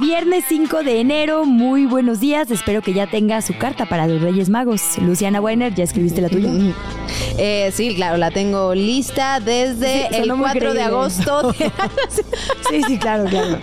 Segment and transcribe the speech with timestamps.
[0.00, 2.50] Viernes 5 de enero, muy buenos días.
[2.50, 4.98] Espero que ya tenga su carta para los Reyes Magos.
[4.98, 6.50] Luciana Weiner, ¿ya escribiste la tuya?
[7.38, 11.54] Eh, sí, claro, la tengo lista desde Sí, el sonó muy 4 de agosto.
[12.70, 13.58] Sí, sí, claro, claro.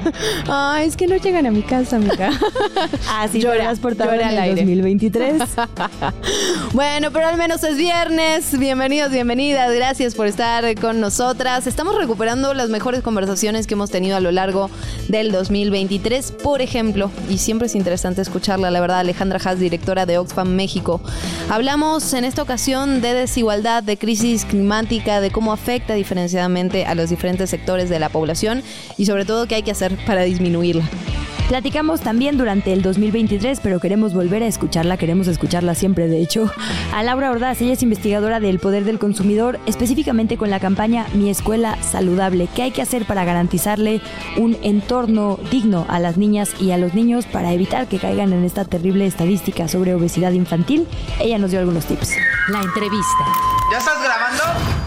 [0.48, 2.30] Ay, es que no llegan a mi casa, amiga.
[3.18, 4.62] Así Llora, te has portado llora en el aire.
[4.62, 5.42] 2023.
[6.74, 8.58] Bueno, pero al menos es viernes.
[8.60, 9.74] Bienvenidos, bienvenidas.
[9.74, 11.66] Gracias por estar con nosotras.
[11.66, 14.70] Estamos recuperando las mejores conversaciones que hemos tenido a lo largo
[15.08, 16.32] del 2023.
[16.32, 21.02] Por ejemplo, y siempre es interesante escucharla, la verdad, Alejandra Haas, directora de Oxfam México.
[21.50, 27.10] Hablamos en esta ocasión de desigualdad, de crisis climática, de cómo afecta diferenciadamente a los
[27.10, 28.64] diferentes sectores de la población
[28.98, 30.90] y sobre todo qué hay que hacer para disminuirla.
[31.50, 36.52] Platicamos también durante el 2023, pero queremos volver a escucharla, queremos escucharla siempre, de hecho,
[36.94, 37.60] a Laura Ordaz.
[37.60, 42.48] Ella es investigadora del Poder del Consumidor, específicamente con la campaña Mi Escuela Saludable.
[42.54, 44.00] ¿Qué hay que hacer para garantizarle
[44.38, 48.44] un entorno digno a las niñas y a los niños para evitar que caigan en
[48.44, 50.88] esta terrible estadística sobre obesidad infantil?
[51.20, 52.12] Ella nos dio algunos tips.
[52.50, 53.26] La entrevista.
[53.72, 54.79] ¿Ya estás grabando?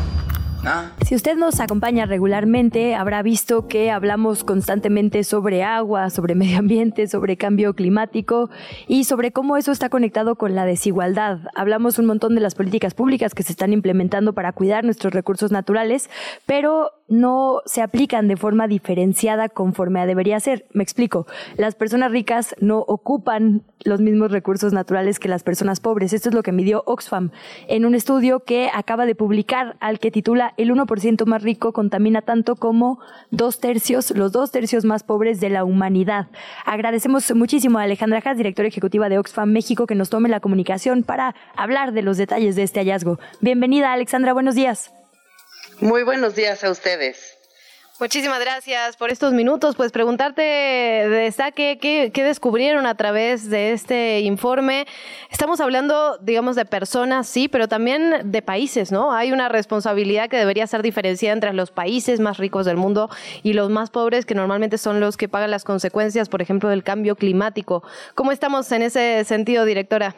[0.62, 0.70] No.
[1.04, 7.08] Si usted nos acompaña regularmente, habrá visto que hablamos constantemente sobre agua, sobre medio ambiente,
[7.08, 8.48] sobre cambio climático
[8.86, 11.40] y sobre cómo eso está conectado con la desigualdad.
[11.54, 15.50] Hablamos un montón de las políticas públicas que se están implementando para cuidar nuestros recursos
[15.50, 16.08] naturales,
[16.46, 20.66] pero no se aplican de forma diferenciada conforme a debería ser.
[20.72, 21.26] Me explico.
[21.56, 26.12] Las personas ricas no ocupan los mismos recursos naturales que las personas pobres.
[26.12, 27.30] Esto es lo que midió Oxfam
[27.68, 32.22] en un estudio que acaba de publicar al que titula El 1% más rico contamina
[32.22, 36.26] tanto como dos tercios, los dos tercios más pobres de la humanidad.
[36.64, 41.02] Agradecemos muchísimo a Alejandra Haas, directora ejecutiva de Oxfam México, que nos tome la comunicación
[41.02, 43.18] para hablar de los detalles de este hallazgo.
[43.40, 44.32] Bienvenida, Alexandra.
[44.32, 44.92] Buenos días.
[45.80, 47.31] Muy buenos días a ustedes.
[48.02, 49.76] Muchísimas gracias por estos minutos.
[49.76, 54.88] Pues preguntarte de saque qué, qué descubrieron a través de este informe.
[55.30, 59.12] Estamos hablando, digamos, de personas, sí, pero también de países, ¿no?
[59.12, 63.08] Hay una responsabilidad que debería ser diferenciada entre los países más ricos del mundo
[63.44, 66.82] y los más pobres, que normalmente son los que pagan las consecuencias, por ejemplo, del
[66.82, 67.84] cambio climático.
[68.16, 70.16] ¿Cómo estamos en ese sentido, directora?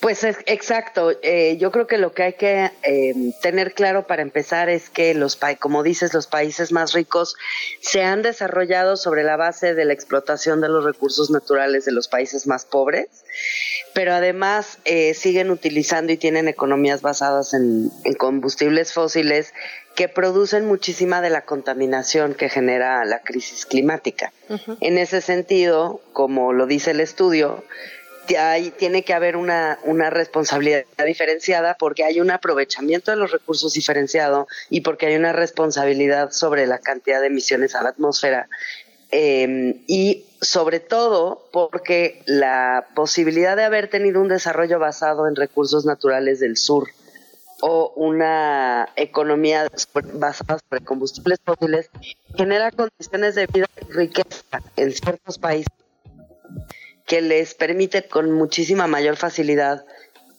[0.00, 4.22] Pues es, exacto, eh, yo creo que lo que hay que eh, tener claro para
[4.22, 7.34] empezar es que los como dices, los países más ricos
[7.80, 12.06] se han desarrollado sobre la base de la explotación de los recursos naturales de los
[12.06, 13.08] países más pobres,
[13.92, 19.52] pero además eh, siguen utilizando y tienen economías basadas en, en combustibles fósiles
[19.98, 24.32] que producen muchísima de la contaminación que genera la crisis climática.
[24.80, 27.64] En ese sentido, como lo dice el estudio,
[28.36, 33.72] ahí tiene que haber una, una responsabilidad diferenciada porque hay un aprovechamiento de los recursos
[33.72, 38.48] diferenciado y porque hay una responsabilidad sobre la cantidad de emisiones a la atmósfera.
[39.10, 45.86] Eh, y sobre todo porque la posibilidad de haber tenido un desarrollo basado en recursos
[45.86, 46.88] naturales del sur
[47.60, 49.68] o una economía
[50.14, 51.90] basada sobre combustibles fósiles
[52.36, 55.72] genera condiciones de vida y riqueza en ciertos países
[57.08, 59.84] que les permite con muchísima mayor facilidad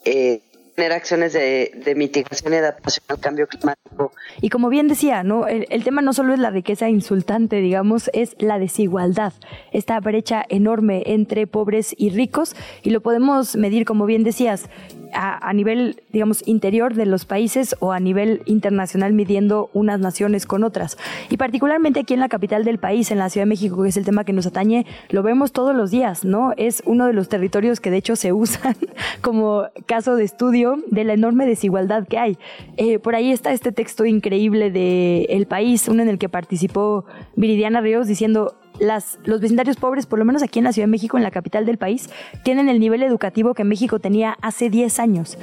[0.06, 0.42] eh,
[0.84, 4.12] acciones de, mitigación y adaptación al cambio climático.
[4.42, 5.48] Y como bien decía, ¿no?
[5.48, 9.34] El, el tema no solo es la riqueza insultante, digamos, es la desigualdad,
[9.72, 14.70] esta brecha enorme entre pobres y ricos, y lo podemos medir, como bien decías,
[15.14, 20.46] a, a nivel, digamos, interior de los países o a nivel internacional midiendo unas naciones
[20.46, 20.98] con otras.
[21.30, 23.98] Y particularmente aquí en la capital del país, en la Ciudad de México, que es
[23.98, 26.54] el tema que nos atañe, lo vemos todos los días, ¿no?
[26.58, 28.76] Es uno de los territorios que de hecho se usan
[29.22, 32.38] como caso de estudio de la enorme desigualdad que hay.
[32.78, 37.06] Eh, por ahí está este texto increíble de El País, uno en el que participó
[37.36, 40.92] Viridiana Ríos diciendo las, los vecindarios pobres, por lo menos aquí en la Ciudad de
[40.92, 42.10] México, en la capital del país,
[42.44, 45.38] tienen el nivel educativo que México tenía hace 10 años.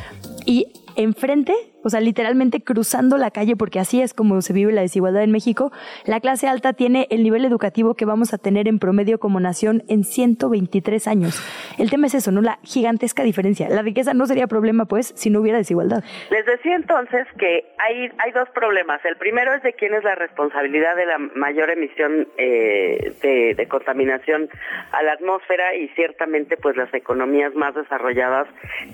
[0.46, 1.54] Y enfrente,
[1.86, 5.30] o sea, literalmente cruzando la calle, porque así es como se vive la desigualdad en
[5.30, 5.70] México,
[6.04, 9.84] la clase alta tiene el nivel educativo que vamos a tener en promedio como nación
[9.88, 11.40] en 123 años.
[11.78, 12.40] El tema es eso, ¿no?
[12.40, 13.68] La gigantesca diferencia.
[13.68, 16.02] La riqueza no sería problema, pues, si no hubiera desigualdad.
[16.30, 19.04] Les decía entonces que hay, hay dos problemas.
[19.04, 23.68] El primero es de quién es la responsabilidad de la mayor emisión eh, de, de
[23.68, 24.48] contaminación
[24.90, 28.48] a la atmósfera y ciertamente pues las economías más desarrolladas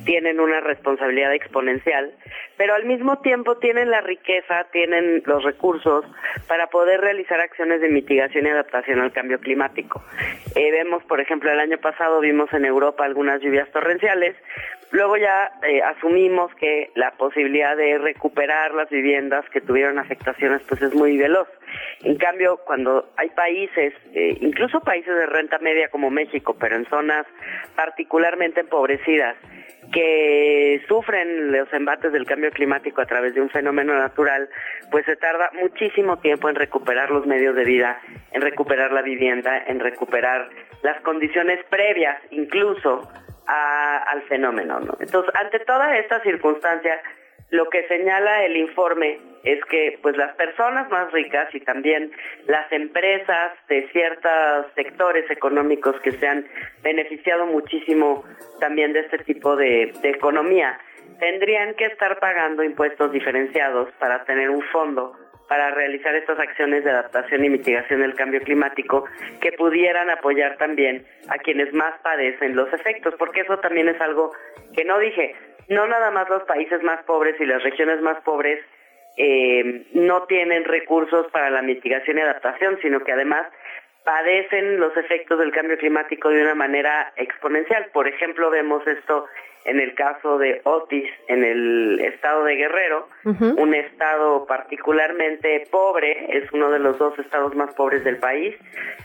[0.05, 2.13] tienen una responsabilidad exponencial,
[2.63, 6.05] pero al mismo tiempo tienen la riqueza, tienen los recursos
[6.47, 10.01] para poder realizar acciones de mitigación y adaptación al cambio climático.
[10.55, 14.37] Eh, vemos, por ejemplo, el año pasado vimos en Europa algunas lluvias torrenciales,
[14.93, 20.83] luego ya eh, asumimos que la posibilidad de recuperar las viviendas que tuvieron afectaciones pues
[20.83, 21.49] es muy veloz.
[22.05, 26.87] En cambio, cuando hay países, eh, incluso países de renta media como México, pero en
[26.87, 27.27] zonas
[27.75, 29.35] particularmente empobrecidas,
[29.93, 34.49] que sufren los embates del cambio climático a través de un fenómeno natural,
[34.91, 38.01] pues se tarda muchísimo tiempo en recuperar los medios de vida,
[38.33, 40.49] en recuperar la vivienda, en recuperar
[40.83, 43.09] las condiciones previas incluso
[43.47, 44.79] al fenómeno.
[45.01, 47.01] Entonces, ante toda esta circunstancia,
[47.53, 52.11] lo que señala el informe es que pues las personas más ricas y también
[52.47, 56.47] las empresas de ciertos sectores económicos que se han
[56.83, 58.25] beneficiado muchísimo
[58.59, 60.79] también de este tipo de, de economía
[61.21, 65.15] tendrían que estar pagando impuestos diferenciados para tener un fondo
[65.47, 69.05] para realizar estas acciones de adaptación y mitigación del cambio climático
[69.43, 74.33] que pudieran apoyar también a quienes más padecen los efectos, porque eso también es algo
[74.75, 75.37] que no dije
[75.69, 78.61] no nada más los países más pobres y las regiones más pobres
[79.17, 83.47] eh, no tienen recursos para la mitigación y adaptación, sino que además
[84.05, 87.87] padecen los efectos del cambio climático de una manera exponencial.
[87.93, 89.27] Por ejemplo, vemos esto
[89.65, 96.51] en el caso de Otis, en el estado de Guerrero, un estado particularmente pobre, es
[96.53, 98.57] uno de los dos estados más pobres del país.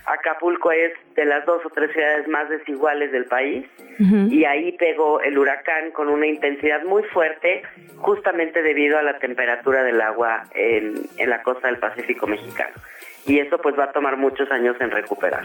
[0.05, 3.67] Acapulco es de las dos o tres ciudades más desiguales del país
[3.99, 7.61] y ahí pegó el huracán con una intensidad muy fuerte,
[7.97, 12.73] justamente debido a la temperatura del agua en, en la costa del Pacífico mexicano
[13.27, 15.43] y eso pues va a tomar muchos años en recuperar.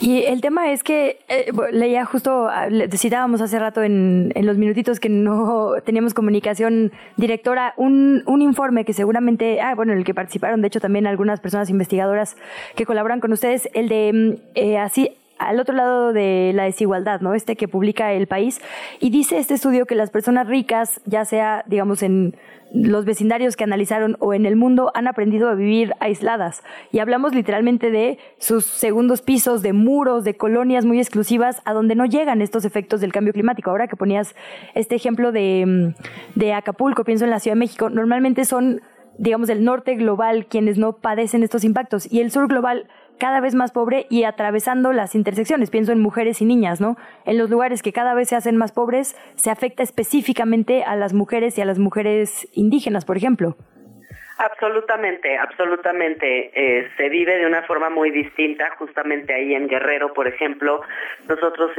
[0.00, 4.56] Y el tema es que eh, leía justo, ah, citábamos hace rato en, en, los
[4.56, 10.14] minutitos que no teníamos comunicación directora, un, un informe que seguramente, ah, bueno, el que
[10.14, 12.36] participaron, de hecho también algunas personas investigadoras
[12.76, 17.20] que colaboran con ustedes, el de mm, eh, así al otro lado de la desigualdad,
[17.20, 17.34] ¿no?
[17.34, 18.60] Este que publica el país.
[19.00, 22.36] Y dice este estudio que las personas ricas, ya sea, digamos, en
[22.72, 26.62] los vecindarios que analizaron o en el mundo han aprendido a vivir aisladas.
[26.92, 31.94] Y hablamos literalmente de sus segundos pisos, de muros, de colonias muy exclusivas a donde
[31.94, 33.70] no llegan estos efectos del cambio climático.
[33.70, 34.34] Ahora que ponías
[34.74, 35.94] este ejemplo de,
[36.34, 38.82] de Acapulco, pienso en la Ciudad de México, normalmente son
[39.18, 42.88] digamos, el norte global quienes no padecen estos impactos y el sur global
[43.18, 45.70] cada vez más pobre y atravesando las intersecciones.
[45.70, 46.96] Pienso en mujeres y niñas, ¿no?
[47.26, 51.12] En los lugares que cada vez se hacen más pobres, se afecta específicamente a las
[51.12, 53.56] mujeres y a las mujeres indígenas, por ejemplo.
[54.38, 56.52] Absolutamente, absolutamente.
[56.54, 60.80] Eh, se vive de una forma muy distinta, justamente ahí en Guerrero, por ejemplo.
[61.28, 61.72] Nosotros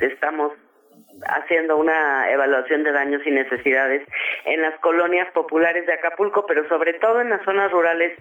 [0.00, 0.52] estamos
[1.26, 4.02] haciendo una evaluación de daños y necesidades
[4.44, 8.12] en las colonias populares de Acapulco, pero sobre todo en las zonas rurales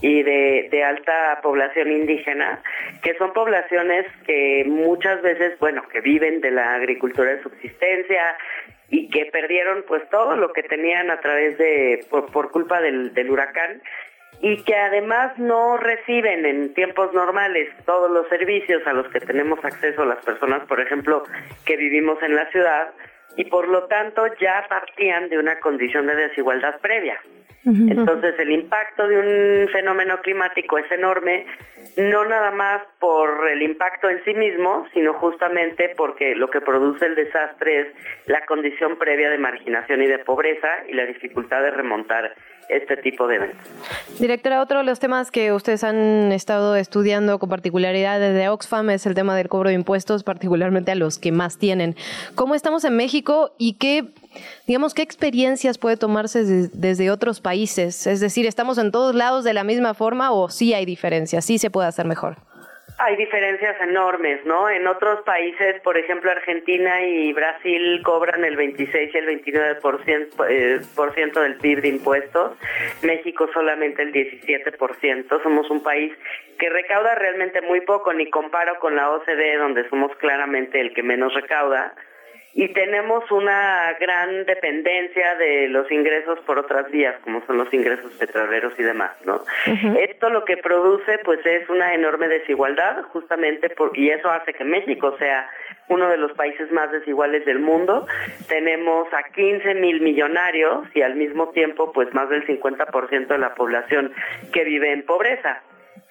[0.00, 2.60] y de, alta población indígena,
[3.02, 8.36] que son poblaciones que muchas veces, bueno, que viven de la agricultura de subsistencia
[8.88, 13.80] y que perdieron pues todo lo que tenían a través de, por, culpa del huracán
[14.42, 19.64] y que además no reciben en tiempos normales todos los servicios a los que tenemos
[19.64, 21.22] acceso las personas, por ejemplo,
[21.64, 22.90] que vivimos en la ciudad,
[23.36, 27.18] y por lo tanto ya partían de una condición de desigualdad previa.
[27.64, 31.46] Entonces el impacto de un fenómeno climático es enorme,
[31.96, 37.06] no nada más por el impacto en sí mismo, sino justamente porque lo que produce
[37.06, 37.86] el desastre es
[38.26, 42.34] la condición previa de marginación y de pobreza y la dificultad de remontar
[42.68, 43.58] este tipo de eventos.
[44.18, 49.06] Directora, otro de los temas que ustedes han estado estudiando con particularidad desde Oxfam es
[49.06, 51.94] el tema del cobro de impuestos, particularmente a los que más tienen.
[52.34, 54.04] ¿Cómo estamos en México y qué,
[54.66, 58.06] digamos, qué experiencias puede tomarse desde otros países?
[58.06, 61.44] Es decir, ¿estamos en todos lados de la misma forma o sí hay diferencias?
[61.44, 62.36] ¿Sí se puede hacer mejor?
[62.98, 64.68] Hay diferencias enormes, ¿no?
[64.68, 70.80] En otros países, por ejemplo, Argentina y Brasil cobran el 26 y el 29% eh,
[70.94, 72.52] por ciento del PIB de impuestos,
[73.02, 75.42] México solamente el 17%.
[75.42, 76.12] Somos un país
[76.60, 81.02] que recauda realmente muy poco, ni comparo con la OCDE, donde somos claramente el que
[81.02, 81.94] menos recauda.
[82.54, 88.12] Y tenemos una gran dependencia de los ingresos por otras vías, como son los ingresos
[88.14, 89.42] petroleros y demás, ¿no?
[89.98, 94.64] Esto lo que produce, pues, es una enorme desigualdad, justamente, por, y eso hace que
[94.64, 95.48] México sea
[95.88, 98.06] uno de los países más desiguales del mundo.
[98.48, 103.54] Tenemos a 15 mil millonarios y al mismo tiempo, pues, más del 50% de la
[103.54, 104.12] población
[104.52, 105.62] que vive en pobreza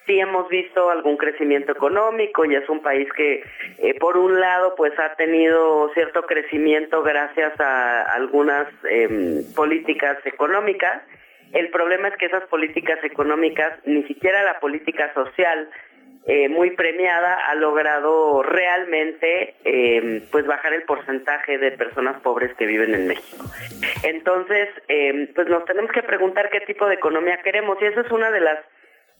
[0.06, 3.44] sí hemos visto algún crecimiento económico y es un país que
[3.78, 11.02] eh, por un lado pues ha tenido cierto crecimiento gracias a algunas em, políticas económicas.
[11.52, 15.68] El problema es que esas políticas económicas, ni siquiera la política social
[16.24, 22.66] eh, muy premiada ha logrado realmente em, pues bajar el porcentaje de personas pobres que
[22.66, 23.44] viven en México.
[24.04, 28.10] Entonces, em, pues nos tenemos que preguntar qué tipo de economía queremos y esa es
[28.12, 28.58] una de las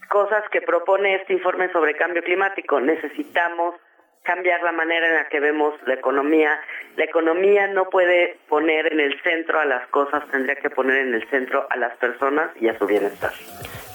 [0.08, 2.80] cosas que propone este informe sobre cambio climático.
[2.80, 3.74] Necesitamos
[4.22, 6.60] cambiar la manera en la que vemos la economía.
[6.96, 11.14] La economía no puede poner en el centro a las cosas, tendría que poner en
[11.14, 13.32] el centro a las personas y a su bienestar.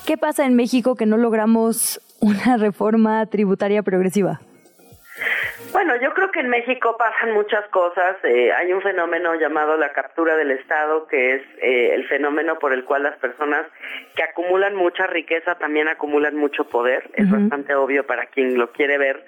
[0.06, 4.40] ¿Qué pasa en México que no logramos una reforma tributaria progresiva?
[5.72, 8.18] Bueno, yo creo que en México pasan muchas cosas.
[8.24, 12.74] Eh, hay un fenómeno llamado la captura del Estado, que es eh, el fenómeno por
[12.74, 13.66] el cual las personas
[14.16, 17.10] que acumulan mucha riqueza también acumulan mucho poder.
[17.14, 19.26] Es bastante obvio para quien lo quiere ver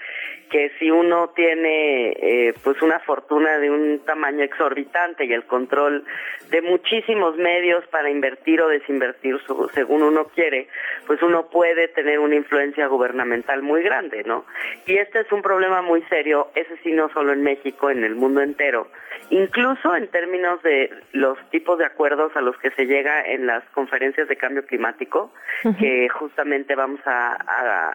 [0.50, 6.04] que si uno tiene eh, pues una fortuna de un tamaño exorbitante y el control
[6.50, 9.40] de muchísimos medios para invertir o desinvertir
[9.74, 10.68] según uno quiere,
[11.06, 14.46] pues uno puede tener una influencia gubernamental muy grande, ¿no?
[14.86, 18.16] Y este es un problema muy serio, ese sí no solo en México, en el
[18.16, 18.88] mundo entero,
[19.30, 23.64] incluso en términos de los tipos de acuerdos a los que se llega en las
[23.70, 25.32] conferencias de cambio climático,
[25.80, 27.38] que justamente vamos a,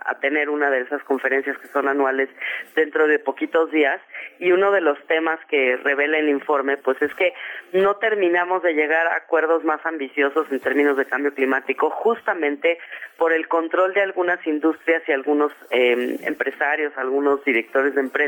[0.05, 2.29] a tener una de esas conferencias que son anuales
[2.75, 4.01] dentro de poquitos días.
[4.39, 7.33] Y uno de los temas que revela el informe pues es que
[7.73, 12.79] no terminamos de llegar a acuerdos más ambiciosos en términos de cambio climático justamente
[13.17, 18.24] por el control de algunas industrias y algunos em, empresarios, algunos directores de empresas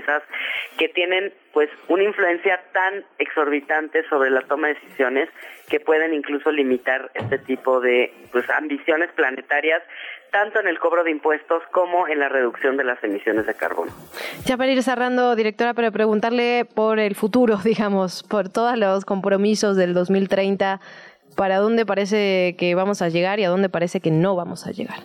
[0.79, 5.29] que tienen pues una influencia tan exorbitante sobre la toma de decisiones
[5.69, 9.83] que pueden incluso limitar este tipo de pues ambiciones planetarias
[10.31, 13.91] tanto en el cobro de impuestos como en la reducción de las emisiones de carbono.
[14.45, 19.77] Ya para ir cerrando, directora, para preguntarle por el futuro, digamos, por todos los compromisos
[19.77, 20.81] del 2030,
[21.37, 24.73] ¿para dónde parece que vamos a llegar y a dónde parece que no vamos a
[24.73, 24.99] llegar?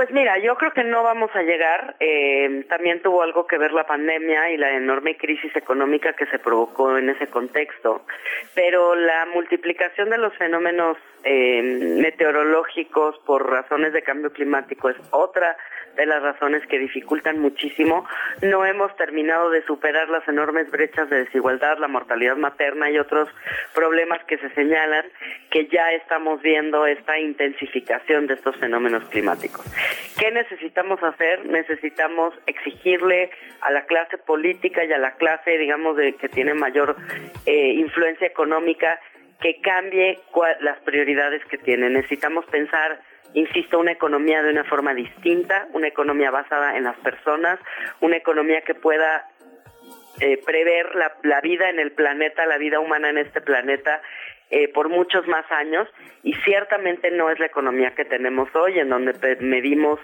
[0.00, 1.94] Pues mira, yo creo que no vamos a llegar.
[2.00, 6.38] Eh, también tuvo algo que ver la pandemia y la enorme crisis económica que se
[6.38, 8.06] provocó en ese contexto.
[8.54, 15.56] Pero la multiplicación de los fenómenos eh, meteorológicos por razones de cambio climático es otra
[15.96, 18.06] de las razones que dificultan muchísimo.
[18.42, 23.28] No hemos terminado de superar las enormes brechas de desigualdad, la mortalidad materna y otros
[23.74, 25.04] problemas que se señalan
[25.50, 29.64] que ya estamos viendo esta intensificación de estos fenómenos climáticos.
[30.18, 31.44] ¿Qué necesitamos hacer?
[31.46, 36.96] Necesitamos exigirle a la clase política y a la clase, digamos, de, que tiene mayor
[37.46, 39.00] eh, influencia económica
[39.40, 40.18] que cambie
[40.60, 41.88] las prioridades que tiene.
[41.90, 43.00] Necesitamos pensar
[43.34, 47.58] insisto, una economía de una forma distinta, una economía basada en las personas,
[48.00, 49.28] una economía que pueda
[50.20, 54.02] eh, prever la, la, vida en el planeta, la vida humana en este planeta
[54.50, 55.88] eh, por muchos más años
[56.22, 60.00] y ciertamente no es la economía que tenemos hoy en donde medimos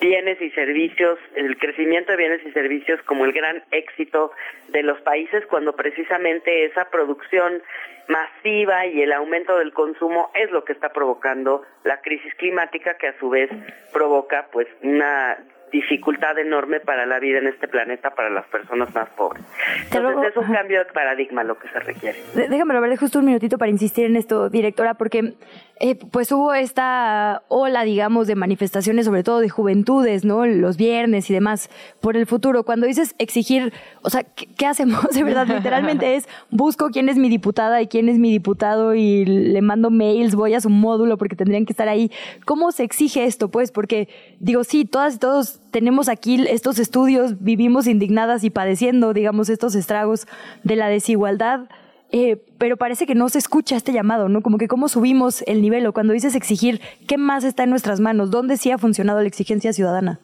[0.00, 4.30] bienes y servicios, el crecimiento de bienes y servicios como el gran éxito
[4.68, 7.62] de los países cuando precisamente esa producción
[8.08, 13.08] masiva y el aumento del consumo es lo que está provocando la crisis climática que
[13.08, 13.50] a su vez
[13.92, 15.38] provoca pues una
[15.70, 19.44] dificultad enorme para la vida en este planeta para las personas más pobres.
[19.92, 22.18] Entonces es un cambio de paradigma lo que se requiere.
[22.34, 25.34] Déjame ver justo un minutito para insistir en esto, directora, porque
[25.80, 30.44] eh, pues hubo esta ola, digamos, de manifestaciones, sobre todo de juventudes, ¿no?
[30.44, 31.70] Los viernes y demás,
[32.00, 32.64] por el futuro.
[32.64, 35.08] Cuando dices exigir, o sea, ¿qué, hacemos?
[35.14, 39.24] De verdad, literalmente es busco quién es mi diputada y quién es mi diputado y
[39.24, 42.10] le mando mails, voy a su módulo porque tendrían que estar ahí.
[42.44, 43.48] ¿Cómo se exige esto?
[43.48, 44.08] Pues porque,
[44.40, 49.74] digo, sí, todas y todos tenemos aquí estos estudios, vivimos indignadas y padeciendo, digamos, estos
[49.74, 50.26] estragos
[50.64, 51.68] de la desigualdad
[52.10, 54.42] eh, pero parece que no se escucha este llamado, ¿no?
[54.42, 58.00] Como que cómo subimos el nivel o cuando dices exigir, ¿qué más está en nuestras
[58.00, 58.30] manos?
[58.30, 60.20] ¿Dónde sí ha funcionado la exigencia ciudadana?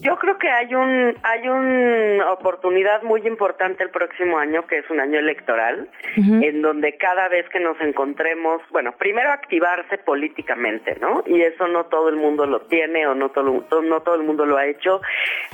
[0.00, 4.90] Yo creo que hay un hay una oportunidad muy importante el próximo año, que es
[4.90, 11.24] un año electoral, en donde cada vez que nos encontremos, bueno, primero activarse políticamente, ¿no?
[11.26, 14.46] Y eso no todo el mundo lo tiene o no todo no todo el mundo
[14.46, 15.00] lo ha hecho.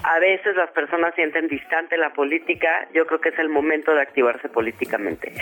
[0.03, 2.89] A veces las personas sienten distante la política.
[2.93, 5.33] Yo creo que es el momento de activarse políticamente.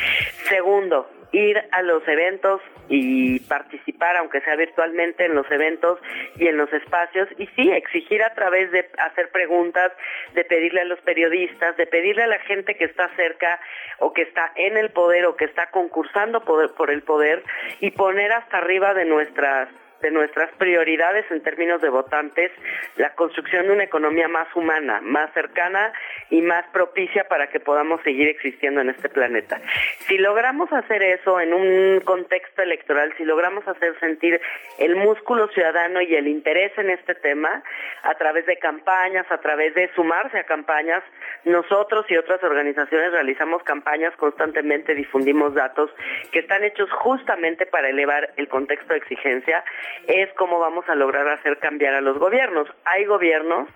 [0.49, 5.99] Segundo, ir a los eventos y participar, aunque sea virtualmente, en los eventos
[6.37, 7.29] y en los espacios.
[7.39, 9.93] Y sí, exigir a través de hacer preguntas,
[10.35, 13.61] de pedirle a los periodistas, de pedirle a la gente que está cerca
[13.99, 17.43] o que está en el poder o que está concursando por el poder
[17.81, 19.69] y poner hasta arriba de nuestras
[20.03, 22.51] de nuestras prioridades en términos de votantes
[22.97, 25.93] la construcción de una economía más humana, más cercana
[26.31, 29.61] y más propicia para que podamos seguir existiendo en este planeta.
[30.07, 34.41] Si logramos hacer eso en un contexto electoral, si logramos hacer sentir
[34.79, 37.63] el músculo ciudadano y el interés en este tema
[38.03, 41.03] a través de campañas, a través de sumarse a campañas,
[41.45, 45.91] nosotros y otras organizaciones realizamos campañas constantemente, difundimos datos
[46.31, 49.65] que están hechos justamente para elevar el contexto de exigencia
[50.07, 52.69] es cómo vamos a lograr hacer cambiar a los gobiernos.
[52.85, 53.69] Hay gobiernos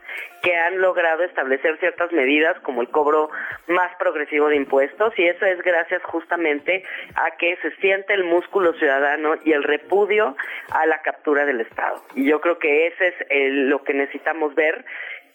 [0.42, 3.30] que han logrado establecer ciertas medidas como el cobro
[3.66, 6.85] más progresivo de impuestos y eso es gracias justamente
[7.16, 10.37] a que se siente el músculo ciudadano y el repudio
[10.70, 12.02] a la captura del Estado.
[12.14, 14.85] Y yo creo que ese es lo que necesitamos ver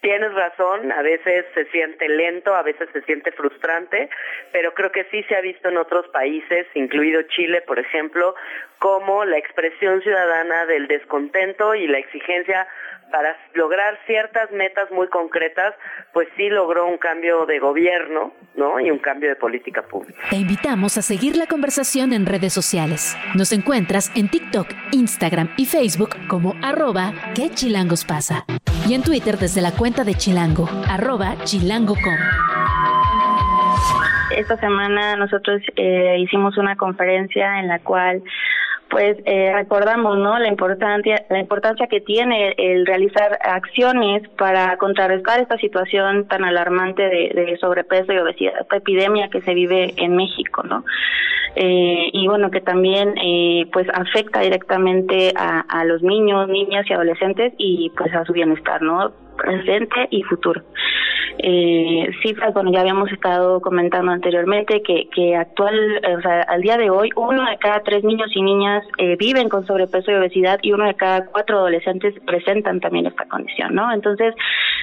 [0.01, 4.09] Tienes razón, a veces se siente lento, a veces se siente frustrante,
[4.51, 8.33] pero creo que sí se ha visto en otros países, incluido Chile, por ejemplo,
[8.79, 12.67] como la expresión ciudadana del descontento y la exigencia
[13.11, 15.75] para lograr ciertas metas muy concretas,
[16.13, 18.79] pues sí logró un cambio de gobierno, ¿no?
[18.79, 20.19] Y un cambio de política pública.
[20.29, 23.15] Te invitamos a seguir la conversación en redes sociales.
[23.35, 28.45] Nos encuentras en TikTok, Instagram y Facebook como arroba que chilangos pasa.
[28.87, 31.91] Y en Twitter desde la cuenta de Chilango, arroba chilango.com.
[34.35, 38.23] Esta semana nosotros eh, hicimos una conferencia en la cual
[38.91, 45.39] pues eh, recordamos no la importancia la importancia que tiene el realizar acciones para contrarrestar
[45.39, 50.61] esta situación tan alarmante de, sobrepeso y obesidad esta epidemia que se vive en México
[50.63, 50.83] no
[51.55, 56.93] eh, y bueno que también eh, pues afecta directamente a, a los niños niñas y
[56.93, 60.61] adolescentes y pues a su bienestar no presente y futuro
[61.37, 66.77] eh, cifras, bueno, ya habíamos estado comentando anteriormente que, que actual, o sea, al día
[66.77, 70.59] de hoy, uno de cada tres niños y niñas eh, viven con sobrepeso y obesidad
[70.61, 73.91] y uno de cada cuatro adolescentes presentan también esta condición, ¿no?
[73.93, 74.35] Entonces,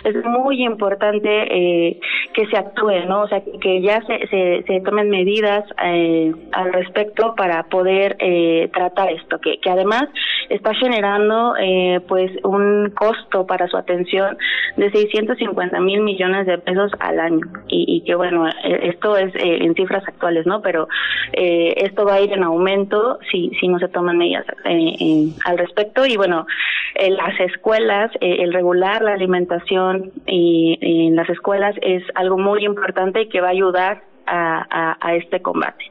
[0.05, 2.01] es muy importante eh,
[2.35, 3.23] que se actúe, ¿no?
[3.23, 8.71] O sea, que ya se, se, se tomen medidas eh, al respecto para poder eh,
[8.73, 10.05] tratar esto, que, que además
[10.49, 14.38] está generando eh, pues un costo para su atención
[14.77, 19.35] de 650 mil millones de pesos al año y, y que bueno, eh, esto es
[19.37, 20.63] eh, en cifras actuales, ¿no?
[20.63, 20.89] Pero
[21.33, 25.59] eh, esto va a ir en aumento si, si no se toman medidas eh, al
[25.59, 26.47] respecto y bueno,
[26.95, 33.23] en las escuelas, el regular la alimentación y, en las escuelas es algo muy importante
[33.23, 35.91] y que va a ayudar a, a, este combate.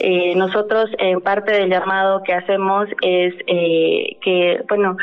[0.00, 4.96] Eh, nosotros, en parte del llamado que hacemos es eh, que, bueno,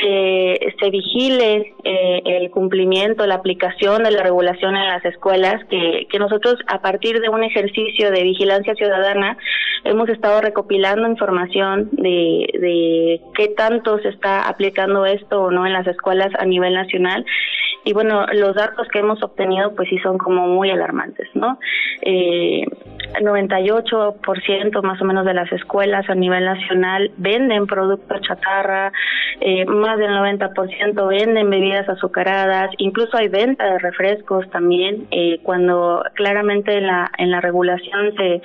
[0.00, 6.06] se, se vigile eh, el cumplimiento, la aplicación de la regulación en las escuelas, que,
[6.10, 9.38] que nosotros, a partir de un ejercicio de vigilancia ciudadana,
[9.84, 15.72] hemos estado recopilando información de, de qué tanto se está aplicando esto o no en
[15.72, 17.24] las escuelas a nivel nacional
[17.86, 21.60] y bueno, los datos que hemos obtenido pues sí son como muy alarmantes, ¿no?
[22.02, 22.66] Eh,
[23.20, 28.92] 98% más o menos de las escuelas a nivel nacional venden productos chatarra,
[29.40, 36.02] eh, más del 90% venden bebidas azucaradas, incluso hay venta de refrescos también, eh, cuando
[36.14, 38.42] claramente en la, en la regulación se,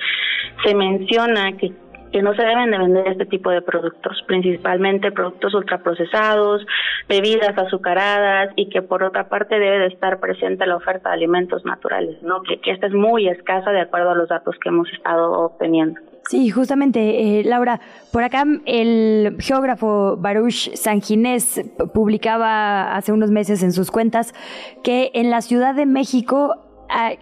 [0.64, 1.72] se menciona que
[2.12, 6.64] que no se deben de vender este tipo de productos, principalmente productos ultraprocesados,
[7.08, 11.64] bebidas azucaradas y que por otra parte debe de estar presente la oferta de alimentos
[11.64, 12.42] naturales, ¿no?
[12.42, 16.00] Que, que esta es muy escasa de acuerdo a los datos que hemos estado obteniendo.
[16.28, 17.80] Sí, justamente, eh, Laura,
[18.12, 21.60] por acá el geógrafo Baruch Sanginés
[21.92, 24.32] publicaba hace unos meses en sus cuentas
[24.84, 26.71] que en la Ciudad de México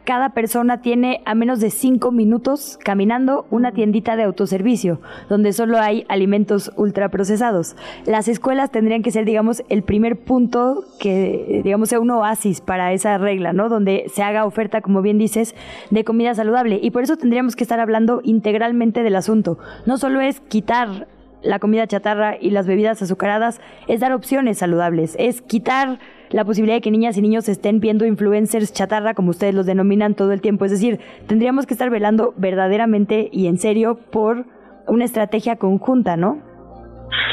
[0.05, 5.79] cada persona tiene a menos de cinco minutos caminando una tiendita de autoservicio, donde solo
[5.79, 7.77] hay alimentos ultraprocesados.
[8.07, 12.93] Las escuelas tendrían que ser, digamos, el primer punto que, digamos, sea un oasis para
[12.93, 13.69] esa regla, ¿no?
[13.69, 15.55] Donde se haga oferta, como bien dices,
[15.91, 16.81] de comida saludable.
[16.83, 19.59] Y por eso tendríamos que estar hablando integralmente del asunto.
[19.87, 21.07] No solo es quitar
[21.43, 25.99] la comida chatarra y las bebidas azucaradas es dar opciones saludables, es quitar
[26.31, 30.15] la posibilidad de que niñas y niños estén viendo influencers chatarra, como ustedes los denominan
[30.15, 30.65] todo el tiempo.
[30.65, 34.47] Es decir, tendríamos que estar velando verdaderamente y en serio por
[34.87, 36.50] una estrategia conjunta, ¿no?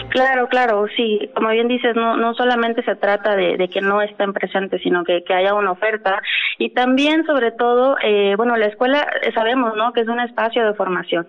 [0.09, 1.29] Claro, claro, sí.
[1.35, 5.23] Como bien dices, no, no solamente se trata de, que no estén presentes, sino que,
[5.23, 6.21] que, haya una oferta.
[6.57, 9.93] Y también, sobre todo, eh, bueno, la escuela eh, sabemos, ¿no?
[9.93, 11.27] Que es un espacio de formación.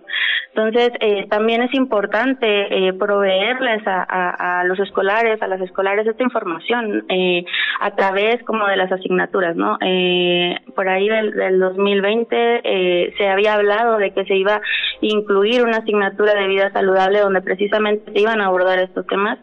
[0.54, 2.46] Entonces, eh, también es importante
[2.88, 7.44] eh, proveerles a, los escolares, a las escolares esta información eh,
[7.80, 9.78] a través como de las asignaturas, ¿no?
[9.80, 14.60] Eh, por ahí del, del 2020 eh, se había hablado de que se iba a
[15.00, 19.38] incluir una asignatura de vida saludable donde precisamente se iban abordar estos temas,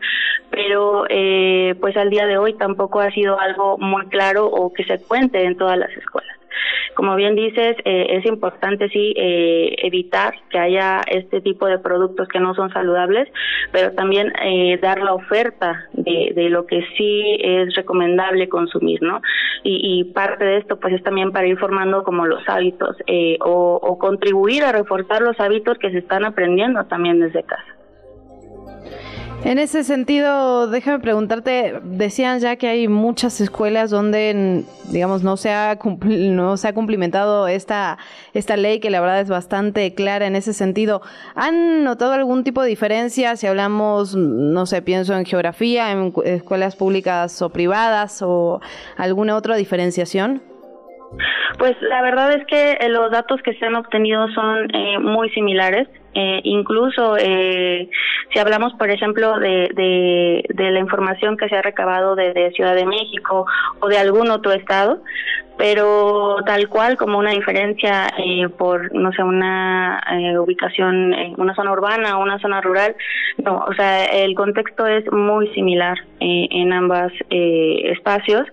[0.49, 4.83] pero eh, pues al día de hoy tampoco ha sido algo muy claro o que
[4.85, 6.35] se cuente en todas las escuelas.
[6.95, 12.27] Como bien dices, eh, es importante sí eh, evitar que haya este tipo de productos
[12.29, 13.27] que no son saludables,
[13.71, 19.21] pero también eh, dar la oferta de, de, lo que sí es recomendable consumir, ¿no?
[19.63, 23.97] Y, parte de esto pues es también para ir formando como los hábitos eh, o
[23.99, 27.74] contribuir a reforzar los hábitos que se están aprendiendo también desde casa.
[29.45, 35.51] En ese sentido, déjame preguntarte, decían ya que hay muchas escuelas donde, digamos, no se
[35.51, 37.99] ha, no se ha cumplimentado esta,
[38.33, 41.03] esta ley, que la verdad es bastante clara en ese sentido.
[41.35, 46.75] ¿Han notado algún tipo de diferencia si hablamos, no sé, pienso en geografía, en escuelas
[46.75, 48.61] públicas o privadas o
[48.97, 50.41] alguna otra diferenciación?
[51.59, 55.87] Pues la verdad es que los datos que se han obtenido son eh, muy similares.
[56.17, 57.89] Eh, incluso eh,
[58.31, 62.85] si hablamos, por ejemplo, de, de, la información que se ha recabado de, Ciudad de
[62.85, 63.45] México
[63.81, 65.03] o de algún otro estado,
[65.57, 71.55] pero tal cual como una diferencia eh, por, no sé, una eh, ubicación en una
[71.55, 72.95] zona urbana o una zona rural,
[73.37, 78.45] no, o sea, el contexto es muy similar eh, en ambas eh, espacios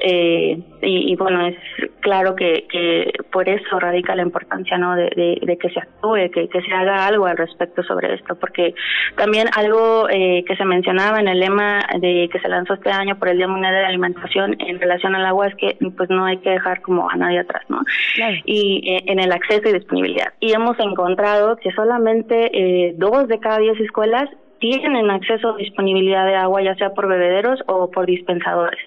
[0.00, 1.56] y, y, bueno, es
[2.00, 6.72] claro que, que por eso radica la importancia, ¿no?, de, que se actúe, que, se
[6.72, 8.74] haga algo al respecto sobre esto, porque
[9.16, 13.28] también algo que se mencionaba en el lema de que se lanzó este año por
[13.28, 16.37] el Día Mundial de la Alimentación en relación al agua es que pues no hay
[16.40, 17.80] que dejar como a nadie atrás, ¿no?
[18.14, 18.36] Claro.
[18.44, 20.32] Y eh, en el acceso y disponibilidad.
[20.40, 26.26] Y hemos encontrado que solamente eh, dos de cada diez escuelas tienen acceso a disponibilidad
[26.26, 28.80] de agua, ya sea por bebederos o por dispensadores.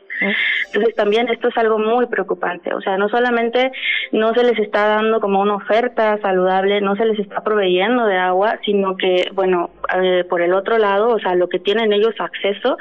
[0.67, 3.71] Entonces también esto es algo muy preocupante, o sea, no solamente
[4.11, 8.17] no se les está dando como una oferta saludable, no se les está proveyendo de
[8.17, 9.69] agua, sino que, bueno,
[10.01, 12.77] eh, por el otro lado, o sea, lo que tienen ellos acceso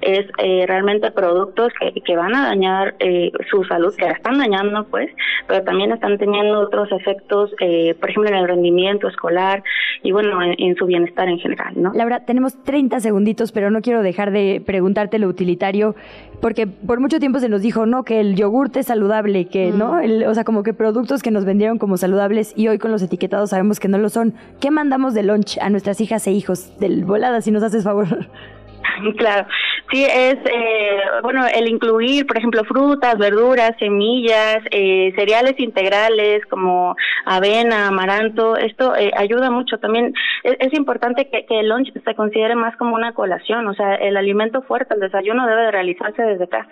[0.00, 4.38] es eh, realmente productos que, que, van a dañar eh, su salud, que la están
[4.38, 5.10] dañando, pues,
[5.46, 9.62] pero también están teniendo otros efectos, eh, por ejemplo, en el rendimiento escolar
[10.02, 11.92] y, bueno, en, en su bienestar en general, ¿no?
[11.94, 15.94] Laura, tenemos 30 segunditos, pero no quiero dejar de preguntarte lo utilitario,
[16.40, 19.78] porque por mucho tiempo se nos dijo, no, que el yogurte es saludable, que mm.
[19.78, 22.90] no, el, o sea, como que productos que nos vendieron como saludables y hoy con
[22.90, 24.34] los etiquetados sabemos que no lo son.
[24.60, 26.78] ¿Qué mandamos de lunch a nuestras hijas e hijos?
[26.78, 28.06] Del volada, si nos haces favor.
[29.16, 29.46] Claro,
[29.90, 36.96] sí, es, eh, bueno, el incluir, por ejemplo, frutas, verduras, semillas, eh, cereales integrales como
[37.24, 39.78] avena, amaranto, esto eh, ayuda mucho.
[39.78, 43.74] También es, es importante que, que, el lunch se considere más como una colación, o
[43.74, 46.70] sea, el alimento fuerte, el desayuno debe de realizarse desde casa.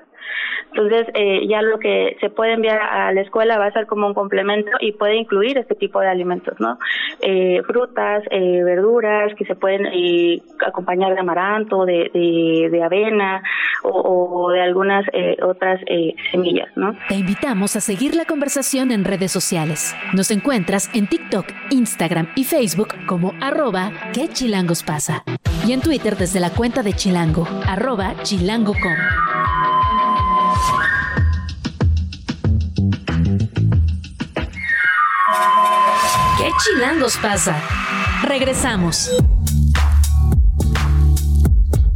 [0.70, 4.06] Entonces, eh, ya lo que se puede enviar a la escuela va a ser como
[4.06, 6.78] un complemento y puede incluir este tipo de alimentos, ¿no?
[7.20, 13.42] Eh, frutas, eh, verduras que se pueden eh, acompañar de amaranto, de, de, de avena
[13.82, 16.96] o, o, de algunas eh, otras eh, semillas, ¿no?
[17.08, 19.94] Te invitamos a seguir la conversación en redes sociales.
[20.14, 25.24] Nos encuentras en TikTok, Instagram y Facebook como arroba que chilangos pasa.
[25.66, 29.41] Y en Twitter desde la cuenta de Chilango, arroba chilango.com.
[36.62, 37.56] chilangos pasa?
[38.22, 39.10] Regresamos.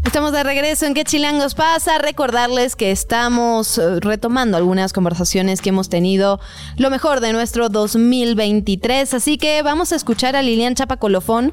[0.07, 1.99] Estamos de regreso en ¿Qué chilangos pasa?
[1.99, 6.39] Recordarles que estamos eh, retomando algunas conversaciones que hemos tenido
[6.77, 9.13] lo mejor de nuestro 2023.
[9.13, 11.53] Así que vamos a escuchar a Lilian Chapacolofón,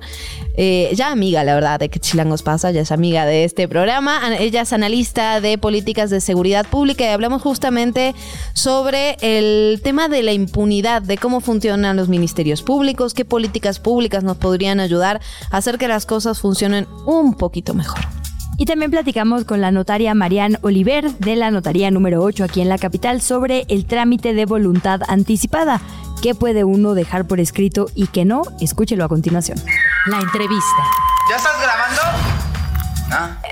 [0.55, 2.69] eh, ya amiga, la verdad, de ¿Qué chilangos pasa?
[2.69, 4.21] Ya es amiga de este programa.
[4.37, 8.13] Ella es analista de políticas de seguridad pública y hablamos justamente
[8.53, 14.23] sobre el tema de la impunidad, de cómo funcionan los ministerios públicos, qué políticas públicas
[14.23, 18.22] nos podrían ayudar a hacer que las cosas funcionen un poquito mejor.
[18.57, 22.69] Y también platicamos con la notaria Marianne Oliver de la notaría número 8 aquí en
[22.69, 25.81] la capital sobre el trámite de voluntad anticipada.
[26.21, 28.43] ¿Qué puede uno dejar por escrito y qué no?
[28.61, 29.57] Escúchelo a continuación.
[30.05, 30.83] La entrevista.
[31.29, 32.32] ¿Ya estás grabando?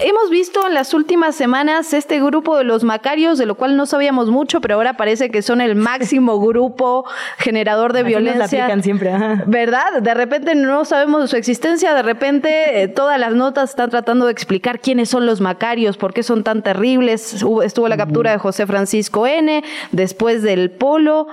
[0.01, 3.85] Hemos visto en las últimas semanas este grupo de los Macarios, de lo cual no
[3.85, 7.05] sabíamos mucho, pero ahora parece que son el máximo grupo
[7.37, 8.81] generador de violencia.
[8.81, 9.11] siempre,
[9.45, 10.01] ¿Verdad?
[10.01, 14.25] De repente no sabemos de su existencia, de repente eh, todas las notas están tratando
[14.25, 17.43] de explicar quiénes son los Macarios, por qué son tan terribles.
[17.63, 21.27] Estuvo la captura de José Francisco N, después del Polo.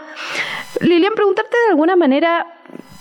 [0.80, 2.46] Lilian, preguntarte de alguna manera,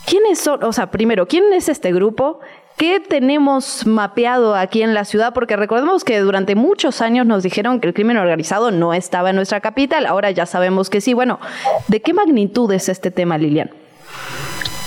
[0.06, 0.64] ¿quiénes son?
[0.64, 2.40] O sea, primero, ¿quién es este grupo?
[2.78, 5.34] ¿Qué tenemos mapeado aquí en la ciudad?
[5.34, 9.36] Porque recordemos que durante muchos años nos dijeron que el crimen organizado no estaba en
[9.36, 11.16] nuestra capital, ahora ya sabemos que sí.
[11.16, 11.40] Bueno,
[11.88, 13.72] ¿de qué magnitud es este tema, Lilian?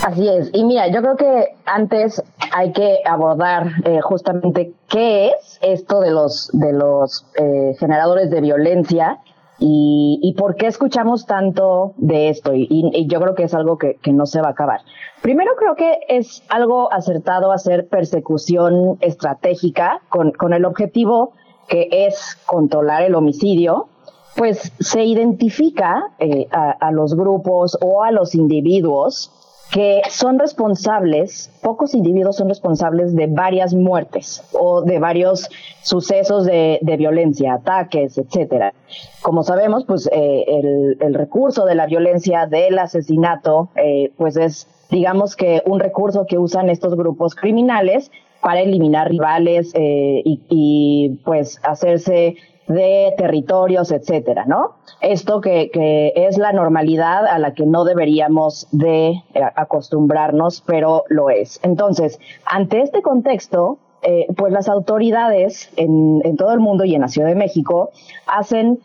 [0.06, 0.50] Así es.
[0.52, 2.22] Y mira, yo creo que antes
[2.52, 8.40] hay que abordar eh, justamente qué es esto de los de los eh, generadores de
[8.40, 9.18] violencia
[9.62, 12.52] y, por qué escuchamos tanto de esto.
[12.54, 14.80] Y, yo creo que es algo que, no se va a acabar.
[15.22, 21.32] Primero creo que es algo acertado hacer persecución estratégica con, el objetivo
[21.68, 23.88] que es controlar el homicidio,
[24.36, 29.30] pues se identifica eh, a, los grupos o a los individuos
[29.70, 35.48] que son responsables, pocos individuos son responsables de varias muertes o de varios
[35.82, 38.74] sucesos de, violencia, ataques, etcétera.
[39.22, 45.36] Como sabemos, pues eh, el, recurso de la violencia del asesinato, eh, pues es, digamos
[45.36, 48.10] que un recurso que usan estos grupos criminales
[48.42, 52.36] para eliminar rivales eh, y, y pues hacerse
[52.70, 54.74] de territorios, etcétera, ¿no?
[55.00, 59.22] Esto que, que, es la normalidad a la que no deberíamos de eh,
[59.56, 61.58] acostumbrarnos, pero lo es.
[61.64, 67.00] Entonces, ante este contexto, eh, pues las autoridades en, en, todo el mundo y en
[67.00, 67.90] la Ciudad de México
[68.26, 68.78] hacen,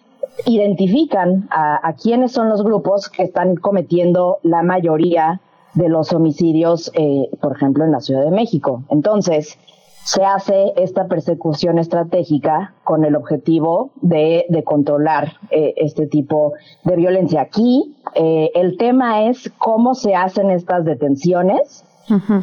[0.48, 5.42] identifican a, a quiénes son los grupos que están cometiendo la mayoría
[5.76, 8.84] de los homicidios, eh, por ejemplo, en la Ciudad de México.
[8.90, 9.60] Entonces,
[10.06, 16.96] se hace esta persecución estratégica con el objetivo de, de controlar eh, este tipo de
[16.96, 17.42] violencia.
[17.42, 21.84] Aquí eh, el tema es cómo se hacen estas detenciones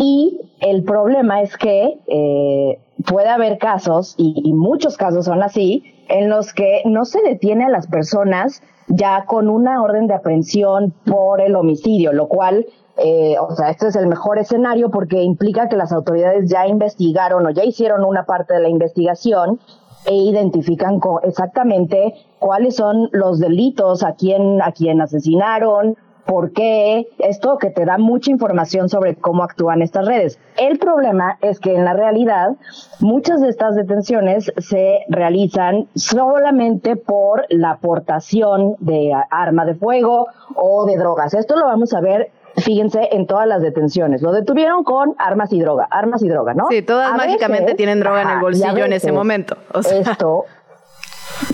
[0.01, 5.85] y el problema es que eh, puede haber casos, y, y muchos casos son así,
[6.09, 10.92] en los que no se detiene a las personas ya con una orden de aprehensión
[11.07, 15.68] por el homicidio, lo cual eh, o sea, este es el mejor escenario porque implica
[15.68, 19.59] que las autoridades ya investigaron o ya hicieron una parte de la investigación
[20.05, 27.59] e identifican exactamente cuáles son los delitos, a quién, a quién asesinaron, por qué, esto
[27.59, 30.38] que te da mucha información sobre cómo actúan estas redes.
[30.57, 32.57] El problema es que en la realidad
[33.00, 40.87] muchas de estas detenciones se realizan solamente por la aportación de arma de fuego o
[40.87, 41.35] de drogas.
[41.35, 44.22] Esto lo vamos a ver fíjense en todas las detenciones.
[44.22, 46.66] Lo detuvieron con armas y droga, armas y droga, ¿no?
[46.70, 49.56] Sí, todas mágicamente tienen droga en el bolsillo en ese momento.
[49.74, 50.44] Esto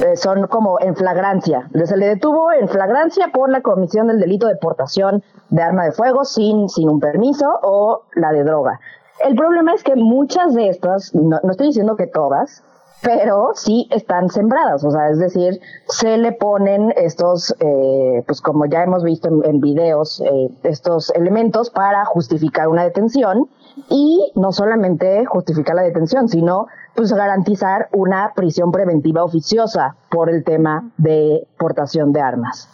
[0.04, 1.68] eh, son como en flagrancia.
[1.84, 5.92] Se le detuvo en flagrancia por la comisión del delito de portación de arma de
[5.92, 8.80] fuego sin, sin un permiso o la de droga.
[9.24, 12.62] El problema es que muchas de estas, no estoy diciendo que todas,
[13.02, 18.66] pero sí están sembradas, o sea, es decir, se le ponen estos, eh, pues como
[18.66, 23.48] ya hemos visto en, videos, eh, estos elementos para justificar una detención
[23.88, 30.42] y no solamente justificar la detención, sino pues garantizar una prisión preventiva oficiosa por el
[30.42, 32.68] tema de portación de armas.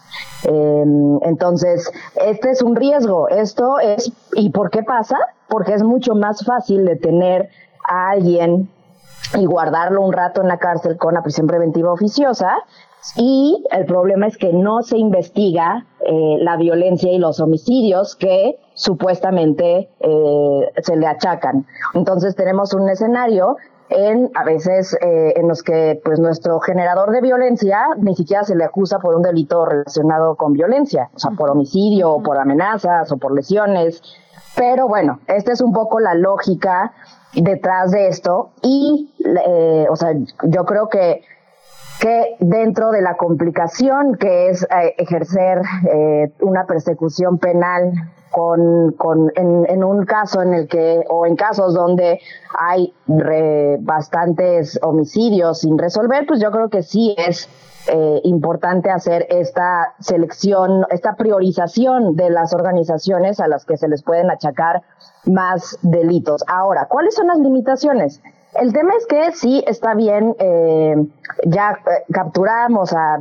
[0.45, 3.29] Em, entonces, este es un riesgo.
[3.29, 5.19] Esto es, ¿y por qué pasa?
[5.49, 7.51] Porque es mucho más fácil detener
[7.87, 8.71] a alguien
[9.37, 12.63] y guardarlo un rato en la cárcel con la prisión preventiva oficiosa.
[13.17, 18.59] Y el problema es que no se investiga eh, la violencia y los homicidios que
[18.75, 21.67] supuestamente eh, se le achacan.
[21.93, 23.57] Entonces tenemos un escenario
[23.91, 28.57] en a veces eh, en los que pues nuestro generador de violencia ni siquiera se
[28.57, 33.13] le acusa por un delito relacionado con violencia, o sea, por homicidio, o por amenazas
[33.13, 34.03] o por lesiones.
[34.57, 36.93] Pero bueno, esta es un poco la lógica
[37.35, 39.13] detrás de esto y,
[39.47, 40.13] eh, o sea,
[40.45, 41.23] yo creo que
[42.01, 47.93] que dentro de la complicación que es eh, ejercer eh, una persecución penal
[48.31, 52.21] con, con en, en, un caso en el que o en casos donde
[52.59, 52.93] hay
[53.81, 57.49] bastantes homicidios sin resolver, pues yo creo que sí es
[57.87, 64.03] eh, importante hacer esta selección, esta priorización de las organizaciones a las que se les
[64.03, 64.83] pueden achacar
[65.27, 66.45] más delitos.
[66.47, 68.21] Ahora, ¿cuáles son las limitaciones?
[68.61, 70.95] El tema es que sí está bien, eh,
[71.45, 73.19] ya eh, capturamos a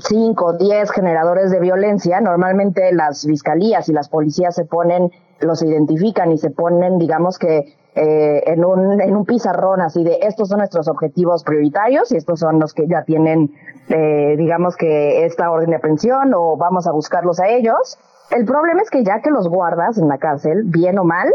[0.00, 5.62] cinco o diez generadores de violencia, normalmente las fiscalías y las policías se ponen, los
[5.62, 10.48] identifican y se ponen, digamos que eh, en, un, en un pizarrón así de estos
[10.48, 13.50] son nuestros objetivos prioritarios y estos son los que ya tienen,
[13.90, 17.98] eh, digamos que esta orden de aprehensión o vamos a buscarlos a ellos.
[18.32, 21.32] El problema es que ya que los guardas en la cárcel, bien o mal,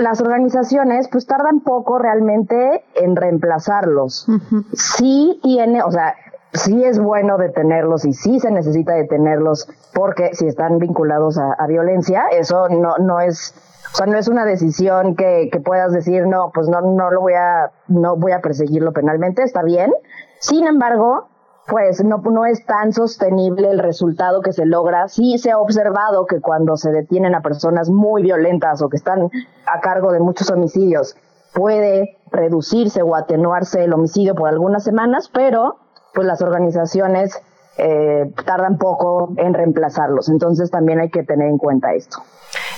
[0.00, 4.26] las organizaciones pues tardan poco realmente en reemplazarlos.
[4.72, 6.14] Sí tiene, o sea,
[6.52, 12.24] sí es bueno detenerlos y sí se necesita detenerlos porque si están vinculados a, violencia,
[12.32, 13.54] eso no, no es,
[13.92, 17.20] o sea, no es una decisión que, que puedas decir, no, pues no, no lo
[17.20, 19.92] voy a, no voy a perseguirlo penalmente, está bien.
[20.40, 21.28] Sin embargo,
[21.66, 25.08] pues no, no es tan sostenible el resultado que se logra.
[25.08, 29.30] Sí se ha observado que cuando se detienen a personas muy violentas o que están
[29.66, 31.16] a cargo de muchos homicidios,
[31.54, 35.76] puede reducirse o atenuarse el homicidio por algunas semanas, pero
[36.12, 37.40] pues las organizaciones
[37.78, 40.28] eh, tardan poco en reemplazarlos.
[40.28, 42.18] Entonces también hay que tener en cuenta esto.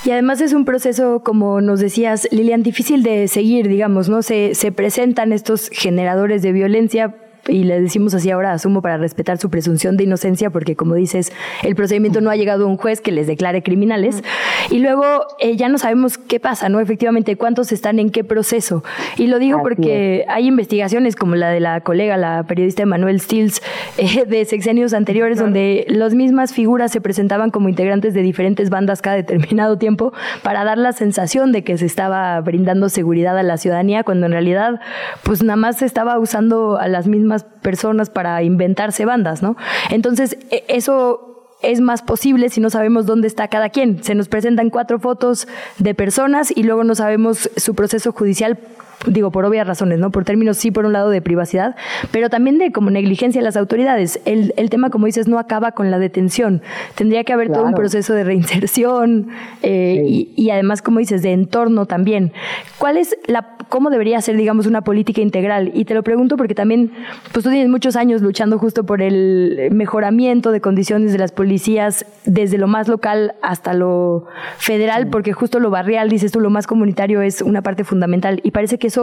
[0.03, 4.21] Y además es un proceso, como nos decías, Lilian, difícil de seguir, digamos, ¿no?
[4.21, 7.15] Se, se presentan estos generadores de violencia
[7.47, 11.31] y le decimos así ahora, asumo para respetar su presunción de inocencia, porque como dices,
[11.63, 14.23] el procedimiento no ha llegado a un juez que les declare criminales.
[14.69, 15.03] Y luego
[15.39, 16.79] eh, ya no sabemos qué pasa, ¿no?
[16.79, 18.83] Efectivamente, cuántos están en qué proceso.
[19.17, 23.61] Y lo digo porque hay investigaciones como la de la colega, la periodista Emanuel Stills,
[23.97, 29.01] eh, de sexenios anteriores, donde las mismas figuras se presentaban como integrantes de diferentes bandas
[29.01, 33.57] cada determinado tiempo para dar la sensación de que se estaba brindando seguridad a la
[33.57, 34.79] ciudadanía, cuando en realidad,
[35.23, 39.57] pues nada más se estaba usando a las mismas personas para inventarse bandas, ¿no?
[39.89, 41.27] Entonces, e, eso
[41.61, 44.03] es más posible si no sabemos dónde está cada quien.
[44.03, 45.47] Se nos presentan cuatro fotos
[45.79, 48.59] de personas y luego no sabemos su proceso judicial
[49.07, 50.11] digo, por obvias razones, ¿no?
[50.11, 51.75] Por términos, sí, por un lado de privacidad,
[52.11, 54.19] pero también de como negligencia de las autoridades.
[54.25, 56.61] El, el tema, como dices, no acaba con la detención.
[56.95, 59.29] Tendría que haber todo un proceso de reinserción
[59.61, 62.31] eh, y, y, además, como dices, de entorno también.
[62.77, 65.71] ¿Cuál es la, cómo debería ser, digamos, una política integral?
[65.73, 66.91] Y te lo pregunto porque también,
[67.31, 72.05] pues tú tienes muchos años luchando justo por el mejoramiento de condiciones de las policías
[72.25, 74.25] desde lo más local hasta lo
[74.57, 78.51] federal, porque justo lo barrial, dices tú, lo más comunitario es una parte fundamental y
[78.51, 78.96] parece que eso,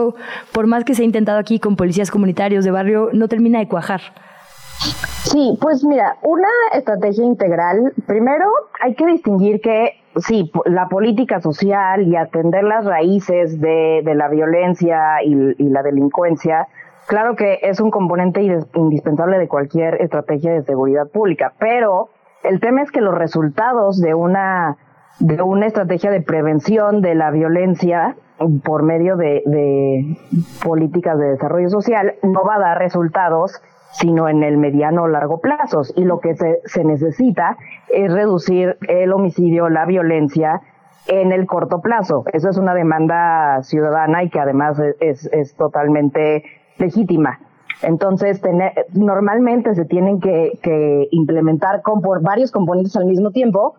[0.51, 3.67] por más que se ha intentado aquí con policías comunitarios de barrio, no termina de
[3.67, 4.01] cuajar.
[5.23, 8.45] Sí, pues mira, una estrategia integral, primero
[8.81, 15.23] hay que distinguir que sí, la política social y atender las raíces de, la violencia
[15.23, 16.67] y, y, la delincuencia,
[17.07, 18.41] claro que es un componente
[18.75, 22.09] indispensable de cualquier estrategia de seguridad pública, pero
[22.43, 24.77] el tema es que los resultados de una
[25.19, 28.15] de una estrategia de prevención de la violencia
[28.63, 30.17] por medio de, de,
[30.63, 35.39] políticas de desarrollo social no va a dar resultados sino en el mediano o largo
[35.39, 35.83] plazo.
[35.95, 40.61] Y lo que se, se necesita es reducir el homicidio, la violencia
[41.07, 42.25] en el corto plazo.
[42.33, 46.43] Eso es una demanda ciudadana y que además es, es totalmente
[46.77, 47.39] legítima.
[47.83, 53.75] Entonces, tener, normalmente se tienen que, que implementar con, por varios componentes al mismo tiempo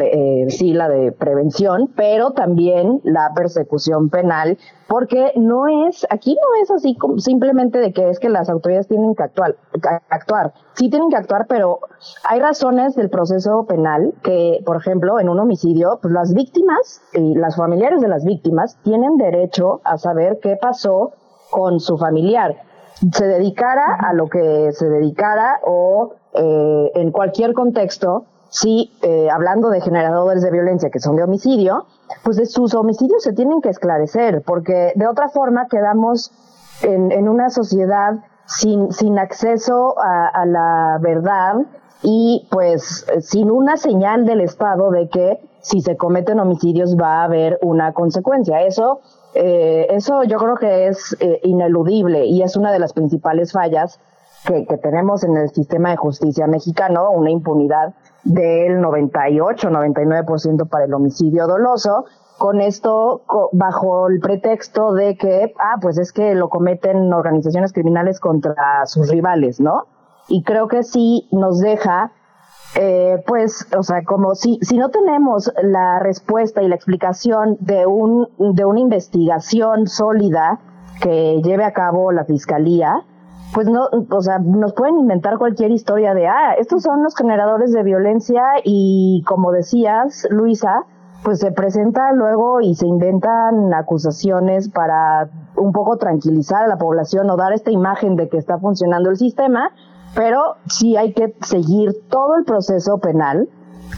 [0.00, 6.62] eh, sí la de prevención, pero también la persecución penal, porque no es, aquí no
[6.62, 9.56] es así como simplemente de que es que las autoridades tienen que actuar,
[10.08, 10.52] actuar.
[10.74, 11.80] Sí tienen que actuar, pero
[12.24, 17.34] hay razones del proceso penal que, por ejemplo, en un homicidio, pues las víctimas y
[17.34, 21.12] las familiares de las víctimas tienen derecho a saber qué pasó
[21.50, 22.68] con su familiar
[23.12, 29.70] se dedicara a lo que se dedicara o eh, en cualquier contexto, sí, eh, hablando
[29.70, 31.86] de generadores de violencia que son de homicidio,
[32.24, 36.32] pues de sus homicidios se tienen que esclarecer, porque de otra forma quedamos
[36.82, 38.14] en, en una sociedad
[38.46, 41.56] sin, acceso a, a, la verdad
[42.02, 47.24] y pues sin una señal del Estado de que si se cometen homicidios va a
[47.24, 48.62] haber una consecuencia.
[48.62, 49.00] Eso,
[49.34, 54.00] eh, eso yo creo que es eh, ineludible y es una de las principales fallas
[54.46, 61.46] que, tenemos en el sistema de justicia mexicano, una impunidad del 98-99% para el homicidio
[61.46, 62.04] doloso,
[62.38, 63.22] con esto
[63.52, 69.10] bajo el pretexto de que, ah, pues es que lo cometen organizaciones criminales contra sus
[69.10, 69.86] rivales, ¿no?
[70.28, 72.12] Y creo que sí nos deja,
[72.76, 77.86] eh, pues, o sea, como si, si no tenemos la respuesta y la explicación de
[77.86, 80.60] un, de una investigación sólida
[81.00, 83.04] que lleve a cabo la fiscalía,
[83.54, 87.72] pues no, o sea, nos pueden inventar cualquier historia de, ah, estos son los generadores
[87.72, 90.84] de violencia y como decías, Luisa,
[91.24, 97.28] pues se presenta luego y se inventan acusaciones para un poco tranquilizar a la población
[97.30, 99.72] o dar esta imagen de que está funcionando el sistema,
[100.14, 103.48] pero sí hay que seguir todo el proceso penal,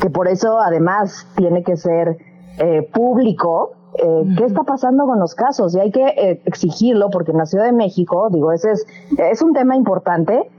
[0.01, 2.19] que por eso además tiene que ser
[2.59, 3.73] eh, público.
[3.99, 5.75] Eh, ¿Qué está pasando con los casos?
[5.75, 8.87] Y hay que eh, exigirlo porque en la Ciudad de México, digo, ese es,
[9.19, 10.51] es un tema importante.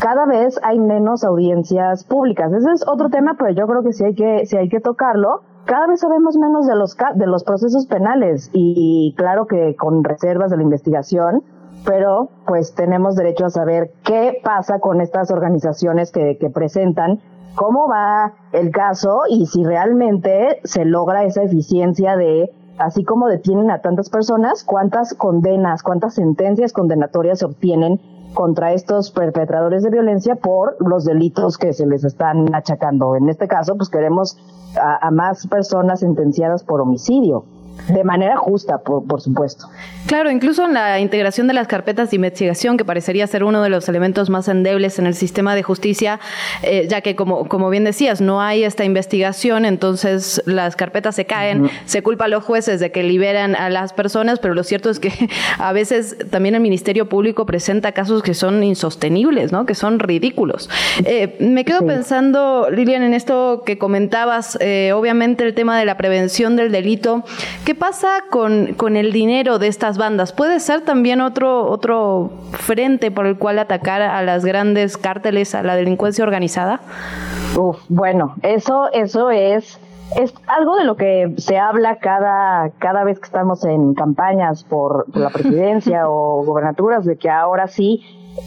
[0.00, 2.52] Cada vez hay menos audiencias públicas.
[2.52, 5.42] Ese es otro tema, pero yo creo que sí hay que, sí hay que tocarlo
[5.70, 10.50] cada vez sabemos menos de los de los procesos penales y, claro que con reservas
[10.50, 11.44] de la investigación,
[11.84, 17.20] pero pues tenemos derecho a saber qué pasa con estas organizaciones que, que presentan,
[17.54, 22.50] cómo va el caso y si realmente se logra esa eficiencia de
[22.80, 28.00] así como detienen a tantas personas, cuántas condenas, cuántas sentencias condenatorias se obtienen
[28.34, 33.16] contra estos perpetradores de violencia por los delitos que se les están achacando.
[33.16, 34.38] En este caso, pues queremos
[34.80, 37.44] a, a más personas sentenciadas por homicidio.
[37.88, 39.66] De manera justa, por, supuesto.
[40.06, 43.68] Claro, incluso en la integración de las carpetas de investigación, que parecería ser uno de
[43.68, 46.20] los elementos más endebles en el sistema de justicia,
[46.62, 51.24] eh, ya que, como, como bien decías, no hay esta investigación, entonces las carpetas se
[51.24, 54.90] caen, se culpa a los jueces de que liberan a las personas, pero lo cierto
[54.90, 55.12] es que
[55.58, 59.66] a veces también el Ministerio Público presenta casos que son insostenibles, ¿no?
[59.66, 60.68] que son ridículos.
[61.04, 65.96] Eh, me quedo pensando, Lilian, en esto que comentabas, eh, obviamente el tema de la
[65.96, 67.24] prevención del delito.
[67.64, 70.32] ¿Qué pasa con, con, el dinero de estas bandas?
[70.32, 75.62] ¿Puede ser también otro, otro frente por el cual atacar a las grandes cárteles, a
[75.62, 76.80] la delincuencia organizada?
[77.56, 79.80] Uf, bueno, eso, eso es,
[80.16, 85.06] es algo de lo que se habla cada, cada vez que estamos en campañas por,
[85.16, 88.02] la presidencia o gobernaturas, de que ahora sí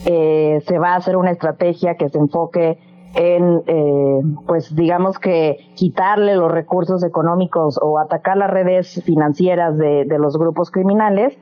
[0.06, 2.78] eh, se va a hacer una estrategia que se enfoque
[3.14, 10.04] en, eh, pues digamos que quitarle los recursos económicos o atacar las redes financieras de,
[10.04, 11.38] de los grupos criminales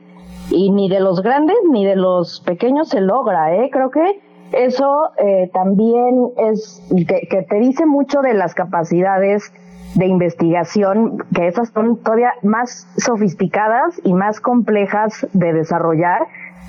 [0.49, 3.69] y ni de los grandes ni de los pequeños se logra, ¿eh?
[3.71, 4.21] Creo que
[4.51, 9.51] eso eh, también es que, que te dice mucho de las capacidades
[9.95, 16.21] de investigación, que esas son todavía más sofisticadas y más complejas de desarrollar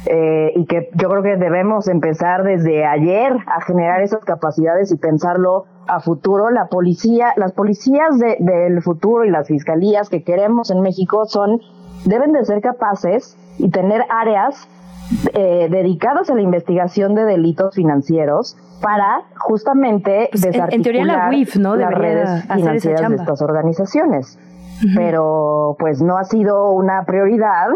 [0.07, 4.97] eh, y que yo creo que debemos empezar desde ayer a generar esas capacidades y
[4.97, 6.51] pensarlo a futuro.
[6.51, 11.61] La policía, las policías de, del futuro y las fiscalías que queremos en México son,
[12.05, 14.69] deben de ser capaces y tener áreas
[15.35, 21.77] eh, dedicadas a la investigación de delitos financieros para justamente pues en, teoría la ¿no?
[21.77, 24.39] las redes financieras de estas organizaciones.
[24.95, 27.69] Pero pues no ha sido una prioridad.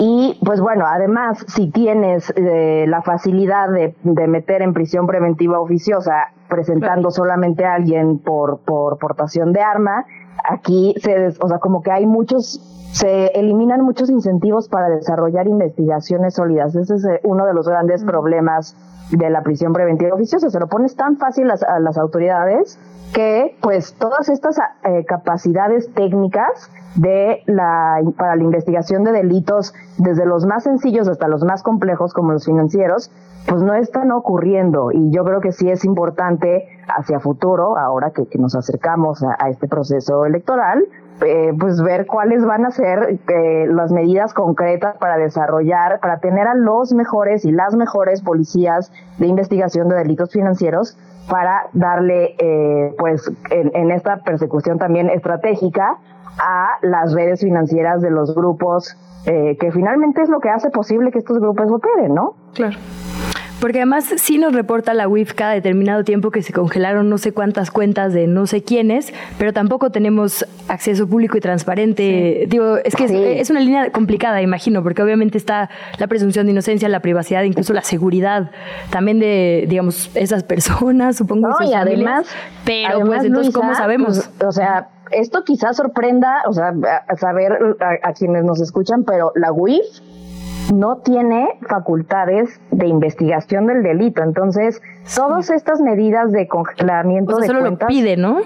[0.00, 5.60] Y pues bueno, además, si tienes eh, la facilidad de, de, meter en prisión preventiva
[5.60, 10.04] oficiosa presentando solamente a alguien por, por portación de arma,
[10.48, 12.60] aquí se, o sea, como que hay muchos,
[12.92, 16.74] se eliminan muchos incentivos para desarrollar investigaciones sólidas.
[16.74, 18.76] Ese es eh, uno de los grandes problemas
[19.10, 20.50] de la prisión preventiva oficiosa.
[20.50, 22.78] Se lo pones tan fácil a, las autoridades
[23.14, 30.26] que, pues, todas estas eh, capacidades técnicas de la, para la investigación de delitos, desde
[30.26, 33.10] los más sencillos hasta los más complejos como los financieros,
[33.46, 34.90] pues no están ocurriendo.
[34.92, 39.68] Y yo creo que sí es importante hacia futuro, ahora que, nos acercamos a, este
[39.68, 40.84] proceso electoral,
[41.22, 46.46] eh, pues ver cuáles van a ser eh, las medidas concretas para desarrollar, para tener
[46.46, 50.98] a los mejores y las mejores policías de investigación de delitos financieros
[51.28, 55.98] para darle, eh, pues, en, en esta persecución también estratégica
[56.38, 58.96] a las redes financieras de los grupos,
[59.26, 62.34] eh, que finalmente es lo que hace posible que estos grupos operen, ¿no?
[62.54, 62.76] Claro.
[63.60, 67.32] Porque además sí nos reporta la WIF cada determinado tiempo que se congelaron no sé
[67.32, 72.46] cuántas cuentas de no sé quiénes, pero tampoco tenemos acceso público y transparente.
[72.48, 76.88] Digo, es que es, una línea complicada, imagino, porque obviamente está la presunción de inocencia,
[76.88, 78.50] la privacidad, incluso la seguridad
[78.90, 81.48] también de, digamos, esas personas, supongo.
[81.48, 82.26] No, y además,
[82.64, 84.28] pero pues entonces, ¿cómo sabemos?
[84.38, 86.72] Pues, o sea, esto quizás sorprenda, o sea,
[87.08, 87.52] a saber
[88.02, 89.84] a, quienes nos escuchan, pero la UIF
[90.72, 94.22] no tiene facultades de investigación del delito.
[94.22, 94.82] Entonces,
[95.14, 98.38] todas estas medidas de congelamiento de cuentas pide, ¿no?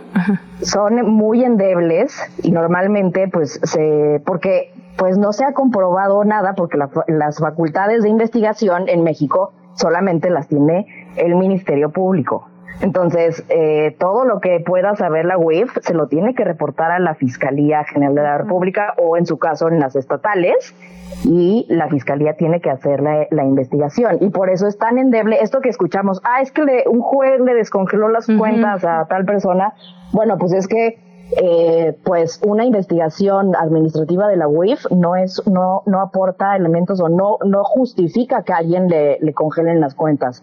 [0.62, 6.76] son muy endebles y normalmente, pues, se, porque pues no se ha comprobado nada porque
[6.76, 12.46] las facultades de investigación en México solamente las tiene el Ministerio Público.
[12.80, 16.98] Entonces, eh, todo lo que pueda saber la UIF se lo tiene que reportar a
[16.98, 20.74] la Fiscalía General de la República o, en su caso, en las estatales
[21.24, 24.18] y la Fiscalía tiene que hacer la, investigación.
[24.20, 27.54] Y por eso es tan endeble esto que escuchamos, ah, es que un juez le
[27.54, 29.74] descongeló las cuentas a tal persona.
[30.12, 30.98] Bueno, pues es que
[31.36, 37.08] eh, pues una investigación administrativa de la UIF no es, no, no aporta elementos o
[37.08, 40.42] no, no justifica que alguien le, le congelen las cuentas.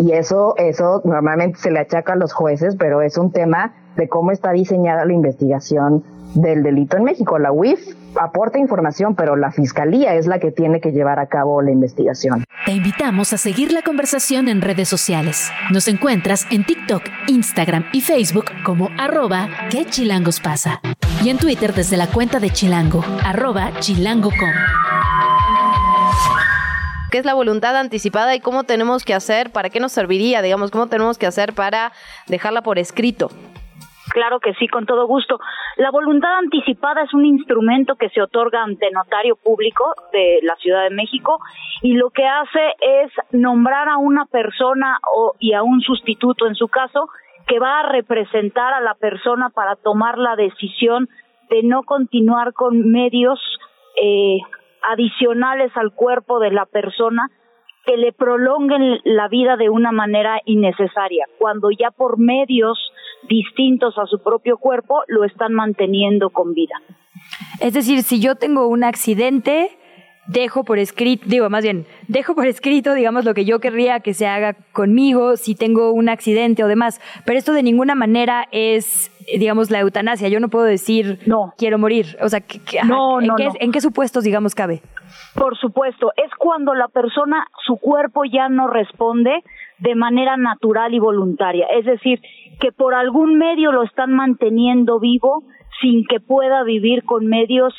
[0.00, 4.08] Y eso, eso normalmente se le achaca a los jueces, pero es un tema de
[4.08, 7.38] cómo está diseñada la investigación del delito en México.
[7.38, 7.80] La UIF
[8.14, 12.44] aporta información, pero la Fiscalía es la que tiene que llevar a cabo la investigación.
[12.64, 15.50] Te invitamos a seguir la conversación en redes sociales.
[15.72, 20.80] Nos encuentras en TikTok, Instagram y Facebook como arroba que chilangos pasa.
[21.22, 24.48] Y en Twitter desde la cuenta de Chilango, arroba chilango.com.
[27.10, 29.50] ¿Qué es la voluntad anticipada y cómo tenemos que hacer?
[29.50, 30.42] ¿Para qué nos serviría?
[30.42, 31.90] Digamos, ¿cómo tenemos que hacer para
[32.26, 33.30] dejarla por escrito?
[34.10, 35.38] Claro que sí, con todo gusto.
[35.76, 40.84] La voluntad anticipada es un instrumento que se otorga ante notario público de la Ciudad
[40.84, 41.40] de México
[41.82, 46.54] y lo que hace es nombrar a una persona o, y a un sustituto en
[46.54, 47.08] su caso
[47.46, 51.08] que va a representar a la persona para tomar la decisión
[51.48, 53.40] de no continuar con medios
[54.00, 54.38] eh,
[54.90, 57.30] adicionales al cuerpo de la persona
[57.84, 62.78] que le prolonguen la vida de una manera innecesaria, cuando ya por medios
[63.28, 66.74] distintos a su propio cuerpo lo están manteniendo con vida.
[67.60, 69.77] Es decir, si yo tengo un accidente,
[70.28, 74.14] dejo por escrito, digo, más bien, dejo por escrito, digamos, lo que yo querría que
[74.14, 77.00] se haga conmigo si tengo un accidente o demás.
[77.24, 80.28] Pero esto de ninguna manera es, digamos, la eutanasia.
[80.28, 82.16] Yo no puedo decir, no, quiero morir.
[82.20, 82.42] O sea,
[82.86, 84.82] no, ¿en, qué, ¿en qué supuestos, digamos, cabe?
[85.34, 89.42] Por supuesto, es cuando la persona, su cuerpo ya no responde
[89.78, 91.66] de manera natural y voluntaria.
[91.78, 92.20] Es decir,
[92.60, 95.44] que por algún medio lo están manteniendo vivo
[95.80, 97.72] sin que pueda vivir con medios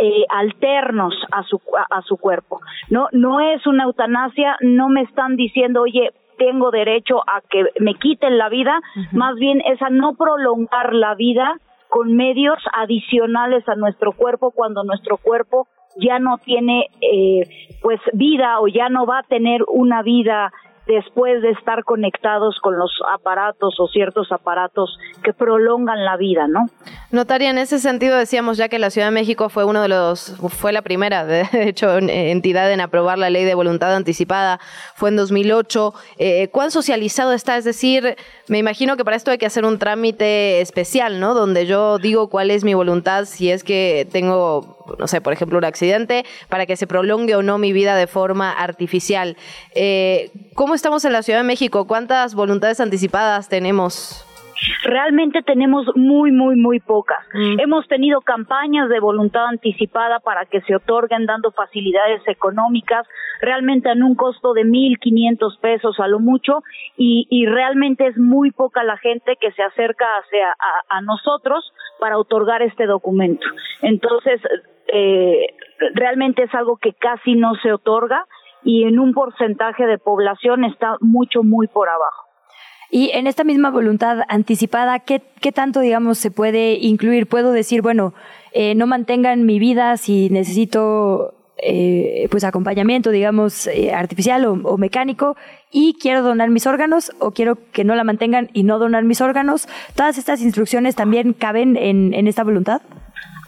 [0.00, 1.60] eh, alternos a su
[1.90, 2.60] a, su cuerpo.
[2.90, 7.94] No no es una eutanasia, no me están diciendo, "Oye, tengo derecho a que me
[7.94, 8.80] quiten la vida",
[9.12, 11.54] más bien es a no prolongar la vida
[11.88, 15.68] con medios adicionales a nuestro cuerpo cuando nuestro cuerpo
[15.98, 17.48] ya no tiene eh,
[17.82, 20.52] pues vida o ya no va a tener una vida
[20.86, 26.66] después de estar conectados con los aparatos o ciertos aparatos que prolongan la vida, ¿no?
[27.10, 30.36] Notaria, en ese sentido decíamos ya que la Ciudad de México fue uno de los,
[30.48, 34.60] fue la primera, de hecho, entidad en aprobar la ley de voluntad anticipada,
[34.94, 35.94] fue en 2008.
[36.18, 37.56] Eh, ¿Cuán socializado está?
[37.56, 38.16] Es decir,
[38.48, 41.34] me imagino que para esto hay que hacer un trámite especial, ¿no?
[41.34, 45.58] Donde yo digo cuál es mi voluntad si es que tengo, no sé, por ejemplo,
[45.58, 49.36] un accidente, para que se prolongue o no mi vida de forma artificial.
[49.74, 51.86] Eh, ¿Cómo estamos en la Ciudad de México?
[51.86, 54.24] ¿Cuántas voluntades anticipadas tenemos?
[54.82, 57.24] Realmente tenemos muy, muy, muy pocas.
[57.34, 57.60] Mm.
[57.60, 63.06] Hemos tenido campañas de voluntad anticipada para que se otorguen dando facilidades económicas,
[63.40, 66.62] realmente en un costo de 1.500 pesos a lo mucho,
[66.96, 71.72] y, y, realmente es muy poca la gente que se acerca hacia, a, a nosotros
[71.98, 73.46] para otorgar este documento.
[73.82, 74.40] Entonces,
[74.88, 75.54] eh,
[75.94, 78.26] realmente es algo que casi no se otorga
[78.62, 82.25] y en un porcentaje de población está mucho, muy por abajo.
[82.90, 87.26] Y en esta misma voluntad anticipada, ¿qué, qué tanto, digamos, se puede incluir?
[87.26, 88.14] Puedo decir, bueno,
[88.52, 95.36] eh, no mantengan mi vida si necesito eh, pues acompañamiento, digamos, eh, artificial o, mecánico
[95.72, 99.20] y quiero donar mis órganos o quiero que no la mantengan y no donar mis
[99.20, 99.68] órganos.
[99.94, 102.82] ¿Todas estas instrucciones también caben en, en esta voluntad?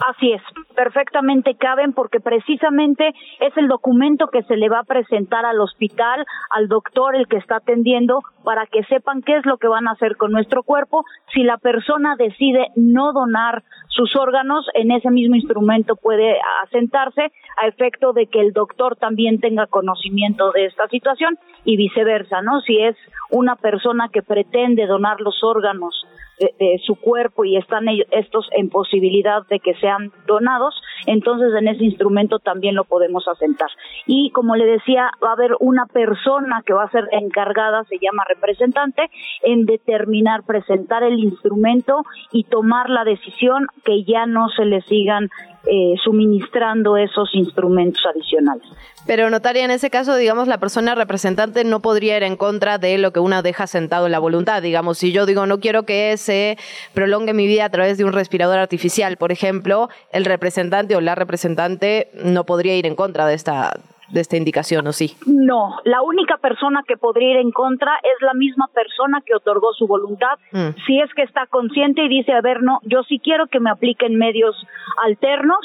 [0.08, 0.42] Así es,
[0.78, 6.24] perfectamente caben porque precisamente es el documento que se le va a presentar al hospital,
[6.50, 9.92] al doctor, el que está atendiendo, para que sepan qué es lo que van a
[9.92, 11.04] hacer con nuestro cuerpo.
[11.34, 17.66] Si la persona decide no donar sus órganos, en ese mismo instrumento puede asentarse a
[17.66, 22.60] efecto de que el doctor también tenga conocimiento de esta situación y viceversa, ¿no?
[22.60, 22.94] Si es
[23.32, 26.06] una persona que pretende donar los órganos
[26.38, 31.84] de, su cuerpo y están estos en posibilidad de que sean donados, entonces en ese
[31.84, 33.68] instrumento también lo podemos asentar.
[34.06, 37.98] Y como le decía, va a haber una persona que va a ser encargada, se
[37.98, 39.10] llama representante,
[39.42, 45.30] en determinar, presentar el instrumento y tomar la decisión que ya no se le sigan
[45.66, 48.66] eh, suministrando esos instrumentos adicionales.
[49.06, 52.98] Pero notaria, en ese caso, digamos, la persona representante no podría ir en contra de
[52.98, 54.62] lo que una deja sentado en la voluntad.
[54.62, 56.58] Digamos, si yo digo no quiero que se
[56.92, 61.14] prolongue mi vida a través de un respirador artificial, por ejemplo, el representante o la
[61.14, 63.80] representante no podría ir en contra de esta
[64.10, 65.16] de esta indicación, ¿o sí?
[65.26, 69.72] No, la única persona que podría ir en contra es la misma persona que otorgó
[69.74, 70.80] su voluntad, mm.
[70.86, 73.70] si es que está consciente y dice, a ver, no, yo sí quiero que me
[73.70, 74.56] apliquen medios
[75.04, 75.58] alternos,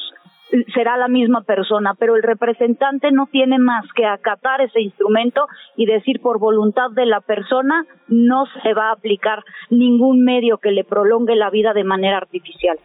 [0.74, 5.86] será la misma persona, pero el representante no tiene más que acatar ese instrumento y
[5.86, 10.84] decir por voluntad de la persona no se va a aplicar ningún medio que le
[10.84, 12.78] prolongue la vida de manera artificial.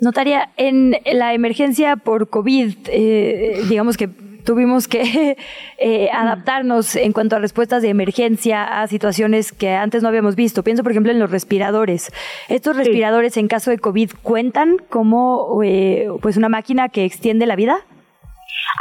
[0.00, 4.08] Notaria, en la emergencia por COVID, eh, digamos que
[4.44, 5.36] tuvimos que
[5.78, 10.62] eh, adaptarnos en cuanto a respuestas de emergencia a situaciones que antes no habíamos visto.
[10.62, 12.12] Pienso, por ejemplo, en los respiradores.
[12.48, 17.56] ¿Estos respiradores en caso de COVID cuentan como eh, pues una máquina que extiende la
[17.56, 17.78] vida?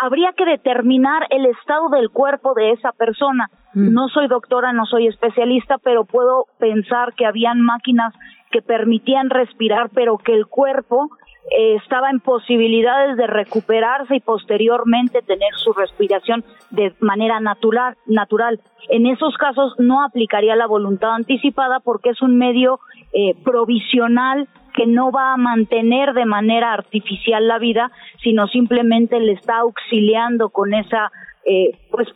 [0.01, 3.49] Habría que determinar el estado del cuerpo de esa persona.
[3.73, 3.93] Mm.
[3.93, 8.13] No soy doctora, no soy especialista, pero puedo pensar que habían máquinas
[8.51, 11.09] que permitían respirar, pero que el cuerpo
[11.51, 18.59] eh, estaba en posibilidades de recuperarse y posteriormente tener su respiración de manera natural, natural.
[18.89, 22.79] En esos casos no aplicaría la voluntad anticipada porque es un medio
[23.13, 27.91] eh, provisional que no va a mantener de manera artificial la vida,
[28.23, 31.11] sino simplemente le está auxiliando con esa
[31.45, 32.07] eh, pues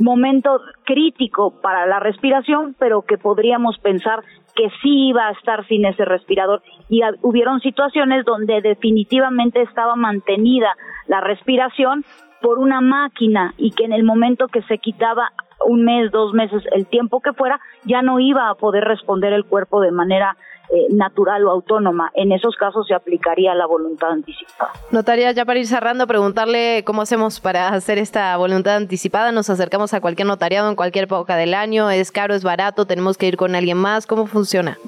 [0.00, 4.22] momento crítico para la respiración, pero que podríamos pensar
[4.54, 6.62] que sí iba a estar sin ese respirador.
[6.88, 10.74] Y hubieron situaciones donde definitivamente estaba mantenida
[11.06, 12.04] la respiración
[12.40, 15.32] por una máquina y que en el momento que se quitaba
[15.66, 19.44] un mes, dos meses, el tiempo que fuera, ya no iba a poder responder el
[19.44, 20.36] cuerpo de manera
[20.72, 22.10] eh, natural o autónoma.
[22.14, 24.72] En esos casos se aplicaría la voluntad anticipada.
[24.90, 29.32] Notaría, ya para ir cerrando, preguntarle cómo hacemos para hacer esta voluntad anticipada.
[29.32, 31.90] Nos acercamos a cualquier notariado en cualquier época del año.
[31.90, 32.86] ¿Es caro, es barato?
[32.86, 34.06] ¿Tenemos que ir con alguien más?
[34.06, 34.78] ¿Cómo funciona?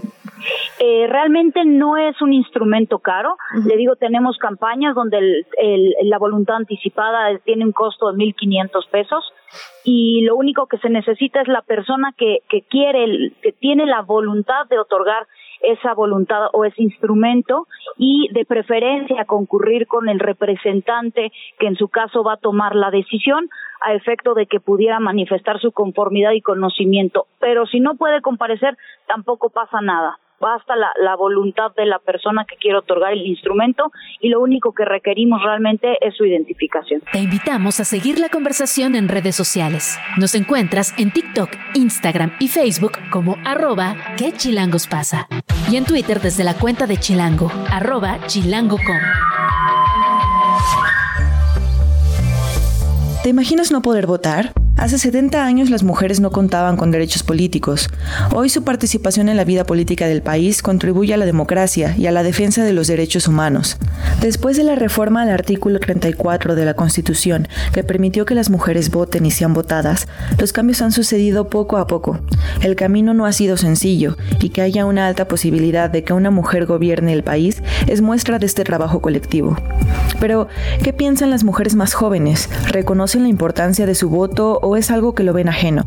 [0.84, 3.36] Eh, realmente no es un instrumento caro.
[3.68, 5.46] Le digo, tenemos campañas donde
[6.02, 9.32] la voluntad anticipada tiene un costo de 1.500 pesos
[9.84, 14.02] y lo único que se necesita es la persona que, que quiere, que tiene la
[14.02, 15.28] voluntad de otorgar
[15.60, 21.30] esa voluntad o ese instrumento y de preferencia concurrir con el representante
[21.60, 23.48] que en su caso va a tomar la decisión
[23.82, 27.28] a efecto de que pudiera manifestar su conformidad y conocimiento.
[27.38, 28.76] Pero si no puede comparecer,
[29.06, 33.92] tampoco pasa nada basta la, la, voluntad de la persona que quiere otorgar el instrumento
[34.20, 37.00] y lo único que requerimos realmente es su identificación.
[37.12, 39.98] Te invitamos a seguir la conversación en redes sociales.
[40.18, 45.28] Nos encuentras en TikTok, Instagram y Facebook como arroba que chilangos pasa
[45.70, 48.98] y en Twitter desde la cuenta de Chilango, arroba chilango.com.
[53.22, 54.52] ¿Te imaginas no poder votar?
[54.76, 57.88] Hace 70 años las mujeres no contaban con derechos políticos.
[58.34, 62.12] Hoy su participación en la vida política del país contribuye a la democracia y a
[62.12, 63.76] la defensa de los derechos humanos.
[64.20, 68.90] Después de la reforma al artículo 34 de la Constitución, que permitió que las mujeres
[68.90, 70.08] voten y sean votadas,
[70.38, 72.18] los cambios han sucedido poco a poco.
[72.60, 76.30] El camino no ha sido sencillo y que haya una alta posibilidad de que una
[76.30, 79.56] mujer gobierne el país es muestra de este trabajo colectivo.
[80.18, 80.48] Pero,
[80.82, 82.48] ¿qué piensan las mujeres más jóvenes?
[82.68, 85.84] ¿Reconocen la importancia de su voto o es algo que lo ven ajeno?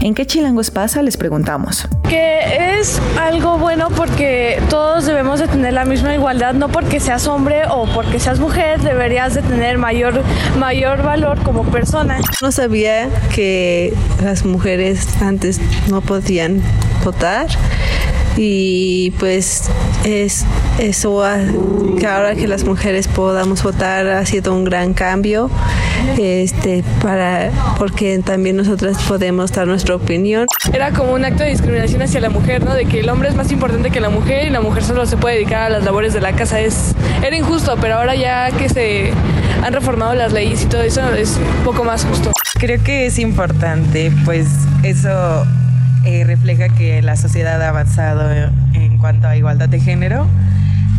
[0.00, 1.02] ¿En qué chilangos pasa?
[1.02, 1.88] Les preguntamos.
[2.08, 7.26] Que es algo bueno porque todos debemos de tener la misma igualdad, no porque seas
[7.26, 10.22] hombre o porque seas mujer, deberías de tener mayor,
[10.58, 12.20] mayor valor como persona.
[12.40, 16.62] No sabía que las mujeres antes no podían
[17.04, 17.46] votar
[18.36, 19.70] y pues
[20.04, 20.44] es
[20.78, 21.22] eso
[21.98, 25.50] que ahora que las mujeres podamos votar ha sido un gran cambio
[26.18, 30.46] este para porque también nosotras podemos dar nuestra opinión.
[30.72, 33.34] Era como un acto de discriminación hacia la mujer no de que el hombre es
[33.34, 36.12] más importante que la mujer y la mujer solo se puede dedicar a las labores
[36.14, 36.60] de la casa.
[36.60, 39.12] Es era injusto pero ahora ya que se
[39.62, 42.32] han reformado las leyes y todo eso es un poco más justo.
[42.58, 44.46] Creo que es importante pues
[44.82, 45.46] eso
[46.04, 48.30] eh, refleja que la sociedad ha avanzado
[48.74, 50.26] en cuanto a igualdad de género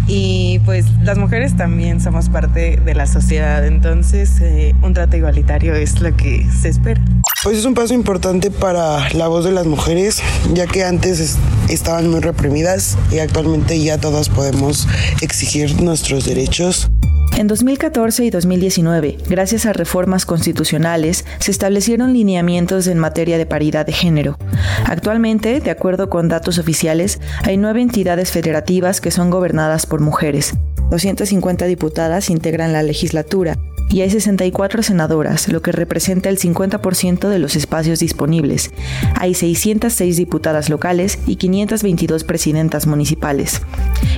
[0.07, 5.75] y pues las mujeres también somos parte de la sociedad, entonces eh, un trato igualitario
[5.75, 7.01] es lo que se espera.
[7.43, 10.21] Pues es un paso importante para la voz de las mujeres,
[10.53, 11.37] ya que antes
[11.69, 14.87] estaban muy reprimidas y actualmente ya todas podemos
[15.21, 16.89] exigir nuestros derechos.
[17.35, 23.87] En 2014 y 2019, gracias a reformas constitucionales, se establecieron lineamientos en materia de paridad
[23.87, 24.37] de género.
[24.85, 30.53] Actualmente, de acuerdo con datos oficiales, hay nueve entidades federativas que son gobernadas por mujeres.
[30.91, 33.57] 250 diputadas integran la legislatura
[33.89, 38.71] y hay 64 senadoras, lo que representa el 50% de los espacios disponibles.
[39.19, 43.61] Hay 606 diputadas locales y 522 presidentas municipales.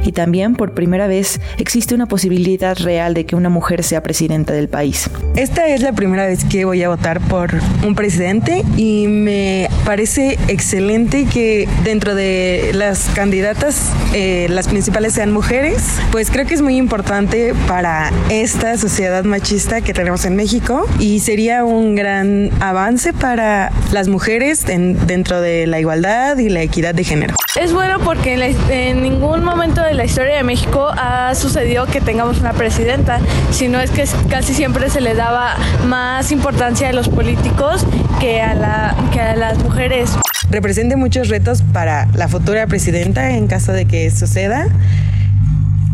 [0.05, 4.53] Y también, por primera vez, existe una posibilidad real de que una mujer sea presidenta
[4.53, 5.09] del país.
[5.35, 7.51] Esta es la primera vez que voy a votar por
[7.85, 15.31] un presidente y me parece excelente que dentro de las candidatas eh, las principales sean
[15.31, 20.85] mujeres, pues creo que es muy importante para esta sociedad machista que tenemos en México
[20.99, 26.93] y sería un gran avance para las mujeres dentro de la igualdad y la equidad
[26.93, 27.35] de género.
[27.55, 28.33] Es bueno porque
[28.69, 33.79] en, ningún momento de la historia de México ha sucedido que tengamos una presidenta, sino
[33.79, 35.55] es que casi siempre se le daba
[35.87, 37.85] más importancia a los políticos
[38.19, 40.11] que a, la, que a las mujeres.
[40.49, 44.67] Represente muchos retos para la futura presidenta en caso de que suceda.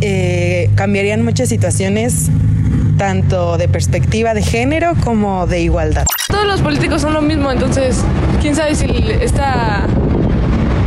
[0.02, 2.32] Eh, cambiarían muchas situaciones
[3.02, 6.06] tanto de perspectiva de género como de igualdad.
[6.28, 7.98] Todos los políticos son lo mismo, entonces
[8.42, 8.86] quién sabe si
[9.22, 9.88] esta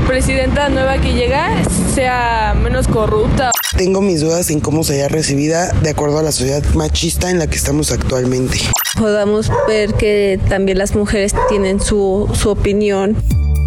[0.06, 1.50] presidenta nueva que llega
[1.92, 3.50] sea menos corrupta.
[3.76, 7.48] Tengo mis dudas en cómo sería recibida de acuerdo a la sociedad machista en la
[7.48, 8.58] que estamos actualmente.
[8.96, 13.16] Podamos ver que también las mujeres tienen su, su opinión.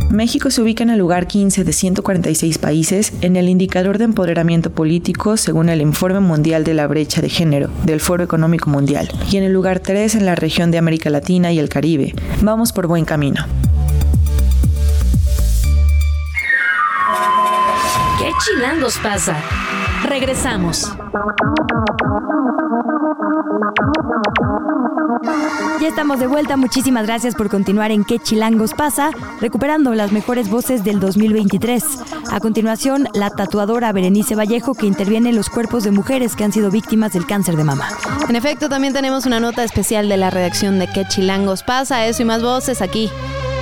[0.09, 4.71] México se ubica en el lugar 15 de 146 países en el indicador de empoderamiento
[4.71, 9.37] político según el Informe Mundial de la Brecha de Género del Foro Económico Mundial y
[9.37, 12.15] en el lugar 3 en la región de América Latina y el Caribe.
[12.41, 13.45] Vamos por buen camino.
[18.17, 19.35] ¿Qué chilangos pasa?
[20.07, 20.89] Regresamos.
[25.79, 29.11] Ya estamos de vuelta, muchísimas gracias por continuar en ¿Qué chilangos pasa?
[29.39, 31.83] Recuperando las mejores voces del 2023.
[32.31, 36.51] A continuación, la tatuadora Berenice Vallejo que interviene en los cuerpos de mujeres que han
[36.51, 37.87] sido víctimas del cáncer de mama.
[38.27, 42.05] En efecto, también tenemos una nota especial de la redacción de ¿Qué chilangos pasa?
[42.07, 43.09] Eso y más voces aquí.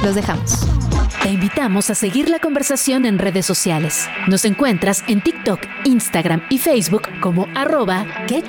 [0.03, 0.84] Los dejamos.
[1.21, 4.07] Te invitamos a seguir la conversación en redes sociales.
[4.27, 8.43] Nos encuentras en TikTok, Instagram y Facebook como arroba que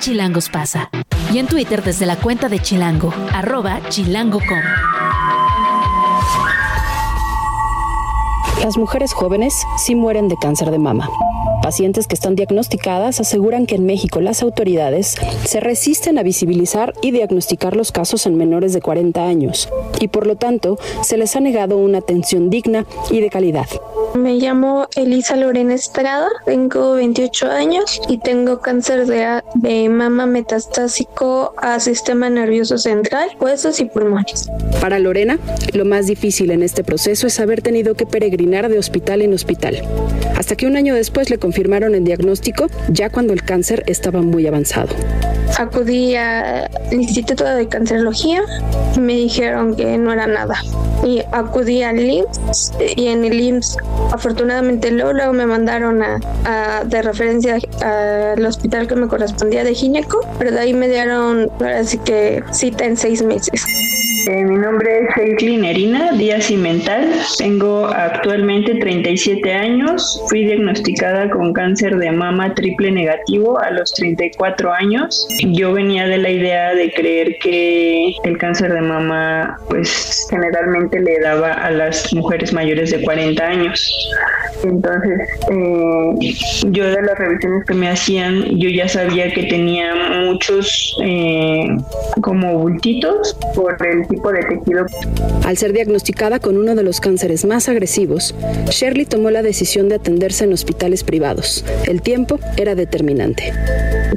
[0.51, 0.89] pasa.
[1.33, 4.61] Y en Twitter desde la cuenta de Chilango, arroba chilango.com.
[8.63, 11.09] Las mujeres jóvenes sí mueren de cáncer de mama.
[11.61, 17.11] Pacientes que están diagnosticadas aseguran que en México las autoridades se resisten a visibilizar y
[17.11, 21.39] diagnosticar los casos en menores de 40 años y por lo tanto se les ha
[21.39, 23.67] negado una atención digna y de calidad.
[24.15, 31.53] Me llamo Elisa Lorena Estrada, tengo 28 años y tengo cáncer de, de mama metastásico
[31.57, 34.49] a sistema nervioso central, huesos y pulmones.
[34.81, 35.37] Para Lorena,
[35.73, 39.81] lo más difícil en este proceso es haber tenido que peregrinar de hospital en hospital,
[40.35, 44.45] hasta que un año después le confirmaron el diagnóstico ya cuando el cáncer estaba muy
[44.47, 44.93] avanzado.
[45.57, 48.41] Acudí al Instituto de Cancerología
[48.95, 50.55] y me dijeron que no era nada.
[51.03, 53.77] Y acudí al IMSS y en el IMSS
[54.11, 60.51] afortunadamente luego, me mandaron a, de referencia al hospital que me correspondía de gineco, pero
[60.51, 63.65] de ahí me dieron ahora sí que cita en seis meses.
[64.27, 67.13] Eh, mi nombre es Heiklin Erina Díaz Cimental.
[67.37, 70.21] Tengo actualmente 37 años.
[70.27, 75.25] Fui diagnosticada con cáncer de mama triple negativo a los 34 años.
[75.43, 81.19] Yo venía de la idea de creer que el cáncer de mama, pues generalmente le
[81.19, 84.09] daba a las mujeres mayores de 40 años.
[84.63, 85.19] Entonces,
[85.51, 86.33] eh,
[86.71, 89.93] yo de las revisiones que me hacían, yo ya sabía que tenía
[90.25, 91.67] muchos eh,
[92.21, 94.85] como bultitos por el de tejido.
[95.45, 98.35] Al ser diagnosticada con uno de los cánceres más agresivos,
[98.69, 101.65] Shirley tomó la decisión de atenderse en hospitales privados.
[101.85, 103.53] El tiempo era determinante.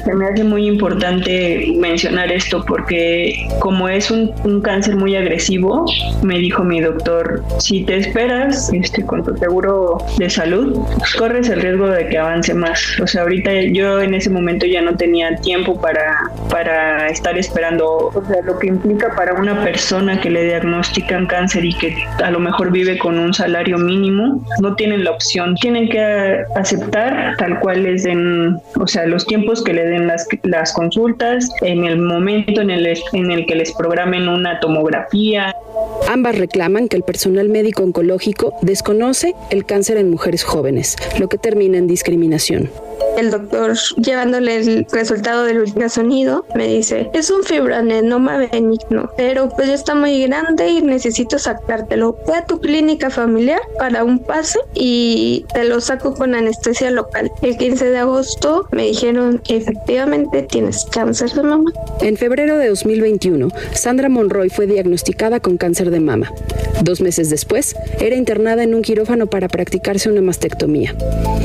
[0.04, 4.30] Se me hace muy importante mencionar esto porque como es un,
[4.62, 5.86] cáncer muy agresivo,
[6.22, 11.48] me dijo mi doctor, si te esperas este, con tu seguro de salud, pues corres
[11.48, 12.80] el riesgo de que avance más.
[13.02, 18.10] O sea, ahorita yo en ese momento ya no tenía tiempo para, para estar esperando,
[18.14, 22.30] o sea, lo que implica para una persona que le diagnostican cáncer y que a
[22.30, 25.54] lo mejor vive con un salario mínimo, no tienen la opción.
[25.56, 30.26] Tienen que aceptar tal cual les den, o sea, los tiempos que le den las,
[30.42, 35.54] las consultas, en el momento en el, en el que les programen una tomografía.
[36.08, 41.38] Ambas reclaman que el personal médico oncológico desconoce el cáncer en mujeres jóvenes, lo que
[41.38, 42.70] termina en discriminación.
[43.16, 49.66] El doctor llevándole el resultado del ultrasonido me dice es un fibroadenoma benigno pero pues
[49.66, 52.16] ya está muy grande y necesito sacártelo.
[52.26, 57.30] Ve a tu clínica familiar para un pase y te lo saco con anestesia local
[57.42, 62.68] el 15 de agosto me dijeron que efectivamente tienes cáncer de mama en febrero de
[62.68, 66.32] 2021 Sandra Monroy fue diagnosticada con cáncer de mama
[66.82, 70.94] dos meses después era internada en un quirófano para practicarse una mastectomía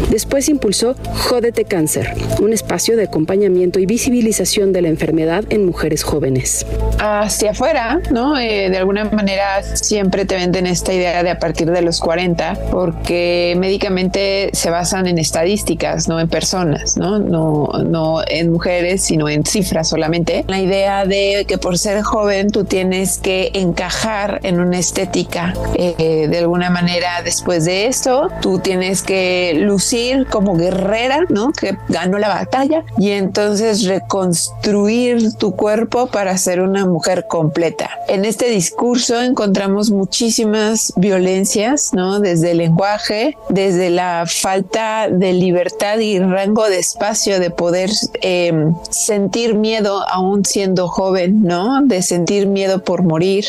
[0.09, 0.95] después impulsó
[1.27, 6.65] Jode Cáncer, un espacio de acompañamiento y visibilización de la enfermedad en mujeres jóvenes.
[6.99, 8.37] Hacia afuera, ¿no?
[8.37, 12.57] Eh, de alguna manera siempre te venden esta idea de a partir de los 40,
[12.71, 17.19] porque médicamente se basan en estadísticas, no en personas, ¿no?
[17.19, 20.45] No, no en mujeres, sino en cifras solamente.
[20.47, 25.53] La idea de que por ser joven tú tienes que encajar en una estética.
[25.75, 31.51] Eh, de alguna manera, después de esto, tú tienes que lucir como guerrera, ¿no?
[31.51, 37.89] Que ganó la batalla y entonces reconstruir tu cuerpo para ser una mujer completa.
[38.07, 42.19] En este discurso encontramos muchísimas violencias, ¿no?
[42.19, 47.89] Desde el lenguaje, desde la falta de libertad y rango de espacio de poder
[48.21, 51.81] em, sentir miedo aún siendo joven, ¿no?
[51.83, 53.45] De sentir miedo por morir.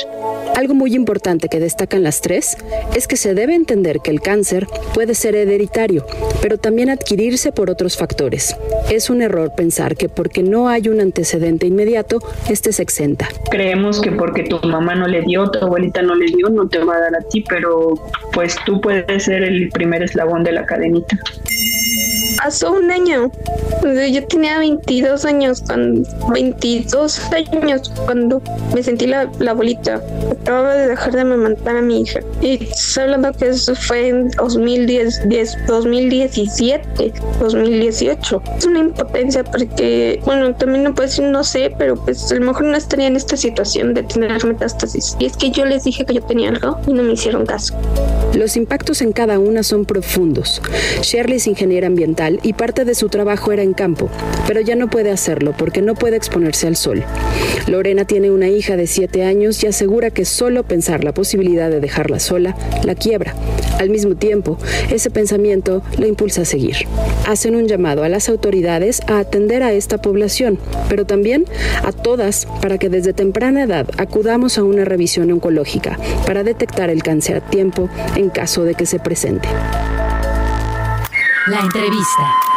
[0.55, 2.57] Algo muy importante que destacan las tres
[2.95, 6.07] es que se debe entender que el cáncer puede ser hereditario,
[6.41, 8.57] pero también adquirirse por otros factores.
[8.91, 13.29] Es un error pensar que porque no hay un antecedente inmediato, este se exenta.
[13.51, 16.79] Creemos que porque tu mamá no le dio, tu abuelita no le dio, no te
[16.79, 17.95] va a dar a ti, pero
[18.33, 21.19] pues tú puedes ser el primer eslabón de la cadenita.
[22.43, 23.30] Hace un año,
[23.82, 28.43] yo tenía 22 años, cuando, 22 años cuando
[28.74, 30.03] me sentí la, la bolita.
[30.43, 32.20] Acababa de dejar de amamantar a mi hija.
[32.41, 35.28] Y estoy hablando que eso fue en 2010,
[35.66, 38.43] 2017, 2018.
[38.59, 42.47] Es una impotencia porque, bueno, también no puedo decir no sé, pero pues a lo
[42.47, 45.16] mejor no estaría en esta situación de tener metástasis.
[45.18, 47.74] Y es que yo les dije que yo tenía algo y no me hicieron caso.
[48.34, 50.61] Los impactos en cada una son profundos.
[51.03, 54.09] Shirley es ingeniera ambiental y parte de su trabajo era en campo,
[54.47, 57.05] pero ya no puede hacerlo porque no puede exponerse al sol.
[57.66, 61.81] Lorena tiene una hija de 7 años y asegura que solo pensar la posibilidad de
[61.81, 63.35] dejarla sola la quiebra.
[63.79, 64.59] Al mismo tiempo,
[64.91, 66.77] ese pensamiento la impulsa a seguir.
[67.27, 70.59] Hacen un llamado a las autoridades a atender a esta población,
[70.89, 71.45] pero también
[71.83, 77.03] a todas para que desde temprana edad acudamos a una revisión oncológica para detectar el
[77.03, 79.49] cáncer a tiempo en caso de que se presente.
[81.49, 82.57] La entrevista.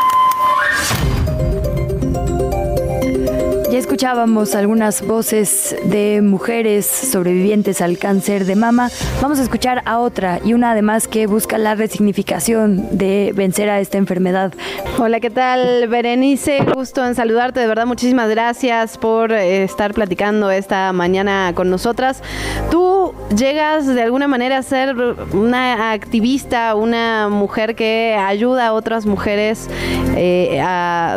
[3.71, 8.89] Ya escuchábamos algunas voces de mujeres sobrevivientes al cáncer de mama.
[9.21, 13.79] Vamos a escuchar a otra y una además que busca la resignificación de vencer a
[13.79, 14.53] esta enfermedad.
[14.97, 15.87] Hola, ¿qué tal?
[15.87, 17.59] Berenice, gusto en saludarte.
[17.59, 22.23] De verdad, muchísimas gracias por eh, estar platicando esta mañana con nosotras.
[22.71, 22.98] Tú
[23.35, 24.95] llegas de alguna manera a ser
[25.33, 29.69] una activista, una mujer que ayuda a otras mujeres
[30.15, 30.61] eh,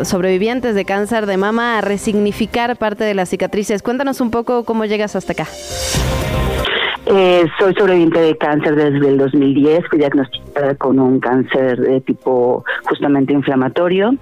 [0.05, 3.83] sobrevivientes de cáncer de mama a resignificar parte de las cicatrices.
[3.83, 5.47] Cuéntanos un poco cómo llegas hasta acá.
[7.07, 12.65] Eh, soy sobreviviente de cáncer desde el 2010, fui diagnosticada con un cáncer de tipo
[12.85, 14.15] justamente inflamatorio.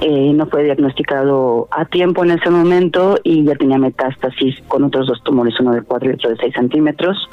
[0.00, 5.06] Eh, no fue diagnosticado a tiempo en ese momento y ya tenía metástasis con otros
[5.06, 7.28] dos tumores, uno de 4 y otro de 6 centímetros.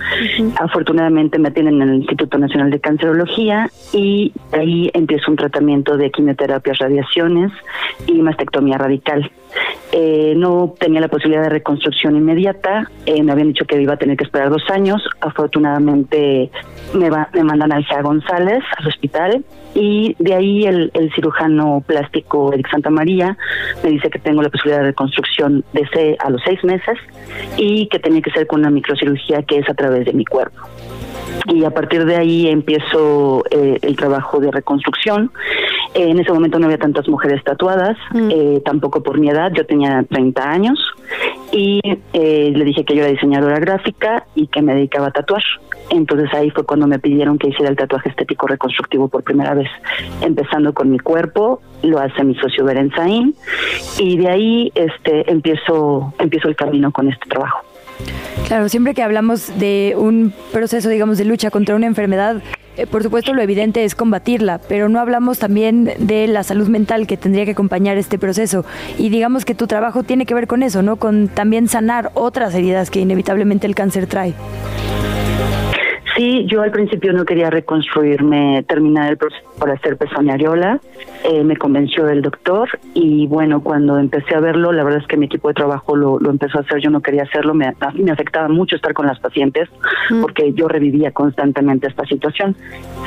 [0.58, 6.12] Afortunadamente me tienen en el Instituto Nacional de Cancerología y ahí empiezo un tratamiento de
[6.12, 7.52] quimioterapias, radiaciones
[8.08, 9.30] y mastectomía radical.
[9.92, 13.98] Eh, no tenía la posibilidad de reconstrucción inmediata, eh, me habían dicho que iba a
[13.98, 16.50] tener que esperar dos años, afortunadamente
[16.96, 19.46] me, me mandan al GEA González, al hospital,
[19.76, 23.38] y de ahí el, cirujano plástico Eric Santa María
[23.84, 26.98] me dice que tengo la posibilidad de reconstrucción de C a los seis meses
[27.58, 30.62] y que tenía que ser con una microcirugía que es a través de mi cuerpo
[31.48, 35.32] y a partir de ahí empiezo eh, el trabajo de reconstrucción.
[35.94, 38.30] En ese momento no había tantas mujeres tatuadas, mm.
[38.32, 40.80] eh, tampoco por mi edad, yo tenía 30 años
[41.52, 41.80] y
[42.14, 45.44] eh, le dije que yo era diseñadora gráfica y que me dedicaba a tatuar.
[45.90, 49.70] Entonces ahí fue cuando me pidieron que hiciera el tatuaje estético reconstructivo por primera vez,
[50.22, 53.36] empezando con mi cuerpo, lo hace mi socio Berenzaín
[54.00, 57.64] y de ahí este empiezo empiezo el camino con este trabajo.
[58.48, 62.42] Claro, siempre que hablamos de un proceso, digamos, de lucha contra una enfermedad,
[62.78, 67.08] eh, por supuesto, lo evidente es combatirla, pero no hablamos también de la salud mental
[67.08, 68.66] que tendría que acompañar este proceso.
[68.98, 70.96] Y digamos que tu trabajo tiene que ver con eso, ¿no?
[70.96, 74.34] Con también sanar otras heridas que inevitablemente el cáncer trae.
[76.16, 80.36] Sí, yo al principio no quería reconstruirme, terminar el proceso por hacer pezoña
[81.24, 85.16] eh, me convenció el doctor y bueno, cuando empecé a verlo, la verdad es que
[85.16, 88.50] mi equipo de trabajo lo, empezó a hacer, yo no quería hacerlo, me, me afectaba
[88.50, 89.70] mucho estar con las pacientes
[90.10, 90.20] mm.
[90.20, 92.58] porque yo revivía constantemente esta situación.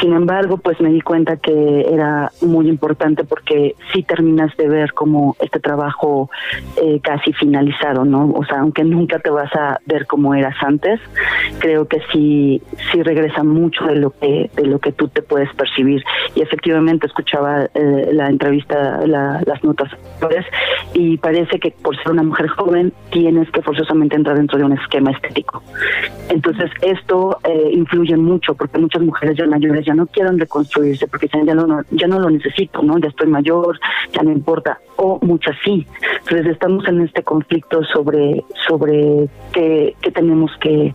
[0.00, 4.94] Sin embargo, pues me di cuenta que era muy importante porque sí terminas de ver
[4.94, 6.30] como este trabajo
[6.82, 8.30] eh, casi finalizado, ¿no?
[8.30, 11.00] O sea, aunque nunca te vas a ver como eras antes,
[11.58, 15.52] creo que sí, sí regresa mucho de lo que, de lo que tú te puedes
[15.54, 16.02] percibir.
[16.34, 19.90] Y efectivamente escuchaba eh, la entrevista, las notas
[20.94, 24.72] y parece que por ser una mujer joven tienes que forzosamente entrar dentro de un
[24.72, 25.62] esquema estético.
[26.28, 31.28] Entonces esto eh, influye mucho porque muchas mujeres ya mayores ya no quieren reconstruirse porque
[31.28, 32.98] ya no, ya no lo necesito, ¿no?
[32.98, 33.78] Ya estoy mayor,
[34.12, 34.78] ya no importa.
[34.96, 35.86] O muchas sí.
[36.20, 40.94] Entonces estamos en este conflicto sobre, sobre qué, qué tenemos que,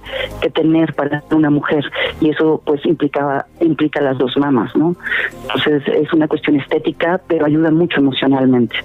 [0.54, 1.86] tener para una mujer
[2.20, 4.96] y eso pues implicaba, implica las dos mamas, ¿no?
[5.44, 8.76] Entonces es una cuestión estética, pero ayuda mucho emocionalmente.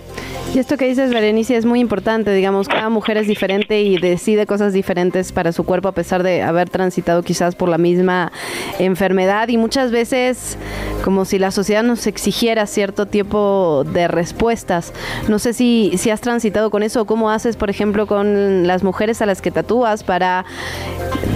[0.55, 4.47] Y esto que dices, Berenice, es muy importante, digamos, cada mujer es diferente y decide
[4.47, 8.33] cosas diferentes para su cuerpo a pesar de haber transitado quizás por la misma
[8.79, 10.57] enfermedad y muchas veces
[11.05, 14.93] como si la sociedad nos exigiera cierto tiempo de respuestas.
[15.29, 18.83] No sé si, si has transitado con eso o cómo haces, por ejemplo, con las
[18.83, 20.45] mujeres a las que tatúas para,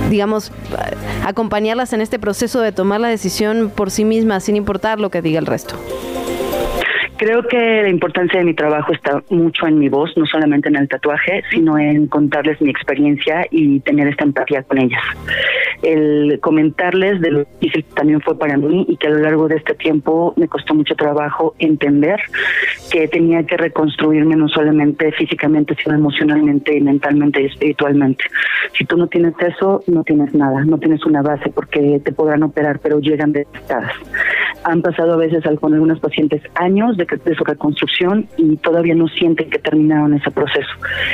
[0.09, 0.53] digamos,
[1.25, 5.23] acompañarlas en este proceso de tomar la decisión por sí mismas sin importar lo que
[5.23, 5.77] diga el resto.
[7.21, 10.77] Creo que la importancia de mi trabajo está mucho en mi voz, no solamente en
[10.77, 15.03] el tatuaje, sino en contarles mi experiencia y tener esta empatía con ellas.
[15.83, 19.57] El comentarles de lo difícil también fue para mí y que a lo largo de
[19.57, 22.21] este tiempo me costó mucho trabajo entender
[22.91, 28.25] que tenía que reconstruirme no solamente físicamente, sino emocionalmente, mentalmente y espiritualmente.
[28.79, 32.45] Si tú no tienes eso, no tienes nada, no tienes una base porque te podrán
[32.45, 33.93] operar, pero llegan detectadas.
[34.65, 39.09] Han pasado a veces con algunos pacientes años de, de, su reconstrucción y todavía no
[39.09, 40.71] sienten que terminaron ese proceso.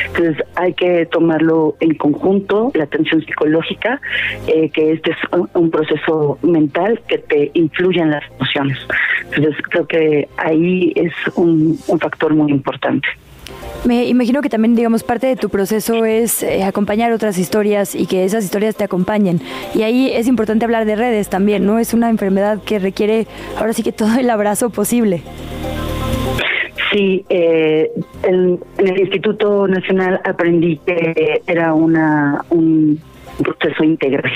[0.07, 4.01] Entonces hay que tomarlo en conjunto, la atención psicológica,
[4.47, 5.19] eh, que este es
[5.55, 8.79] un, proceso mental que te influye en las emociones.
[9.25, 13.09] Entonces creo que ahí es un, un factor muy importante.
[13.85, 18.07] Me imagino que también, digamos, parte de tu proceso es eh, acompañar otras historias y
[18.07, 19.41] que esas historias te acompañen.
[19.75, 21.79] Y ahí es importante hablar de redes también, ¿no?
[21.79, 25.23] Es una enfermedad que requiere ahora sí que todo el abrazo posible.
[26.93, 27.91] Sí, eh,
[28.23, 33.01] en el Instituto Nacional aprendí que era una un
[33.45, 34.33] proceso integral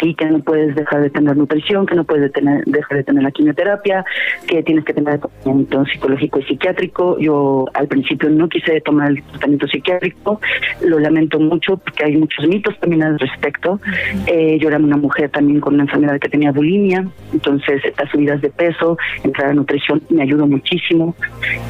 [0.00, 3.30] sí, que no puedes dejar de tener nutrición, que no puedes dejar de tener la
[3.30, 4.04] quimioterapia,
[4.46, 7.18] que tienes que tener tratamiento psicológico y psiquiátrico.
[7.18, 10.40] Yo al principio no quise tomar el tratamiento psiquiátrico,
[10.82, 13.80] lo lamento mucho porque hay muchos mitos también al respecto.
[14.26, 18.40] Eh, yo era una mujer también con una enfermedad que tenía bulimia, entonces estas subidas
[18.40, 21.14] de peso, entrar a nutrición me ayudó muchísimo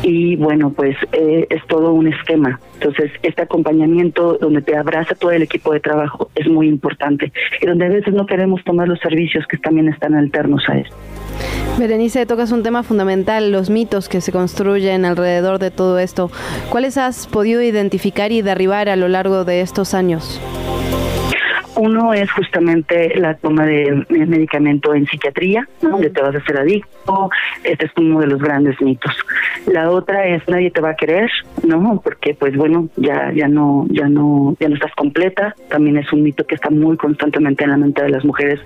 [0.02, 2.60] y bueno, pues eh, es todo un esquema.
[2.81, 7.66] Entonces, este acompañamiento donde te abraza todo el equipo de trabajo es muy importante y
[7.66, 10.97] donde a veces no queremos tomar los servicios que también están alternos a esto.
[11.76, 16.31] Berenice, tocas un tema fundamental, los mitos que se construyen alrededor de todo esto.
[16.70, 20.41] ¿Cuáles has podido identificar y derribar a lo largo de estos años?
[21.79, 27.31] Uno es justamente la toma de medicamento en psiquiatría, donde te vas a hacer adicto.
[27.62, 29.12] Este es uno de los grandes mitos.
[29.66, 31.31] La otra es nadie te va a querer,
[31.64, 32.01] ¿no?
[32.03, 35.55] Porque pues bueno, ya ya no ya no ya no estás completa.
[35.68, 38.59] También es un mito que está muy constantemente en la mente de las mujeres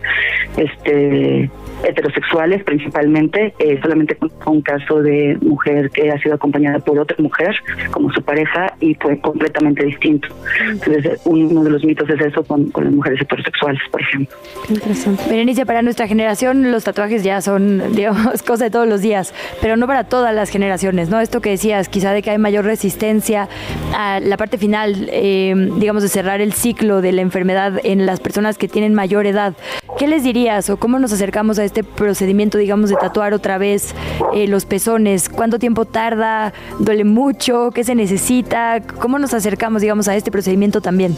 [0.56, 1.50] este
[1.84, 7.16] heterosexuales principalmente, eh, solamente con un caso de mujer que ha sido acompañada por otra
[7.18, 7.54] mujer
[7.90, 10.28] como su pareja y fue completamente distinto.
[10.70, 14.36] Entonces, uno de los mitos es eso con, con las heterosexuales, por ejemplo.
[14.68, 15.24] interesante.
[15.28, 19.76] Berenice, para nuestra generación los tatuajes ya son, digamos, cosa de todos los días, pero
[19.76, 21.20] no para todas las generaciones, ¿no?
[21.20, 23.48] Esto que decías, quizá de que hay mayor resistencia
[23.96, 28.20] a la parte final, eh, digamos, de cerrar el ciclo de la enfermedad en las
[28.20, 29.54] personas que tienen mayor edad.
[29.98, 33.94] ¿Qué les dirías o cómo nos acercamos a este procedimiento, digamos, de tatuar otra vez
[34.34, 35.28] eh, los pezones?
[35.28, 36.52] ¿Cuánto tiempo tarda?
[36.78, 37.70] ¿Duele mucho?
[37.72, 38.80] ¿Qué se necesita?
[38.80, 41.16] ¿Cómo nos acercamos, digamos, a este procedimiento también?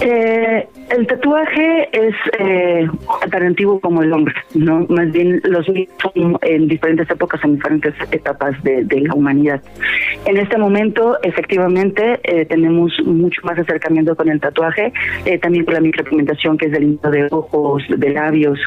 [0.00, 2.88] Eh, El tatuaje es eh,
[3.30, 4.86] tan antiguo como el hombre, ¿no?
[4.88, 9.62] Más bien los mitos son en diferentes épocas, en diferentes etapas de, la humanidad.
[10.24, 14.92] En este momento, efectivamente, eh, tenemos mucho más acercamiento con el tatuaje,
[15.24, 18.58] eh, también con la micropigmentación, que es del de ojos, de labios.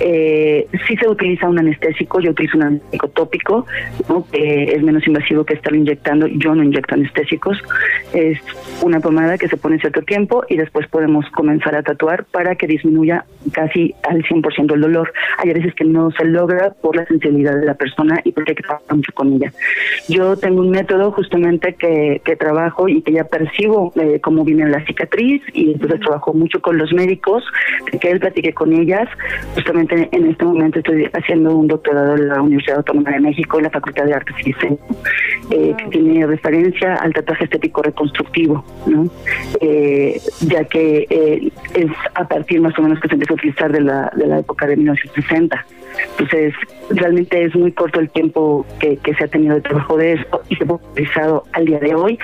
[0.00, 3.66] Eh, sí se utiliza un anestésico, yo utilizo un anestésico tópico,
[4.08, 4.26] ¿no?
[4.30, 6.26] que es menos invasivo que estar inyectando.
[6.26, 7.62] Yo no inyecto anestésicos,
[8.12, 8.38] es
[8.82, 12.66] una pomada que se pone cierto tiempo y después podemos comenzar para tatuar para que
[12.66, 15.12] disminuya casi al 100% el dolor.
[15.36, 18.56] Hay veces que no se logra por la sensibilidad de la persona y porque hay
[18.56, 19.52] que trabajar mucho con ella.
[20.08, 24.66] Yo tengo un método justamente que, que trabajo y que ya percibo eh, cómo viene
[24.66, 27.44] la cicatriz y entonces trabajo mucho con los médicos,
[28.00, 29.06] que él platique con ellas.
[29.54, 33.64] Justamente en este momento estoy haciendo un doctorado en la Universidad Autónoma de México en
[33.64, 34.78] la Facultad de Artes y Diseño,
[35.50, 39.10] eh, que tiene referencia al tatuaje estético reconstructivo, ¿no?
[39.60, 43.80] Eh, ya que es a partir más o menos que se empezó a utilizar de
[43.80, 45.66] la, de la época de 1960.
[46.10, 46.54] Entonces,
[46.90, 50.56] realmente es muy corto el tiempo que, se ha tenido de trabajo de esto y
[50.56, 52.18] se ha utilizado al día de hoy.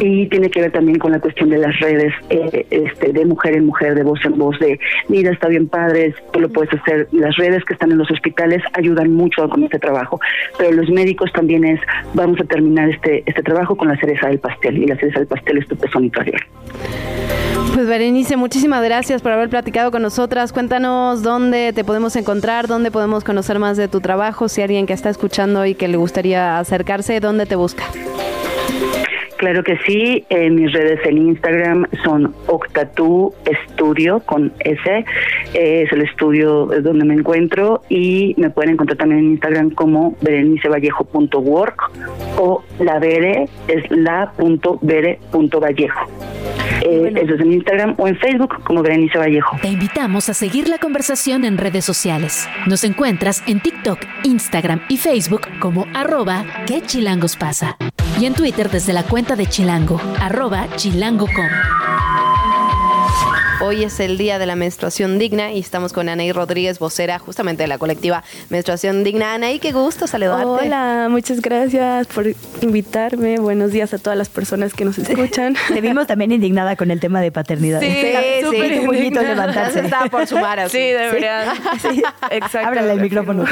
[0.00, 3.56] Y tiene que ver también con la cuestión de las redes, eh, este, de mujer
[3.56, 7.08] en mujer, de voz en voz, de mira, está bien padre, tú lo puedes hacer.
[7.12, 10.20] Las redes que están en los hospitales ayudan mucho con este trabajo,
[10.58, 11.80] pero los médicos también es,
[12.14, 15.28] vamos a terminar este, este trabajo con la cereza del pastel, y la cereza del
[15.28, 16.04] pastel es tu pezón
[17.74, 20.52] pues Berenice, muchísimas gracias por haber platicado con nosotras.
[20.52, 24.92] Cuéntanos dónde te podemos encontrar, dónde podemos conocer más de tu trabajo, si alguien que
[24.92, 27.84] está escuchando y que le gustaría acercarse, ¿dónde te busca?
[29.36, 35.04] Claro que sí, mis redes en Instagram son Octatu Estudio con S,
[35.52, 41.90] es el estudio donde me encuentro y me pueden encontrar también en Instagram como berenicevallejo.work
[42.38, 45.14] o la vere es la.vere.vallejo.
[46.82, 49.56] Eh, Eso es en Instagram o en Facebook como Berenice Vallejo.
[49.62, 52.48] Te invitamos a seguir la conversación en redes sociales.
[52.66, 57.76] Nos encuentras en TikTok, Instagram y Facebook como arroba que chilangos pasa.
[58.20, 62.23] Y en Twitter desde la cuenta de Chilango, arroba chilango.com.
[63.66, 67.62] Hoy es el día de la menstruación digna y estamos con Anaí Rodríguez, vocera justamente
[67.62, 69.32] de la colectiva Menstruación Digna.
[69.32, 70.66] Anaí, qué gusto saludarte.
[70.66, 72.26] Hola, muchas gracias por
[72.60, 73.38] invitarme.
[73.38, 75.56] Buenos días a todas las personas que nos escuchan.
[75.68, 77.80] Te vimos también indignada con el tema de paternidad.
[77.80, 78.80] Sí, sí, sí.
[78.80, 79.80] Muy levantarse.
[79.80, 80.76] Estaba por sumar así.
[80.76, 81.54] Sí, de verdad.
[81.80, 82.68] Sí, exacto.
[82.68, 83.44] Ábrale el micrófono.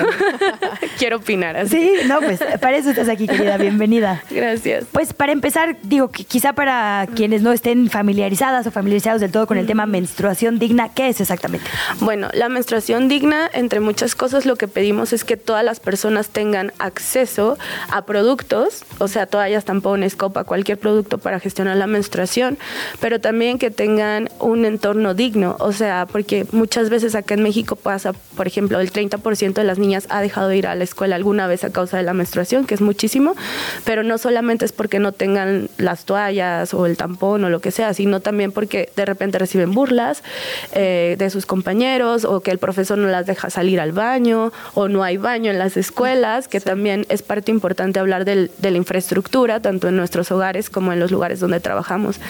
[0.98, 1.70] Quiero opinar así.
[1.70, 3.56] Sí, no, pues para eso estás aquí, querida.
[3.56, 4.22] Bienvenida.
[4.30, 4.84] Gracias.
[4.92, 9.56] Pues para empezar, digo, quizá para quienes no estén familiarizadas o familiarizados del todo con
[9.56, 11.64] el tema menstruación digna, ¿qué es exactamente?
[12.00, 16.28] Bueno, la menstruación digna, entre muchas cosas, lo que pedimos es que todas las personas
[16.28, 17.57] tengan acceso
[17.88, 22.59] a productos, o sea, toallas, tampones, copa, cualquier producto para gestionar la menstruación,
[23.00, 27.76] pero también que tengan un entorno digno, o sea, porque muchas veces acá en México
[27.76, 31.14] pasa, por ejemplo, el 30% de las niñas ha dejado de ir a la escuela
[31.14, 33.36] alguna vez a causa de la menstruación, que es muchísimo,
[33.84, 37.70] pero no solamente es porque no tengan las toallas o el tampón o lo que
[37.70, 40.22] sea, sino también porque de repente reciben burlas
[40.74, 44.86] eh, de sus compañeros o que el profesor no las deja salir al baño o
[44.86, 49.58] no hay baño en las escuelas, que también es parte importante hablar de la infraestructura,
[49.60, 52.20] tanto en nuestros hogares como en los lugares donde trabajamos.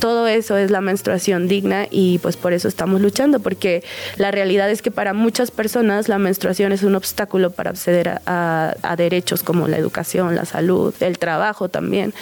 [0.00, 3.84] Todo eso es la menstruación digna y pues por eso estamos luchando, porque
[4.16, 8.74] la realidad es que para muchas personas la menstruación es un obstáculo para acceder a,
[8.82, 12.14] a derechos como la educación, la salud, el trabajo también,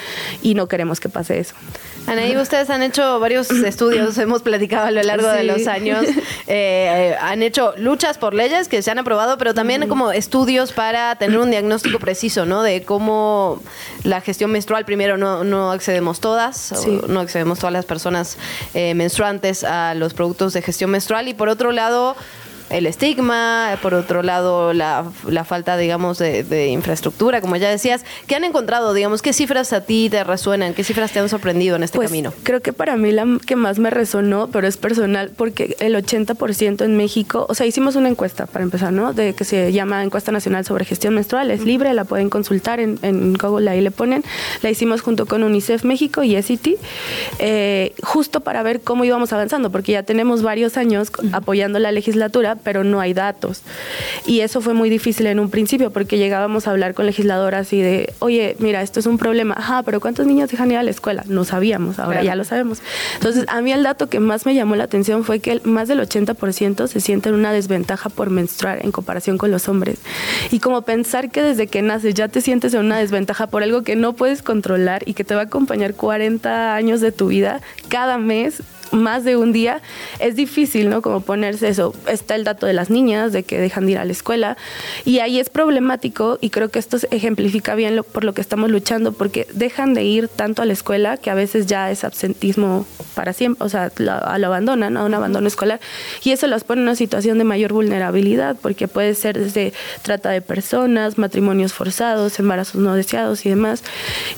[0.43, 1.55] y no queremos que pase eso.
[2.07, 6.05] Anaí, ustedes han hecho varios estudios, hemos platicado a lo largo de los años,
[6.47, 11.17] eh, han hecho luchas por leyes que se han aprobado, pero también como estudios para
[11.17, 12.63] tener un diagnóstico preciso, ¿no?
[12.63, 13.63] De cómo
[14.05, 16.73] la gestión menstrual, primero no, no accedemos todas,
[17.09, 18.37] no accedemos todas las personas
[18.75, 22.17] eh, menstruantes a los productos de gestión menstrual y por otro lado
[22.71, 28.05] el estigma, por otro lado la, la falta, digamos, de, infraestructura, como ya decías.
[28.27, 31.77] ¿Qué han encontrado, digamos, qué cifras a ti te resuenan, qué cifras te han sorprendido
[31.77, 32.33] en este pues, camino?
[32.43, 36.85] Creo que para mí la que más me resonó, pero es personal, porque el 80%
[36.85, 39.13] en México, o sea, hicimos una encuesta para empezar, ¿no?
[39.13, 42.99] De que se llama Encuesta Nacional sobre Gestión Menstrual, es libre, la pueden consultar en,
[43.03, 44.25] en Google, ahí le ponen.
[44.63, 46.79] La hicimos junto con UNICEF México y SIT,
[47.39, 52.57] eh, justo para ver cómo íbamos avanzando, porque ya tenemos varios años apoyando la legislatura,
[52.63, 53.63] pero no hay datos.
[54.27, 57.81] Y eso fue muy difícil en un principio porque llegábamos a hablar con legisladoras y
[57.81, 59.55] de, oye, mira, esto es un problema.
[59.57, 61.25] Ajá, pero ¿cuántos niños dejan ir a la escuela?
[61.27, 62.81] No sabíamos, ahora ya lo sabemos.
[63.15, 66.01] Entonces, a mí el dato que más me llamó la atención fue que más del
[66.01, 69.99] 80% se sienten una desventaja por menstruar en comparación con los hombres.
[70.51, 73.83] Y como pensar que desde que naces ya te sientes en una desventaja por algo
[73.83, 77.61] que no puedes controlar y que te va a acompañar 40 años de tu vida,
[77.89, 79.81] cada mes más de un día,
[80.19, 81.03] es difícil, ¿no?
[81.03, 81.95] Como ponerse eso.
[82.07, 84.57] Está el dato de las niñas, de que dejan de ir a la escuela,
[85.05, 89.13] y ahí es problemático, y creo que esto ejemplifica bien por lo que estamos luchando,
[89.13, 93.33] porque dejan de ir tanto a la escuela que a veces ya es absentismo para
[93.33, 95.05] siempre, o sea, lo, abandonan, ¿no?
[95.05, 95.81] un abandono escolar,
[96.23, 99.73] y eso las pone en una situación de mayor vulnerabilidad, porque puede ser desde
[100.03, 103.83] trata de personas, matrimonios forzados, embarazos no deseados y demás,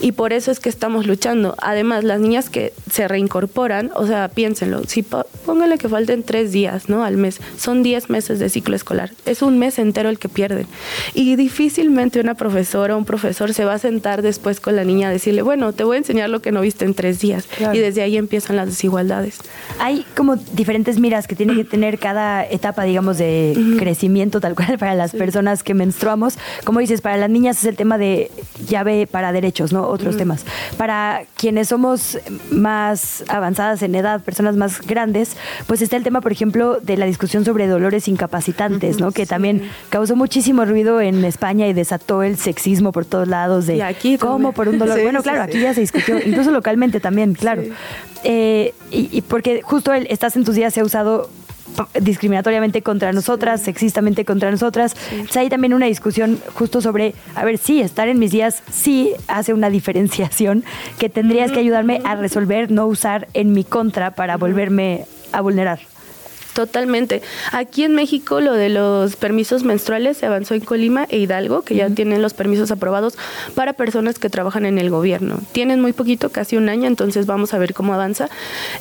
[0.01, 1.55] y por eso es que estamos luchando.
[1.59, 6.89] Además, las niñas que se reincorporan, o sea, piénsenlo, si pónganle que falten tres días,
[6.89, 7.05] ¿no?
[7.05, 10.67] Al mes, son diez meses de ciclo escolar, es un mes entero el que pierden,
[11.15, 15.11] y difícilmente una profesora o un profesor se va a sentar después con la niña
[15.11, 17.79] a decirle, bueno, te voy a enseñar lo que no viste en tres días, y
[17.79, 19.39] desde ahí empiezan las desigualdades.
[19.79, 24.77] Hay como diferentes miras que tiene que tener cada etapa, digamos, de crecimiento tal cual
[24.77, 26.37] para las personas que menstruamos.
[26.65, 28.33] Como dices, para las niñas es el tema de
[28.69, 29.87] llave para derechos, ¿no?
[29.87, 30.45] Otros temas.
[30.77, 32.19] Para quienes somos
[32.51, 37.05] más avanzadas en edad, personas más grandes, pues está el tema, por ejemplo, de la
[37.05, 39.13] discusión sobre dolores incapacitantes, ¿no?
[39.13, 43.83] Que también causó muchísimo ruido en España y desató el sexismo por todos lados de
[43.83, 45.01] aquí cómo por un dolor.
[45.03, 47.63] bueno, claro, aquí ya se discutió, incluso localmente también, claro.
[48.25, 51.29] Eh, y, porque justo el Estás en tus días se ha usado
[52.01, 54.97] discriminatoriamente contra nosotras, sexistamente contra nosotras.
[55.35, 59.53] hay también una discusión justo sobre, a ver, sí, estar en mis días sí hace
[59.53, 60.65] una diferenciación
[60.99, 65.92] que tendrías que ayudarme a resolver, no usar en mi contra para volverme a vulnerar.
[66.55, 67.23] Totalmente.
[67.51, 71.75] Aquí en México lo de los permisos menstruales se avanzó en Colima e Hidalgo, que
[71.75, 73.17] ya tienen los permisos aprobados
[73.55, 75.41] para personas que trabajan en el gobierno.
[75.53, 78.29] Tienen muy poquito, casi un año, entonces vamos a ver cómo avanza.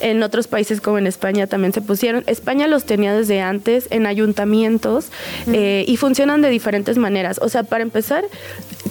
[0.01, 2.23] En otros países como en España también se pusieron.
[2.27, 5.07] España los tenía desde antes en ayuntamientos
[5.47, 7.39] eh, y funcionan de diferentes maneras.
[7.41, 8.25] O sea, para empezar,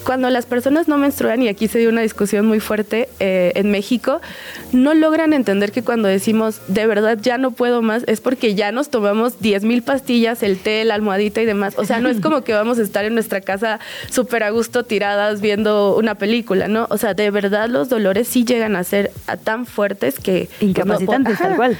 [0.05, 3.70] cuando las personas no menstruan, y aquí se dio una discusión muy fuerte eh, en
[3.70, 4.20] México,
[4.73, 8.70] no logran entender que cuando decimos de verdad ya no puedo más, es porque ya
[8.73, 11.75] nos tomamos 10 mil pastillas, el té, la almohadita y demás.
[11.77, 13.81] O sea, no es como que vamos a estar en nuestra casa
[14.11, 16.87] súper a gusto tiradas viendo una película, ¿no?
[16.91, 19.11] O sea, de verdad los dolores sí llegan a ser
[19.45, 20.49] tan fuertes que...
[20.61, 21.79] Incapacitantes, tal cual.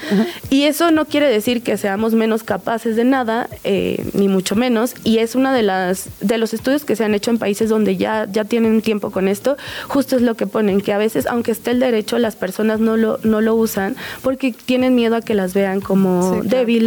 [0.51, 4.95] Y eso no quiere decir que seamos menos capaces de nada, eh, ni mucho menos.
[5.05, 7.97] Y es uno de, las, de los estudios que se han hecho en países donde
[7.97, 9.57] ya, ya tienen tiempo con esto,
[9.89, 12.97] justo es lo que ponen, que a veces, aunque esté el derecho, las personas no
[12.97, 16.80] lo, no lo usan porque tienen miedo a que las vean como débiles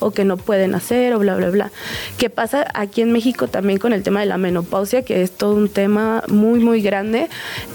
[0.00, 1.70] o que no pueden hacer o bla, bla, bla.
[2.18, 5.54] ¿Qué pasa aquí en México también con el tema de la menopausia, que es todo
[5.54, 7.28] un tema muy, muy grande,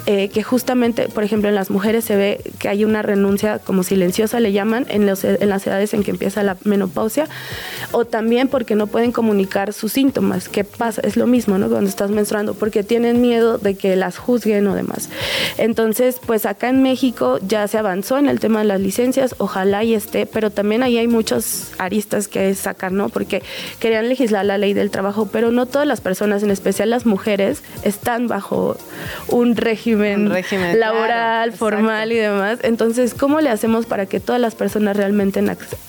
[0.06, 3.84] eh, que justamente, por ejemplo, en las mujeres se ve que hay una renuncia como
[3.84, 7.28] silenciosa, le llaman, en, los, en las edades en que empieza la menopausia,
[7.92, 10.50] o también porque no pueden comunicar sus síntomas.
[10.50, 11.02] ¿Qué pasa?
[11.04, 11.70] Es lo mismo, ¿no?
[11.70, 15.10] Cuando estás menstruando, porque tienen miedo de que las juzguen o demás.
[15.58, 19.84] Entonces, pues acá en México ya se avanzó en el tema de las licencias, ojalá
[19.84, 21.47] y esté, pero también ahí hay muchos
[21.78, 23.10] aristas que sacar, ¿no?
[23.10, 23.44] Porque
[23.80, 27.64] querían legislar la ley del trabajo, pero no todas las personas, en especial las mujeres,
[27.84, 28.78] están bajo
[29.28, 30.32] un régimen,
[30.76, 32.60] laboral, formal y demás.
[32.64, 35.44] Entonces, ¿cómo le hacemos para que todas las personas realmente,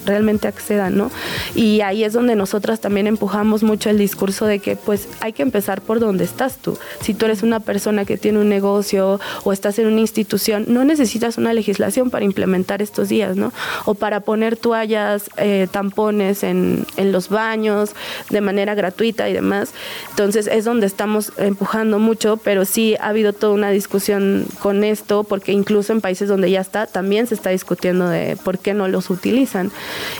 [0.05, 1.11] realmente accedan, ¿no?
[1.55, 5.43] Y ahí es donde nosotras también empujamos mucho el discurso de que pues hay que
[5.43, 6.79] empezar por donde estás tú.
[7.01, 10.85] Si tú eres una persona que tiene un negocio o estás en una institución, no
[10.85, 13.53] necesitas una legislación para implementar estos días, ¿no?
[13.85, 17.91] O para poner toallas eh, tampones en, en, los baños
[18.31, 19.73] de manera gratuita y demás.
[20.11, 25.25] Entonces es donde estamos empujando mucho, pero sí ha habido toda una discusión con esto,
[25.25, 28.89] porque incluso en países donde ya está, también se está discutiendo de por qué no
[28.89, 29.71] los utilizan.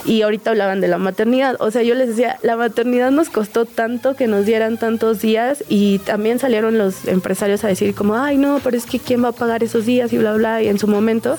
[0.05, 1.55] Y ahorita hablaban de la maternidad.
[1.59, 5.63] O sea, yo les decía, la maternidad nos costó tanto que nos dieran tantos días
[5.69, 9.29] y también salieron los empresarios a decir como, ay no, pero es que quién va
[9.29, 11.37] a pagar esos días y bla, bla, y en su momento.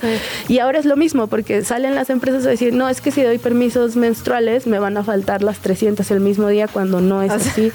[0.49, 3.23] Y ahora es lo mismo, porque salen las empresas a decir, no, es que si
[3.23, 7.31] doy permiso menstruales me van a faltar las 300 el mismo día cuando no es
[7.31, 7.73] así.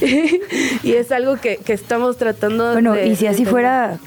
[0.82, 3.98] y es algo que, que estamos tratando bueno, y si así fuera,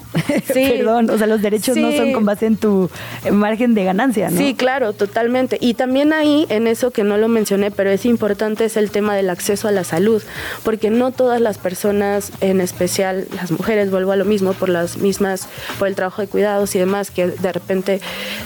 [0.54, 2.90] sí, perdón, o sea, los derechos no son con base en tu
[3.32, 4.38] margen de ganancia, ¿no?
[4.38, 5.58] Sí, claro, totalmente.
[5.60, 9.16] Y también ahí, en eso que no lo mencioné, pero es importante, es el tema
[9.16, 10.22] del acceso a la salud,
[10.64, 14.98] porque no todas las personas, en especial las mujeres, vuelvo a lo mismo, por las
[14.98, 15.48] mismas,
[15.80, 18.02] por el trabajo de cuidados y demás, que de repente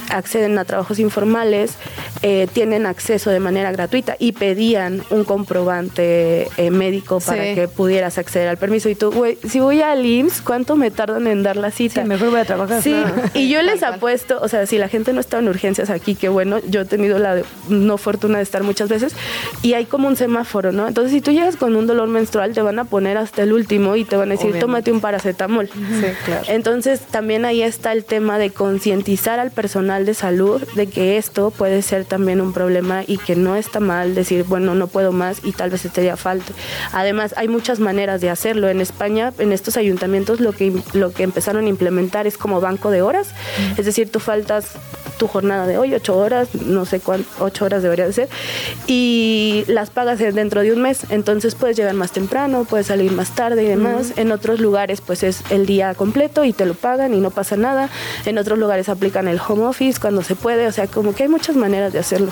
[0.09, 1.75] acceden a trabajos informales,
[2.23, 8.17] eh, tienen acceso de manera gratuita y pedían un comprobante eh, médico para que pudieras
[8.17, 8.89] acceder al permiso.
[8.89, 12.01] Y tú, güey, si voy al IMSS, ¿cuánto me tardan en dar la cita?
[12.01, 12.81] Sí, mejor voy a trabajar.
[12.81, 12.95] Sí,
[13.33, 16.29] y yo les apuesto, o sea, si la gente no está en urgencias aquí, que
[16.29, 19.15] bueno, yo he tenido la no fortuna de estar muchas veces,
[19.61, 20.87] y hay como un semáforo, ¿no?
[20.87, 23.95] Entonces, si tú llegas con un dolor menstrual, te van a poner hasta el último
[23.95, 25.67] y te van a decir, tómate un paracetamol.
[25.67, 26.45] Sí, claro.
[26.47, 31.51] Entonces, también ahí está el tema de concientizar al personal de salud de que esto
[31.51, 32.76] puede ser también un problema
[33.07, 36.17] y que no está mal decir, bueno, no puedo más y tal vez este día
[36.17, 36.53] falte.
[36.91, 38.69] Además, hay muchas maneras de hacerlo.
[38.69, 42.91] En España, en estos ayuntamientos, lo que, lo que empezaron a implementar es como banco
[42.91, 43.29] de horas.
[43.77, 44.73] Es decir, tú faltas
[45.17, 48.29] tu jornada de hoy, ocho horas, no sé cuántas, ocho horas debería de ser,
[48.87, 51.05] y las pagas dentro de un mes.
[51.09, 54.13] Entonces puedes llegar más temprano, puedes salir más tarde y demás.
[54.15, 57.57] En otros lugares, pues es el día completo y te lo pagan y no pasa
[57.57, 57.89] nada.
[58.25, 60.67] En otros lugares aplican el home office cuando se puede.
[60.67, 62.29] O sea, como que hay muchas maneras de hacerlo.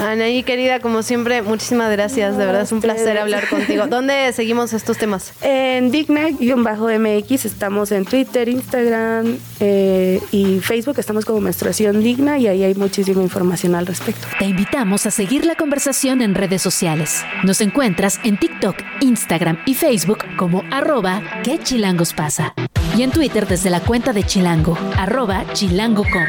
[0.00, 2.36] Anaí, querida, como siempre, muchísimas gracias.
[2.36, 3.86] De verdad es un placer hablar contigo.
[3.86, 5.32] ¿Dónde seguimos estos temas?
[5.74, 10.98] En Digna-MX estamos en Twitter, Instagram eh, y Facebook.
[10.98, 14.26] Estamos como Menstruación Digna y ahí hay muchísima información al respecto.
[14.38, 17.22] Te invitamos a seguir la conversación en redes sociales.
[17.44, 22.54] Nos encuentras en TikTok, Instagram y Facebook como arroba que chilangos pasa.
[22.96, 26.24] Y en Twitter desde la cuenta de Chilango, arroba chilango.com.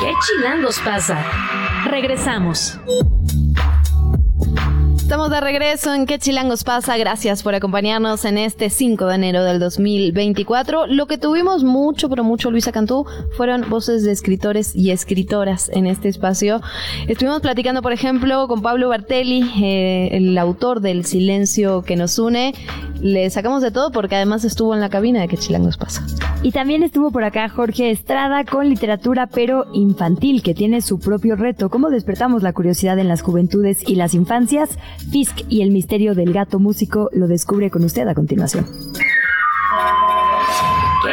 [0.00, 1.24] ¿Qué chilangos pasa?
[1.88, 2.78] Regresamos.
[5.10, 6.96] Estamos de regreso en ¿Qué chilangos pasa?
[6.96, 10.86] Gracias por acompañarnos en este 5 de enero del 2024.
[10.86, 13.04] Lo que tuvimos mucho, pero mucho, Luisa Cantú,
[13.36, 16.60] fueron voces de escritores y escritoras en este espacio.
[17.08, 22.54] Estuvimos platicando, por ejemplo, con Pablo Bartelli, eh, el autor del Silencio que nos une.
[23.00, 26.06] Le sacamos de todo porque además estuvo en la cabina de ¿Qué chilangos pasa?
[26.42, 31.34] Y también estuvo por acá Jorge Estrada con literatura pero infantil, que tiene su propio
[31.34, 31.68] reto.
[31.68, 34.78] ¿Cómo despertamos la curiosidad en las juventudes y las infancias?
[35.10, 38.66] Fisk y el misterio del gato músico lo descubre con usted a continuación.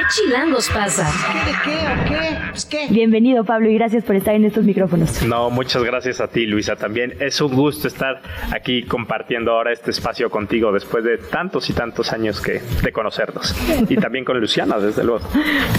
[0.08, 1.06] ¿Qué chilangos pasa?
[1.44, 2.38] ¿Qué, qué o qué?
[2.52, 2.88] Pues qué.
[2.90, 5.22] Bienvenido Pablo y gracias por estar en estos micrófonos.
[5.24, 7.16] No, muchas gracias a ti Luisa también.
[7.20, 8.22] Es un gusto estar
[8.54, 13.54] aquí compartiendo ahora este espacio contigo después de tantos y tantos años que de conocernos.
[13.90, 15.28] Y también con Luciana, desde luego.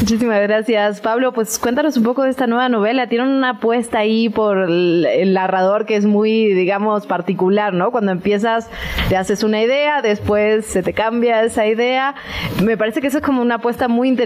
[0.00, 1.32] Muchísimas gracias, Pablo.
[1.32, 3.08] Pues cuéntanos un poco de esta nueva novela.
[3.08, 7.90] Tienen una apuesta ahí por el, el narrador que es muy, digamos, particular, ¿no?
[7.90, 8.68] Cuando empiezas,
[9.08, 12.14] te haces una idea, después se te cambia esa idea.
[12.62, 14.17] Me parece que eso es como una apuesta muy interesante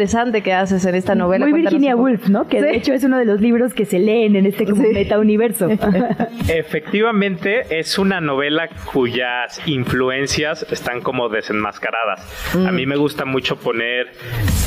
[0.43, 1.45] que haces en esta novela.
[1.45, 1.97] Muy Cuéntanos Virginia.
[1.97, 2.49] Woolf, ¿no?
[2.49, 2.77] Que de Sí.
[2.77, 5.69] hecho es uno de los libros que se leen en este como metauniverso.
[6.49, 12.55] Efectivamente, es una novela cuyas influencias están como desenmascaradas.
[12.55, 14.09] A mí me gusta mucho poner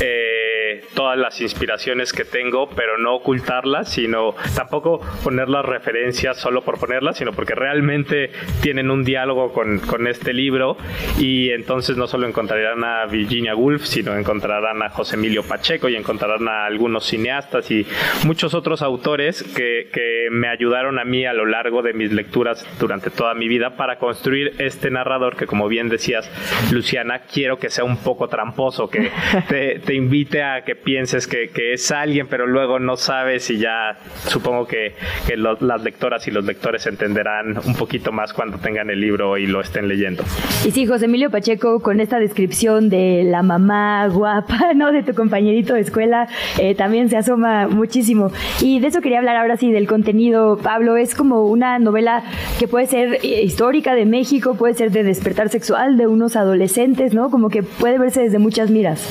[0.00, 0.55] eh,
[0.94, 6.78] todas las inspiraciones que tengo, pero no ocultarlas, sino tampoco poner las referencias solo por
[6.78, 8.30] ponerlas, sino porque realmente
[8.62, 10.76] tienen un diálogo con, con este libro.
[11.18, 15.96] Y entonces no solo encontrarán a Virginia Woolf, sino encontrarán a José Emilio Pacheco y
[15.96, 17.86] encontrarán a algunos cineastas y
[18.24, 22.66] muchos otros autores que, que me ayudaron a mí a lo largo de mis lecturas
[22.78, 26.30] durante toda mi vida para construir este narrador que, como bien decías,
[26.72, 29.10] Luciana, quiero que sea un poco tramposo, que
[29.48, 33.58] te, te invite a que pienses que, que es alguien, pero luego no sabes y
[33.58, 33.96] ya
[34.26, 34.94] supongo que,
[35.26, 39.36] que lo- las lectoras y los lectores entenderán un poquito más cuando tengan el libro
[39.38, 40.22] y lo estén leyendo.
[40.64, 44.92] Y sí, José Emilio Pacheco, con esta descripción de la mamá guapa, ¿no?
[44.92, 46.28] De tu compañerito de escuela,
[46.58, 48.30] eh, también se asoma muchísimo.
[48.60, 50.96] Y de eso quería hablar ahora sí, del contenido, Pablo.
[50.96, 52.22] Es como una novela
[52.58, 57.14] que puede ser eh, histórica de México, puede ser de despertar sexual de unos adolescentes,
[57.14, 57.30] ¿no?
[57.30, 59.08] Como que puede verse desde muchas miras.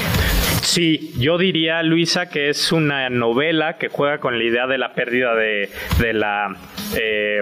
[0.61, 4.93] Sí, yo diría, Luisa, que es una novela que juega con la idea de la
[4.93, 6.55] pérdida de, de la
[6.95, 7.41] eh,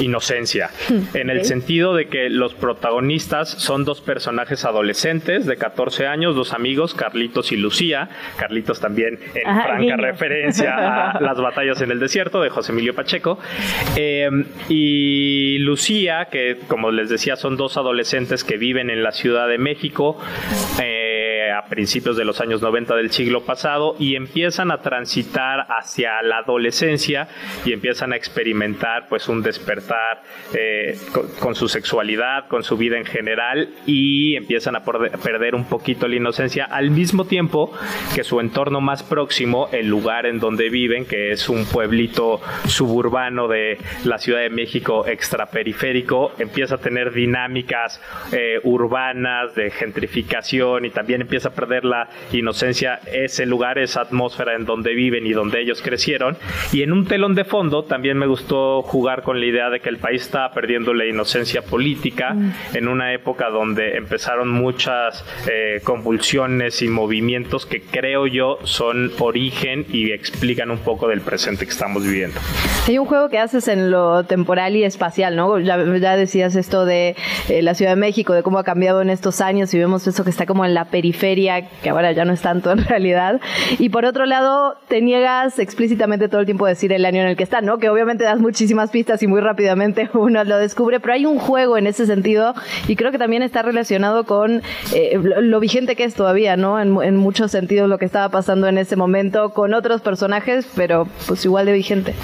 [0.00, 0.70] inocencia,
[1.14, 6.52] en el sentido de que los protagonistas son dos personajes adolescentes de 14 años, dos
[6.52, 8.08] amigos, Carlitos y Lucía.
[8.36, 12.94] Carlitos también en Ajá, franca referencia a las batallas en el desierto de José Emilio
[12.94, 13.38] Pacheco.
[13.96, 14.28] Eh,
[14.68, 19.58] y Lucía, que como les decía, son dos adolescentes que viven en la Ciudad de
[19.58, 20.18] México.
[20.80, 26.22] eh, a principios de los años 90 del siglo pasado y empiezan a transitar hacia
[26.22, 27.28] la adolescencia
[27.64, 30.98] y empiezan a experimentar pues un despertar eh,
[31.40, 36.16] con, su sexualidad, con su vida en general y empiezan a perder un poquito la
[36.16, 37.72] inocencia al mismo tiempo
[38.14, 43.48] que su entorno más próximo, el lugar en donde viven, que es un pueblito suburbano
[43.48, 48.00] de la Ciudad de México extraperiférico, empieza a tener dinámicas
[48.32, 54.54] eh, urbanas de gentrificación y también empieza a perder la inocencia ese lugar, esa atmósfera
[54.54, 56.36] en donde viven y donde ellos crecieron.
[56.72, 59.88] Y en un telón de fondo también me gustó jugar con la idea de que
[59.88, 62.52] el país estaba perdiendo la inocencia política mm.
[62.74, 69.86] en una época donde empezaron muchas eh, convulsiones y movimientos que creo yo son origen
[69.90, 72.40] y explican un poco del presente que estamos viviendo.
[72.86, 75.58] Hay un juego que haces en lo temporal y espacial, ¿no?
[75.58, 75.76] Ya,
[76.16, 77.16] decías esto de
[77.48, 80.24] eh, la Ciudad de México, de cómo ha cambiado en estos años y vemos eso
[80.24, 83.13] que está como en la periferia, que ahora ya no es tanto en realidad.
[83.78, 87.28] Y por otro lado, te niegas explícitamente todo el tiempo a decir el año en
[87.28, 87.78] el que está, ¿no?
[87.78, 91.76] Que obviamente das muchísimas pistas y muy rápidamente uno lo descubre, pero hay un juego
[91.76, 92.54] en ese sentido
[92.88, 94.62] y creo que también está relacionado con
[94.94, 96.80] eh, lo, vigente que es todavía, ¿no?
[96.80, 101.08] En, en muchos sentidos lo que estaba pasando en ese momento con otros personajes, pero
[101.26, 102.14] pues igual de vigente.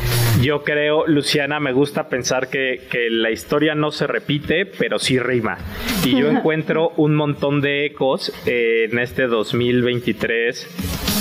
[0.42, 5.18] Yo creo, Luciana, me gusta pensar que, que la historia no se repite, pero sí
[5.18, 5.58] rima.
[6.04, 10.79] Y yo encuentro un montón de ecos en este 2023,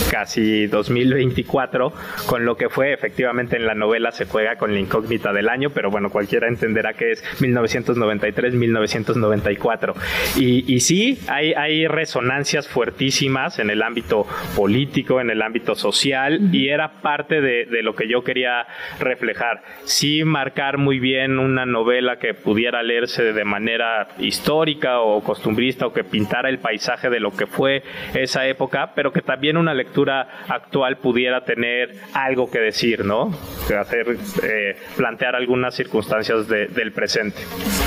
[0.09, 1.93] casi 2024,
[2.25, 5.71] con lo que fue efectivamente en la novela se juega con la incógnita del año,
[5.71, 9.93] pero bueno, cualquiera entenderá que es 1993-1994.
[10.37, 14.25] Y, y sí, hay, hay resonancias fuertísimas en el ámbito
[14.55, 18.65] político, en el ámbito social, y era parte de, de lo que yo quería
[18.99, 19.61] reflejar.
[19.83, 25.93] Sí, marcar muy bien una novela que pudiera leerse de manera histórica o costumbrista o
[25.93, 27.81] que pintara el paisaje de lo que fue
[28.13, 33.31] esa época, pero que también una lectura actual pudiera tener algo que decir, ¿no?
[33.79, 37.37] Hacer, eh, plantear algunas circunstancias del presente.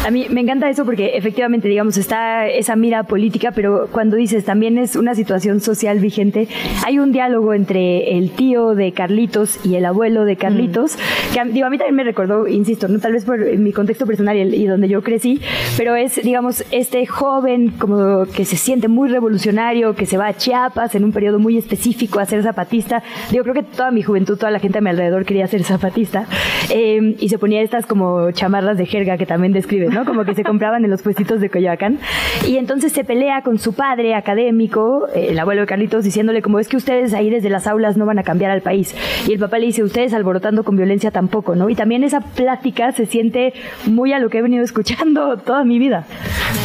[0.07, 4.45] A mí me encanta eso porque efectivamente, digamos, está esa mira política, pero cuando dices
[4.45, 6.49] también es una situación social vigente,
[6.85, 10.97] hay un diálogo entre el tío de Carlitos y el abuelo de Carlitos,
[11.33, 14.37] que digo, a mí también me recordó, insisto, no tal vez por mi contexto personal
[14.37, 15.41] y, donde yo crecí,
[15.77, 20.35] pero es, digamos, este joven como que se siente muy revolucionario, que se va a
[20.35, 23.03] Chiapas en un periodo muy específico a ser zapatista.
[23.31, 26.27] Digo, creo que toda mi juventud, toda la gente a mi alrededor quería ser zapatista.
[26.71, 30.05] Eh, y se ponía estas como chamarras de jerga que también describe, ¿no?
[30.05, 31.99] Como que se compraban en los puestitos de Coyoacán.
[32.47, 36.69] Y entonces se pelea con su padre académico, el abuelo de Carlitos, diciéndole como es
[36.69, 38.95] que ustedes ahí desde las aulas no van a cambiar al país.
[39.29, 41.69] Y el papá le dice, ustedes alborotando con violencia tampoco, ¿no?
[41.69, 43.53] Y también esa plática se siente
[43.87, 46.07] muy a lo que he venido escuchando toda mi vida.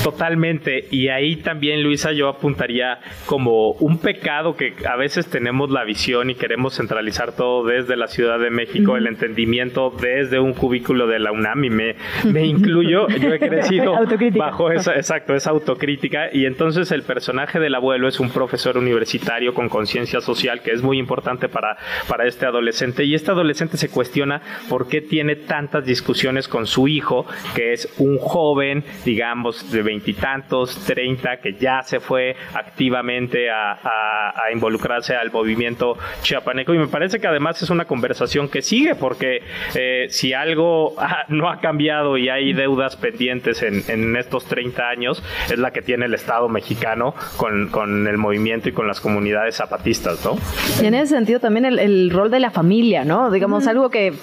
[0.04, 0.86] Totalmente.
[0.92, 6.30] Y ahí también, Luisa, yo apuntaría como un pecado que a veces tenemos la visión
[6.30, 11.20] y queremos centralizar todo desde la Ciudad de México, el entendimiento desde un cubículo de
[11.20, 11.96] la UNAM y me,
[12.26, 13.96] me incluyo, yo he crecido
[14.38, 16.30] bajo esa, exacto, esa autocrítica.
[16.32, 20.82] Y entonces el personaje del abuelo es un profesor universitario con conciencia social que es
[20.82, 21.78] muy importante para,
[22.08, 23.04] para este adolescente.
[23.04, 27.26] Y este adolescente se cuestiona por qué tiene tantas discusiones con su hijo,
[27.56, 34.52] que es un joven, digamos, de veintitantos, treinta, que ya se fue activamente a, a,
[34.58, 36.74] involucrarse al movimiento chiapaneco.
[36.74, 39.42] Y me parece que además es una conversación que sigue, porque
[39.76, 40.96] eh, si algo
[41.30, 45.82] no ha cambiado y hay deudas pendientes en, en, estos 30 años, es la que
[45.82, 50.38] tiene el Estado mexicano con, con el movimiento y con las comunidades zapatistas, ¿no?
[50.82, 53.32] Y en ese sentido también el, el rol de la familia, ¿no?
[53.32, 54.14] Digamos, algo que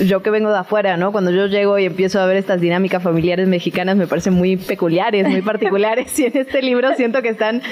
[0.00, 1.12] yo que vengo de afuera, ¿no?
[1.12, 5.28] Cuando yo llego y empiezo a ver estas dinámicas familiares mexicanas me parecen muy peculiares,
[5.28, 7.62] muy particulares y en este libro siento que están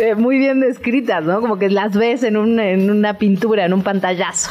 [0.00, 1.40] eh, muy bien descritas, ¿no?
[1.40, 4.50] Como que las ves en, un, en una pintura, en un pantallazo.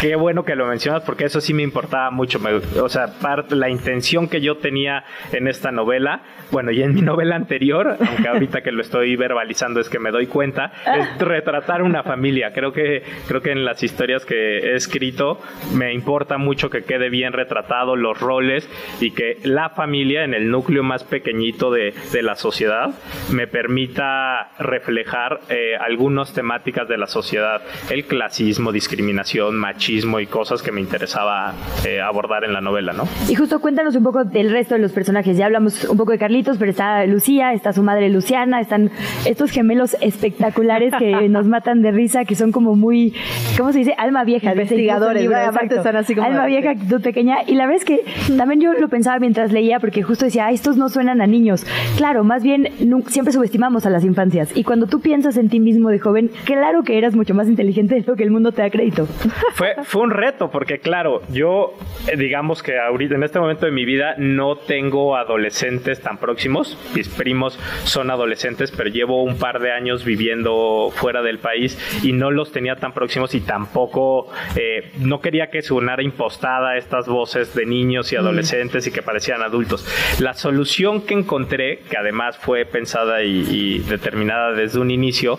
[0.00, 2.38] Qué bueno que lo mencionas porque eso sí me importaba mucho.
[2.82, 7.00] o sea, parte, la intención que yo tenía en esta novela, bueno, y en mi
[7.02, 11.82] novela anterior, aunque ahorita que lo estoy verbalizando es que me doy cuenta, es retratar
[11.82, 12.52] una familia.
[12.52, 15.40] Creo que, creo que en las historias que he escrito
[15.74, 18.68] me importa mucho que quede bien retratado los roles
[19.00, 22.90] y que la familia en el núcleo más pequeñito de, de la sociedad
[23.32, 30.60] me permita reflejar eh, algunas temáticas de la sociedad, el clasismo, discriminación, machismo y cosas
[30.60, 31.54] que me interesaba
[31.86, 33.08] eh, abordar en la novela, ¿no?
[33.30, 35.38] Y justo cuéntanos un poco del resto de los personajes.
[35.38, 38.90] Ya hablamos un poco de Carlitos, pero está Lucía, está su madre Luciana, están
[39.24, 43.14] estos gemelos espectaculares que nos matan de risa, que son como muy,
[43.56, 43.94] ¿cómo se dice?
[43.96, 44.52] Alma vieja.
[44.52, 46.26] Investigadores, aparte están así como...
[46.26, 47.38] Alma vieja, actitud pequeña.
[47.46, 48.04] Y la verdad es que
[48.36, 51.64] también yo lo pensaba mientras leía, porque justo decía, estos no suenan a niños.
[51.96, 52.68] Claro, más bien
[53.08, 54.54] siempre subestimamos a las infancias.
[54.54, 57.94] Y cuando tú piensas en ti mismo de joven, claro que eras mucho más inteligente
[57.94, 59.06] de lo que el mundo te da crédito.
[59.54, 61.74] Fue, fue, un reto, porque claro, yo
[62.08, 66.78] eh, digamos que ahorita en este momento de mi vida no tengo adolescentes tan próximos.
[66.94, 72.12] Mis primos son adolescentes, pero llevo un par de años viviendo fuera del país y
[72.12, 77.54] no los tenía tan próximos y tampoco eh, no quería que sonara impostada estas voces
[77.54, 79.86] de niños y adolescentes y que parecían adultos.
[80.20, 85.38] La solución que encontré, que además fue pensada y, y determinada desde un inicio,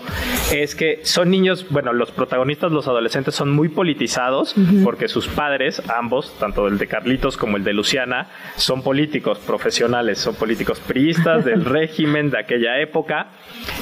[0.54, 5.82] es que son niños, bueno, los protagonistas, los adolescentes, son muy politizados porque sus padres,
[5.90, 11.46] ambos, tanto el de Carlitos como el de Luciana, son políticos profesionales, son políticos priistas
[11.46, 13.28] del régimen de aquella época.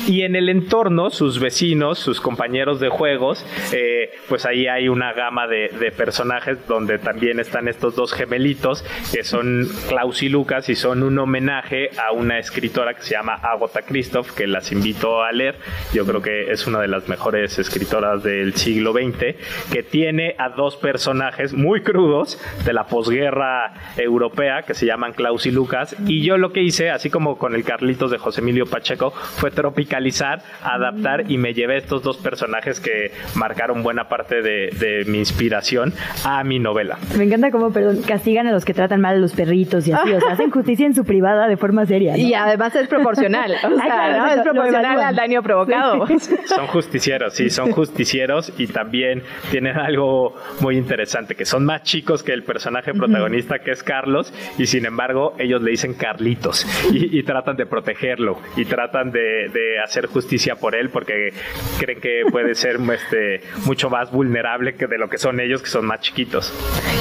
[0.08, 5.14] Y en el entorno, sus vecinos, sus compañeros de juegos, eh, pues ahí hay una
[5.14, 10.70] gama de, de personajes donde también están estos dos gemelitos que son Klaus y Lucas
[10.70, 15.24] y son un homenaje a una escritora que se llama Agatha Christoph, que las invito
[15.24, 15.56] a leer.
[15.94, 19.36] Yo creo que es una de las mejores escritoras del siglo XX,
[19.72, 25.46] que tiene a dos personajes muy crudos de la posguerra europea que se llaman Klaus
[25.46, 25.96] y Lucas.
[26.08, 29.52] Y yo lo que hice, así como con el Carlitos de José Emilio Pacheco, fue
[29.52, 35.20] tropicalizar, adaptar y me llevé estos dos personajes que marcaron buena parte de, de mi
[35.20, 35.94] inspiración
[36.26, 36.98] a mi novela.
[37.18, 40.12] Me encanta cómo, perdón, castigan a los que tratan mal a los perritos y así,
[40.14, 42.14] o sea, hacen justicia en su privada de forma seria.
[42.14, 42.18] ¿no?
[42.18, 44.34] Y además es proporcional, o sea, Ay, claro, ¿no?
[44.34, 46.08] es proporcional al daño provocado.
[46.46, 52.24] Son justicieros, sí, son justicieros y también tienen algo muy interesante, que son más chicos
[52.24, 57.18] que el personaje protagonista que es Carlos y sin embargo ellos le dicen Carlitos y,
[57.18, 61.34] y tratan de protegerlo y tratan de, de hacer justicia por él porque
[61.80, 65.70] creen que puede ser este, mucho más vulnerable que de lo que son ellos, que
[65.70, 66.54] son más chiquitos.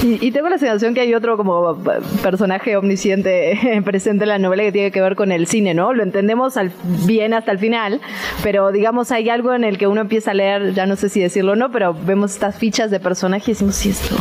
[0.04, 4.38] Y, y tengo la sensación que hay otro como eh, personaje omnisciente presente en la
[4.38, 5.92] novela que tiene que ver con el cine, ¿no?
[5.92, 6.72] Lo entendemos al,
[7.06, 8.00] bien hasta el final,
[8.42, 11.20] pero digamos hay algo en el que uno empieza a leer, ya no sé si
[11.20, 14.16] decirlo o no, pero vemos estas fichas de personajes y decimos, ¿y esto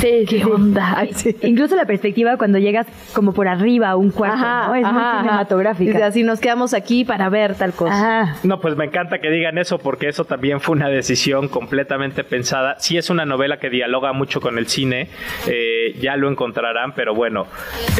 [0.00, 0.24] qué?
[0.28, 0.94] ¿Qué onda?
[0.96, 1.36] Ay, sí.
[1.42, 4.74] Incluso la perspectiva cuando llegas como por arriba a un cuarto, ¿no?
[4.74, 6.06] Es muy cinematográfica.
[6.06, 8.36] Así nos quedamos aquí para ver tal cosa.
[8.42, 12.76] No, pues me encanta que digan eso porque eso también fue una decisión completamente pensada.
[12.78, 15.08] Sí es una novela que dialoga mucho con el cine,
[15.46, 17.46] eh, ya lo encontrarán, pero bueno,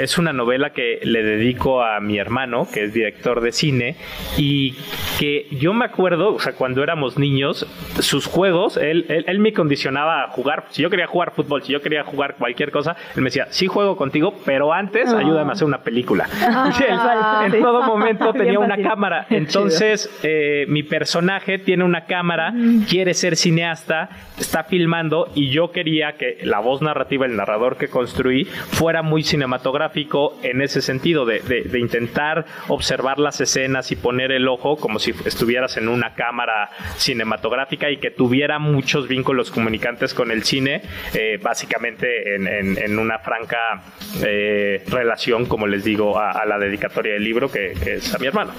[0.00, 3.96] es una novela que le dedico a mi hermano, que es director de cine,
[4.36, 4.76] y
[5.18, 7.66] que yo me acuerdo, o sea, cuando éramos niños,
[8.00, 11.72] sus juegos, él, él, él me condicionaba a jugar, si yo quería jugar fútbol, si
[11.72, 15.18] yo quería jugar cualquier cosa, él me decía, sí juego contigo, pero antes Ah.
[15.18, 16.26] ayúdame a hacer una película.
[16.42, 17.58] Ah, Y él, en sí.
[17.60, 22.52] todo momento tenía una cámara, entonces eh, mi personaje tiene una cámara,
[22.88, 24.08] quiere ser cineasta,
[24.38, 29.22] está filmando y yo quería que la voz narrativa, el narrador que construí, fuera muy
[29.22, 34.76] cinematográfico en ese sentido, de, de- de intentar observar las escenas y poner el ojo
[34.76, 36.65] como si estuvieras en una cámara
[36.96, 40.82] cinematográfica y que tuviera muchos vínculos comunicantes con el cine,
[41.14, 43.82] eh, básicamente en, una franca
[44.22, 48.52] eh, relación, como les digo, a, la dedicatoria del libro que es a mi hermano.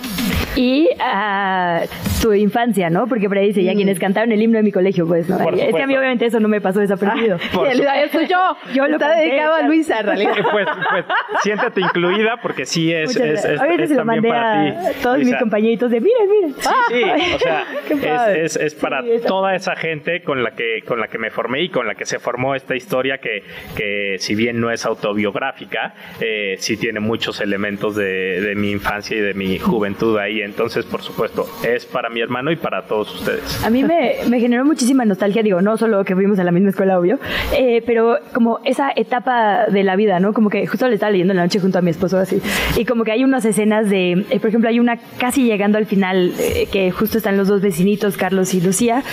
[0.68, 1.84] Y a
[2.22, 3.06] tu infancia, ¿no?
[3.08, 5.38] Porque por ahí dice, ya quienes cantaron el himno de mi colegio, pues, ¿no?
[5.52, 7.38] Es que a mí obviamente eso no me pasó desapercibido.
[7.52, 7.84] supuesto.
[7.84, 8.58] Eso yo.
[8.74, 9.62] Yo lo Está dedicado a.
[9.62, 10.34] Luisa, en realidad.
[10.52, 11.06] Pues, pues
[11.44, 13.60] siéntete incluida porque sí es, es, es-
[13.90, 14.98] se lo también mandé para a ti.
[15.04, 16.56] todos mis compañeritos de, miren, miren.
[16.60, 17.40] Sí, sí, o
[18.00, 21.18] sea, es, es, es para Sí, toda esa gente con la que con la que
[21.20, 23.44] me formé y con la que se formó esta historia que,
[23.76, 29.16] que si bien no es autobiográfica, eh, sí tiene muchos elementos de, de mi infancia
[29.16, 30.47] y de mi juventud ahí.
[30.48, 33.64] Entonces, por supuesto, es para mi hermano y para todos ustedes.
[33.64, 36.70] A mí me, me generó muchísima nostalgia, digo, no solo que fuimos a la misma
[36.70, 37.20] escuela, obvio,
[37.56, 40.34] eh, pero como esa etapa de la vida, ¿no?
[40.34, 42.42] Como que justo le estaba leyendo en la noche junto a mi esposo así,
[42.78, 45.86] y como que hay unas escenas de, eh, por ejemplo, hay una casi llegando al
[45.86, 49.04] final, eh, que justo están los dos vecinitos, Carlos y Lucía,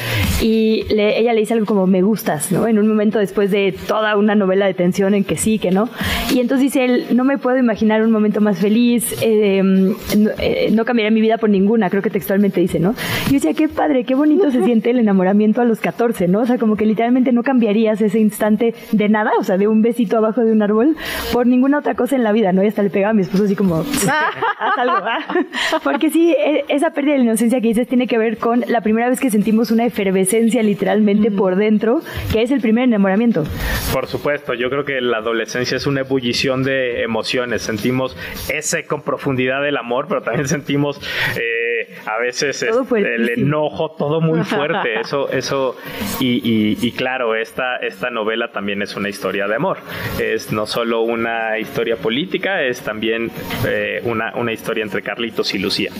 [0.40, 2.66] y le- ella le dice algo como, me gustas, ¿no?
[2.68, 5.88] En un momento después de toda una novela de tensión en que sí, que no,
[6.32, 9.94] y entonces dice él, no me puedo imaginar un momento más feliz, eh, no,
[10.38, 12.94] eh, no cambiaría mi vida por ninguna, creo que textualmente dice, ¿no?
[13.26, 16.40] Y yo decía, qué padre, qué bonito se siente el enamoramiento a los 14, ¿no?
[16.40, 19.82] O sea, como que literalmente no cambiarías ese instante de nada, o sea, de un
[19.82, 20.96] besito abajo de un árbol,
[21.32, 22.62] por ninguna otra cosa en la vida, ¿no?
[22.62, 25.18] Y hasta le pegaba a mi esposo así como, haz algo, ¿ah?
[25.84, 28.80] Porque sí, e- esa pérdida de la inocencia que dices tiene que ver con la
[28.80, 32.00] primera vez que sentimos una efervescencia literalmente por dentro,
[32.32, 33.44] que es el primer enamoramiento.
[33.92, 37.62] Por supuesto, yo creo que la adolescencia es una ebullición de emociones.
[37.62, 38.16] Sentimos
[38.48, 41.00] ese con profundidad del amor, pero también sentimos
[41.36, 45.00] eh, a veces este, el enojo, todo muy fuerte.
[45.00, 45.76] Eso, eso,
[46.20, 49.78] y, y, claro, esta, esta novela también es una historia de amor.
[50.20, 53.30] Es no solo una historia política, es también
[53.66, 55.90] eh, una, una historia entre Carlitos y Lucía.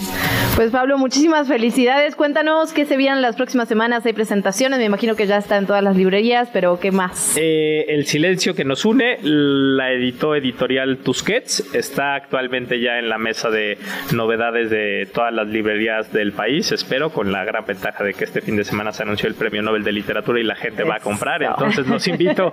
[0.56, 2.14] Pues Pablo, muchísimas felicidades.
[2.14, 4.06] Cuéntanos qué se vienen las próximas semanas.
[4.06, 7.36] Hay presentaciones, me imagino que ya está en todas las librerías, pero ¿qué más?
[7.36, 13.18] Eh, el silencio que nos une, la editó editorial Tusquets, está actualmente ya en la
[13.18, 13.78] mesa de
[14.12, 18.40] novedades de todas las librerías del país, espero, con la gran ventaja de que este
[18.40, 21.00] fin de semana se anunció el Premio Nobel de Literatura y la gente va a
[21.00, 22.52] comprar, entonces los invito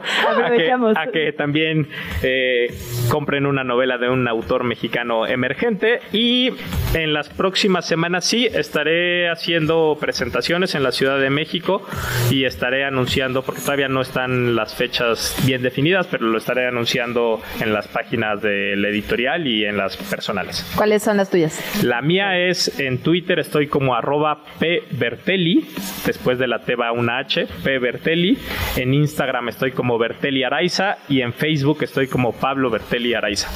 [0.95, 1.87] a, que, también
[2.23, 2.73] eh,
[3.09, 5.99] compren una novela de un autor mexicano emergente.
[6.11, 6.51] Y
[6.93, 11.85] en las próximas semanas sí estaré haciendo presentaciones en la Ciudad de México
[12.29, 17.41] y estaré anunciando, porque todavía no están las fechas bien definidas, pero lo estaré anunciando
[17.59, 20.69] en las páginas del editorial y en las personales.
[20.75, 21.83] ¿Cuáles son las tuyas?
[21.83, 25.65] La mía es en Twitter, estoy como arroba pbertelli,
[26.05, 28.37] después de la T va una H, pbertelli.
[28.75, 33.49] En Instagram estoy como Bertelli Araiza y en Facebook estoy como Pablo Bertelli Araiza.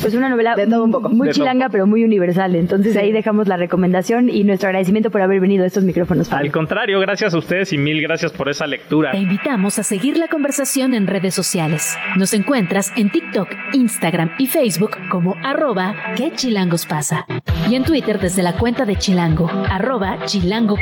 [0.00, 1.08] Pues una novela de todo un poco.
[1.08, 2.54] muy chilanga, pero muy universal.
[2.54, 6.32] Entonces ahí dejamos la recomendación y nuestro agradecimiento por haber venido a estos micrófonos.
[6.32, 9.12] Al contrario, gracias a ustedes y mil gracias por esa lectura.
[9.12, 11.96] Te invitamos a seguir la conversación en redes sociales.
[12.16, 17.26] Nos encuentras en TikTok, Instagram y Facebook como arroba que chilangos pasa.
[17.68, 20.78] Y en Twitter desde la cuenta de chilango, arroba chilango.com.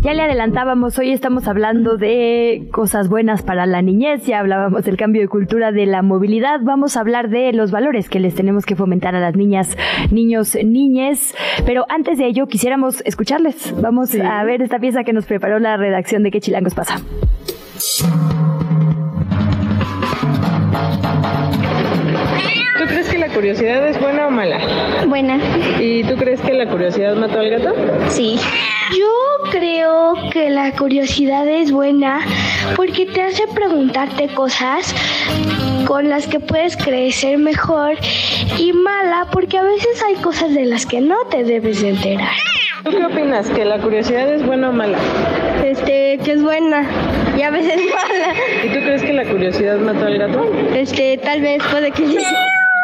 [0.00, 4.98] Ya le adelantábamos, hoy estamos hablando de cosas buenas para la niñez, ya hablábamos del
[4.98, 8.66] cambio de cultura de la movilidad, vamos a hablar de los valores que les tenemos
[8.66, 9.78] que fomentar a las niñas,
[10.10, 11.34] niños, niñes,
[11.64, 13.74] pero antes de ello quisiéramos escucharles.
[13.80, 17.00] Vamos a ver esta pieza que nos preparó la redacción de ¿Qué chilangos pasa?
[23.42, 24.60] Curiosidad es buena o mala?
[25.08, 25.36] Buena.
[25.80, 27.74] ¿Y tú crees que la curiosidad mató al gato?
[28.08, 28.38] Sí.
[28.96, 32.20] Yo creo que la curiosidad es buena
[32.76, 34.94] porque te hace preguntarte cosas
[35.88, 37.96] con las que puedes crecer mejor
[38.58, 42.36] y mala porque a veces hay cosas de las que no te debes de enterar.
[42.84, 43.50] ¿Tú qué opinas?
[43.50, 44.98] ¿Que la curiosidad es buena o mala?
[45.64, 46.86] Este, que es buena
[47.36, 48.34] y a veces mala.
[48.64, 50.48] ¿Y tú crees que la curiosidad mató al gato?
[50.76, 52.18] Este, tal vez puede que sí.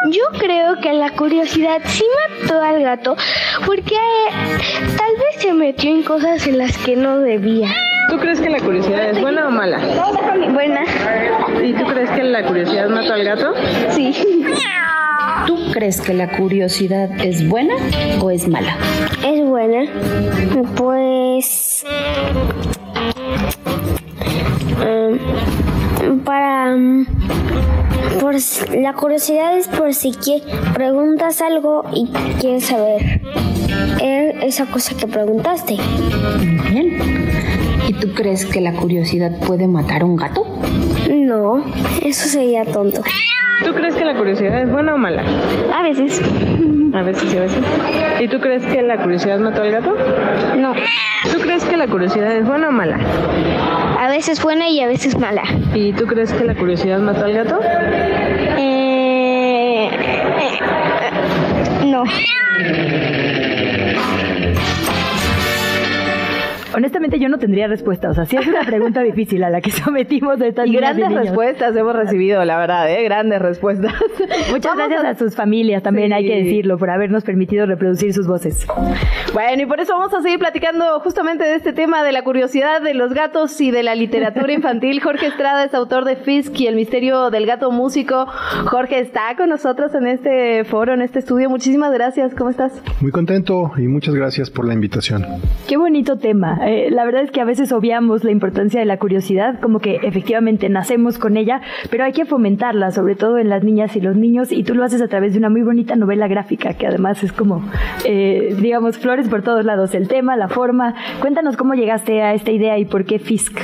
[0.07, 2.05] Yo creo que la curiosidad sí
[2.41, 3.17] mató al gato
[3.65, 3.97] porque
[4.95, 7.67] tal vez se metió en cosas en las que no debía.
[8.09, 9.77] ¿Tú crees que la curiosidad es buena o mala?
[10.53, 10.85] Buena.
[11.61, 13.53] ¿Y tú crees que la curiosidad mató al gato?
[13.89, 14.15] Sí.
[15.45, 17.75] ¿Tú crees que la curiosidad es buena
[18.21, 18.77] o es mala?
[19.27, 19.85] Es buena.
[20.77, 21.83] Pues...
[24.81, 26.75] Um, para...
[28.19, 28.35] Por,
[28.75, 30.43] la curiosidad es por si que
[30.73, 32.07] preguntas algo y
[32.39, 33.21] quieres saber
[34.41, 35.77] esa cosa que preguntaste.
[36.69, 37.29] Bien.
[37.87, 40.45] ¿Y tú crees que la curiosidad puede matar a un gato?
[41.09, 41.63] No,
[42.03, 43.01] eso sería tonto.
[43.65, 45.23] ¿Tú crees que la curiosidad es buena o mala?
[45.75, 46.21] A veces.
[46.93, 47.63] A veces y a veces.
[48.19, 49.95] ¿Y tú crees que la curiosidad mató al gato?
[50.57, 50.73] No.
[51.31, 52.97] ¿Tú crees que la curiosidad es buena o mala?
[53.99, 55.43] A veces buena y a veces mala.
[55.73, 57.59] ¿Y tú crees que la curiosidad mató al gato?
[58.57, 60.59] Eh, eh,
[61.85, 62.03] no.
[66.75, 68.09] Honestamente, yo no tendría respuesta.
[68.09, 71.11] O sea, sí es una pregunta difícil a la que sometimos de estas Y grandes
[71.11, 73.03] respuestas hemos recibido, la verdad, ¿eh?
[73.03, 73.93] Grandes respuestas.
[74.51, 75.15] Muchas gracias a...
[75.15, 78.65] sus familias también, hay que decirlo, por habernos permitido reproducir sus voces.
[79.33, 82.81] Bueno, y por eso vamos a seguir platicando justamente de este tema de la curiosidad
[82.81, 85.01] de los gatos y de la literatura infantil.
[85.01, 88.27] Jorge Estrada es autor de Fisk y el misterio del gato músico.
[88.65, 91.49] Jorge está con nosotros en este foro, en este estudio.
[91.49, 92.33] Muchísimas gracias.
[92.35, 92.71] ¿Cómo estás?
[93.01, 95.25] Muy contento y muchas gracias por la invitación.
[95.67, 96.58] Qué bonito tema.
[96.61, 99.99] Eh, la verdad es que a veces obviamos la importancia de la curiosidad, como que
[100.03, 104.15] efectivamente nacemos con ella, pero hay que fomentarla, sobre todo en las niñas y los
[104.15, 107.23] niños, y tú lo haces a través de una muy bonita novela gráfica, que además
[107.23, 107.63] es como,
[108.05, 110.95] eh, digamos, flores por todos lados, el tema, la forma.
[111.21, 113.59] Cuéntanos cómo llegaste a esta idea y por qué Fisk.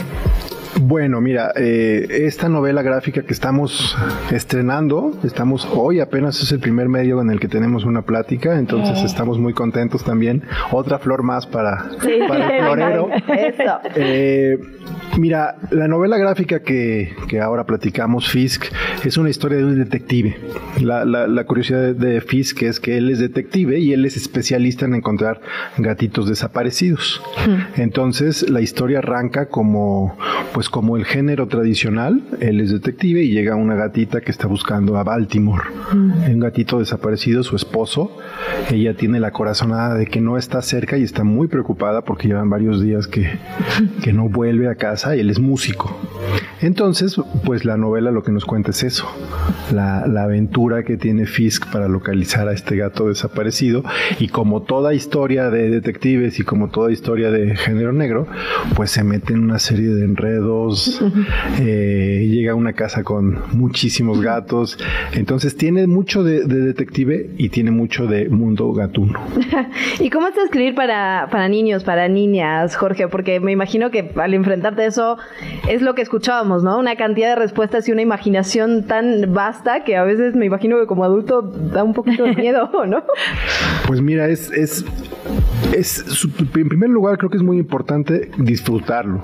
[0.82, 3.96] Bueno, mira, eh, esta novela gráfica que estamos
[4.32, 9.00] estrenando, estamos hoy apenas es el primer medio en el que tenemos una plática, entonces
[9.02, 9.06] Eh.
[9.06, 10.44] estamos muy contentos también.
[10.72, 12.20] Otra flor más para, Sí.
[12.28, 13.10] para el florero.
[13.30, 13.80] Eso.
[13.96, 14.58] Eh,
[15.18, 18.66] mira, la novela gráfica que, que ahora platicamos, Fisk,
[19.06, 20.38] es una historia de un detective.
[20.82, 24.18] La, la- la curiosidad de, de Fisk es que él es detective y él es
[24.18, 25.40] especialista en encontrar
[25.78, 27.22] gatitos desaparecidos.
[27.78, 30.18] Entonces la historia arranca como
[30.54, 34.98] pues como el género tradicional, él es detective y llega una gatita que está buscando
[34.98, 35.64] a Baltimore.
[35.92, 38.18] Un gatito desaparecido, su esposo.
[38.72, 42.50] Ella tiene la corazonada de que no está cerca y está muy preocupada porque llevan
[42.50, 43.38] varios días que,
[44.04, 45.98] que no vuelve a casa y él es músico.
[46.62, 49.08] Entonces, pues la novela lo que nos cuenta es eso,
[49.74, 53.84] la, la, aventura que tiene Fisk para localizar a este gato desaparecido
[54.20, 58.28] y como toda historia de detectives y como toda historia de género negro,
[58.76, 61.02] pues se mete en una serie de enredos,
[61.60, 64.80] eh, llega a una casa con muchísimos gatos,
[65.14, 69.20] entonces tiene mucho de, de detective y tiene mucho de mundo gatuno.
[70.00, 73.08] ¿Y cómo es escribir para, para niños, para niñas, Jorge?
[73.08, 75.18] Porque me imagino que al enfrentarte a eso
[75.68, 76.78] es lo que escuchábamos, ¿no?
[76.78, 80.86] Una cantidad de respuestas y una imaginación tan vasta que a veces me imagino que
[80.86, 83.04] como adulto da un poquito de miedo, ¿no?
[83.88, 84.86] Pues mira, es, es,
[85.74, 86.06] es,
[86.56, 89.24] en primer lugar creo que es muy importante disfrutarlo.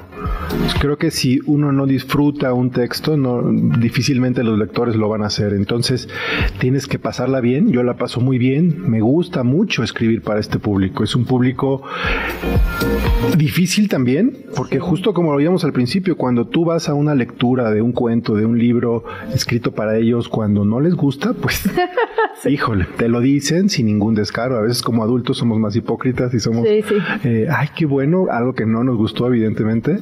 [0.79, 3.43] Creo que si uno no disfruta un texto, no,
[3.79, 5.53] difícilmente los lectores lo van a hacer.
[5.53, 6.09] Entonces
[6.59, 7.71] tienes que pasarla bien.
[7.71, 8.89] Yo la paso muy bien.
[8.89, 11.03] Me gusta mucho escribir para este público.
[11.03, 11.83] Es un público
[13.37, 17.71] difícil también, porque justo como lo veíamos al principio, cuando tú vas a una lectura
[17.71, 19.03] de un cuento, de un libro
[19.33, 21.69] escrito para ellos, cuando no les gusta, pues
[22.49, 24.57] híjole, te lo dicen sin ningún descaro.
[24.57, 28.65] A veces como adultos somos más hipócritas y somos, eh, ay, qué bueno, algo que
[28.65, 29.99] no nos gustó evidentemente,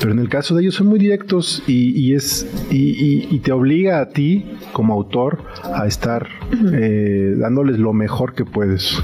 [0.00, 4.10] pero en el caso de ellos son muy directos y, es y, te obliga a
[4.10, 6.28] ti como autor a estar
[6.72, 9.02] eh, dándoles lo mejor que puedes.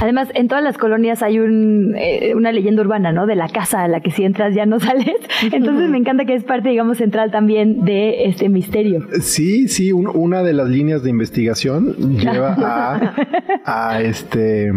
[0.00, 3.26] Además, en todas las colonias hay un, eh, una leyenda urbana, ¿no?
[3.26, 5.16] De la casa a la que si entras ya no sales.
[5.52, 9.06] Entonces me encanta que es parte, digamos, central también de este misterio.
[9.20, 12.54] Sí, sí, una de las líneas de investigación lleva
[13.64, 14.72] a, a este...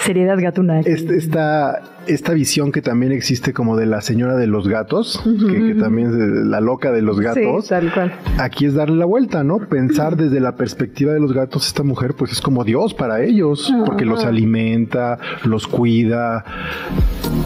[0.00, 0.80] Seriedad gatuna.
[0.90, 5.74] Este, esta esta visión que también existe como de la señora de los gatos, que,
[5.74, 7.68] también es la loca de los gatos.
[7.68, 8.12] tal cual.
[8.38, 9.58] Aquí es darle la vuelta, ¿no?
[9.58, 13.72] Pensar desde la perspectiva de los gatos, esta mujer pues es como Dios para ellos,
[13.84, 16.44] porque los alimenta, los cuida.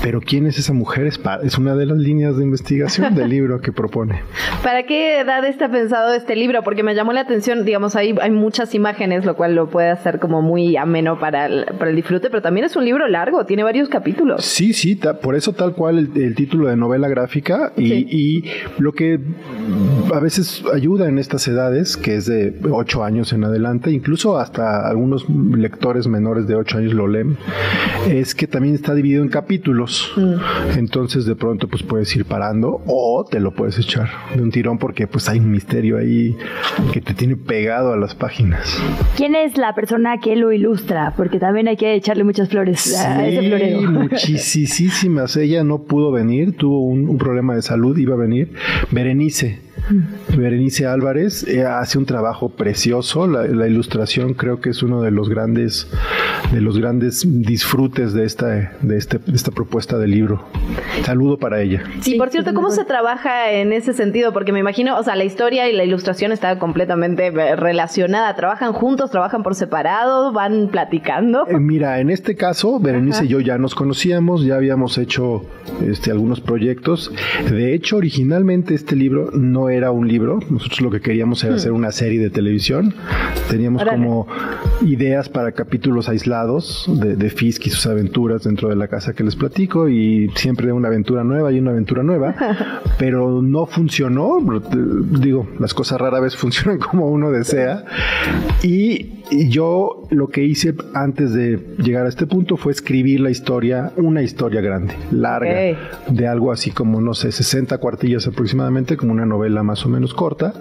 [0.03, 1.07] Pero ¿quién es esa mujer?
[1.07, 4.23] Es, es una de las líneas de investigación del libro que propone.
[4.63, 6.63] ¿Para qué edad está pensado este libro?
[6.63, 10.19] Porque me llamó la atención, digamos, ahí hay muchas imágenes, lo cual lo puede hacer
[10.19, 13.63] como muy ameno para el, para el disfrute, pero también es un libro largo, tiene
[13.63, 14.44] varios capítulos.
[14.45, 18.45] Sí, sí, por eso tal cual el, título de novela gráfica y,
[18.79, 19.19] lo que
[20.13, 24.87] a veces ayuda en estas edades, que es de 8 años en adelante, incluso hasta
[24.87, 27.39] algunos lectores menores de 8 años lo leen,
[28.09, 30.13] es que también está dividido en capítulos.
[30.17, 30.79] Mm.
[30.79, 34.79] Entonces de pronto pues puedes ir parando o te lo puedes echar de un tirón
[34.79, 36.37] porque pues hay un misterio ahí
[36.93, 38.79] que te tiene pegado a las páginas.
[39.17, 41.15] ¿Quién es la persona que lo ilustra?
[41.17, 44.09] Porque también hay que echarle muchas flores a ese florero.
[45.37, 48.53] Ella no pudo venir, tuvo un, problema de salud, iba a venir.
[48.91, 49.59] Berenice,
[50.37, 53.27] Berenice Álvarez eh, hace un trabajo precioso.
[53.27, 55.89] La, ilustración creo que es uno de los grandes,
[56.53, 60.45] de los grandes disfrutes de esta, de, este, esta propuesta de libro.
[61.05, 61.83] Saludo para ella.
[62.01, 64.33] Sí, por cierto, ¿cómo se trabaja en ese sentido?
[64.33, 68.35] Porque me imagino, o sea, la historia y la ilustración está completamente eh, relacionada.
[68.37, 69.11] ¿Trabajan juntos?
[69.11, 70.33] ¿Trabajan por separado?
[70.33, 71.47] ¿Van platicando?
[71.49, 75.43] Eh, mira, en este caso, Berenice y yo ya nos conocíamos, ya habíamos hecho
[75.87, 77.13] este, algunos proyectos.
[77.51, 80.41] De hecho, originalmente este libro no era un libro.
[80.49, 81.57] Nosotros lo que queríamos era hmm.
[81.57, 82.95] hacer una serie de televisión.
[83.51, 84.27] Teníamos como
[84.83, 89.25] ideas para capítulos aislados de, de, Fisk y sus aventuras dentro de la casa que
[89.25, 92.35] les platico y siempre una aventura nueva y una aventura nueva.
[92.99, 94.39] pero no funcionó.
[95.21, 97.85] Digo, las cosas rara vez funcionan como uno desea.
[98.63, 103.93] Y yo lo que hice antes de llegar a este punto fue escribir la historia,
[103.97, 105.79] una historia grande, larga,
[106.09, 110.15] de algo así como, no sé, 60 cuartillas aproximadamente, como una novela más o menos
[110.15, 110.55] corta.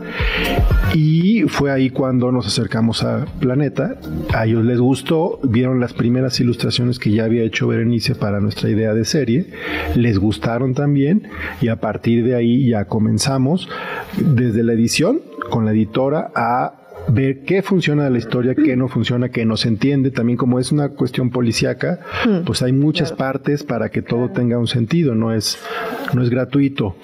[0.94, 3.98] Y fue ahí cuando nos acercamos a Planeta.
[4.34, 8.70] A ellos les gustó, vieron las primeras ilustraciones que ya había hecho Berenice para nuestra
[8.70, 9.48] idea de serie,
[9.96, 11.28] les gustaron también
[11.62, 13.70] y a partir de ahí ya comenzamos
[14.18, 18.88] desde la edición con la editora a ver qué funciona de la historia, qué no
[18.88, 20.12] funciona, qué no se entiende.
[20.12, 22.46] También como es una cuestión policíaca, hmm.
[22.46, 25.58] pues hay muchas partes para que todo tenga un sentido, no es,
[26.14, 26.96] no es gratuito.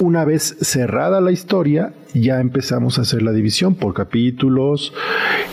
[0.00, 4.94] Una vez cerrada la historia, ya empezamos a hacer la división por capítulos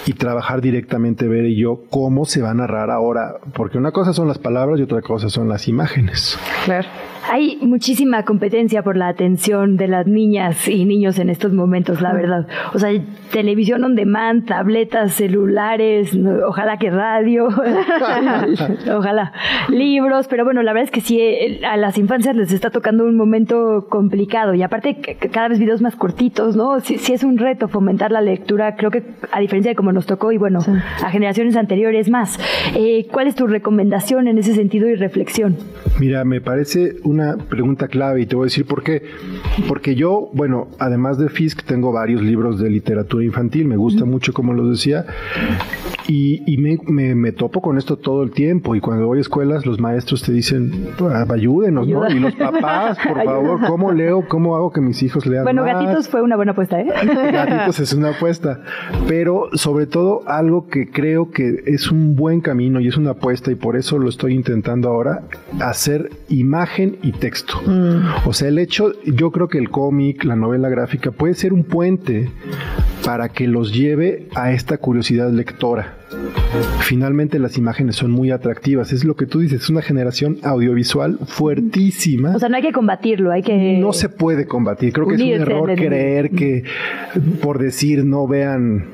[0.05, 4.13] y trabajar directamente, ver y yo, cómo se va a narrar ahora, porque una cosa
[4.13, 6.39] son las palabras y otra cosa son las imágenes.
[6.63, 6.87] Claro.
[7.29, 12.13] Hay muchísima competencia por la atención de las niñas y niños en estos momentos, la
[12.13, 12.47] verdad.
[12.73, 12.89] O sea,
[13.31, 17.47] televisión on demand, tabletas, celulares, ojalá que radio,
[18.95, 19.33] ojalá
[19.69, 21.19] libros, pero bueno, la verdad es que sí,
[21.65, 24.97] a las infancias les está tocando un momento complicado y aparte
[25.31, 26.79] cada vez videos más cortitos, ¿no?
[26.79, 30.31] Sí, es un reto fomentar la lectura, creo que a diferencia de como nos tocó
[30.31, 30.59] y bueno,
[31.03, 32.39] a generaciones anteriores más.
[32.75, 35.57] Eh, ¿Cuál es tu recomendación en ese sentido y reflexión?
[35.99, 39.03] Mira, me parece un una pregunta clave y te voy a decir por qué.
[39.67, 44.33] Porque yo, bueno, además de Fisk, tengo varios libros de literatura infantil, me gusta mucho,
[44.33, 45.05] como lo decía,
[46.07, 48.75] y, me, me, topo con esto todo el tiempo.
[48.75, 52.09] Y cuando voy a escuelas, los maestros te dicen, ah, ayúdenos, ¿no?
[52.09, 54.25] Y los papás, por favor, ¿cómo leo?
[54.27, 55.43] ¿Cómo hago que mis hijos lean?
[55.43, 56.87] Bueno, Gatitos fue una buena apuesta, ¿eh?
[57.31, 58.61] Gatitos es una apuesta.
[59.07, 63.51] Pero sobre todo, algo que creo que es un buen camino y es una apuesta,
[63.51, 65.23] y por eso lo estoy intentando ahora,
[65.59, 67.61] hacer imagen y texto.
[67.65, 68.27] Mm.
[68.27, 71.63] O sea, el hecho, yo creo que el cómic, la novela gráfica, puede ser un
[71.63, 72.29] puente
[73.05, 75.97] para que los lleve a esta curiosidad lectora.
[76.79, 81.19] Finalmente las imágenes son muy atractivas, es lo que tú dices, es una generación audiovisual
[81.25, 82.35] fuertísima.
[82.35, 83.77] O sea, no hay que combatirlo, hay que...
[83.77, 86.63] No se puede combatir, creo que es un error creer que
[87.41, 88.85] por decir no vean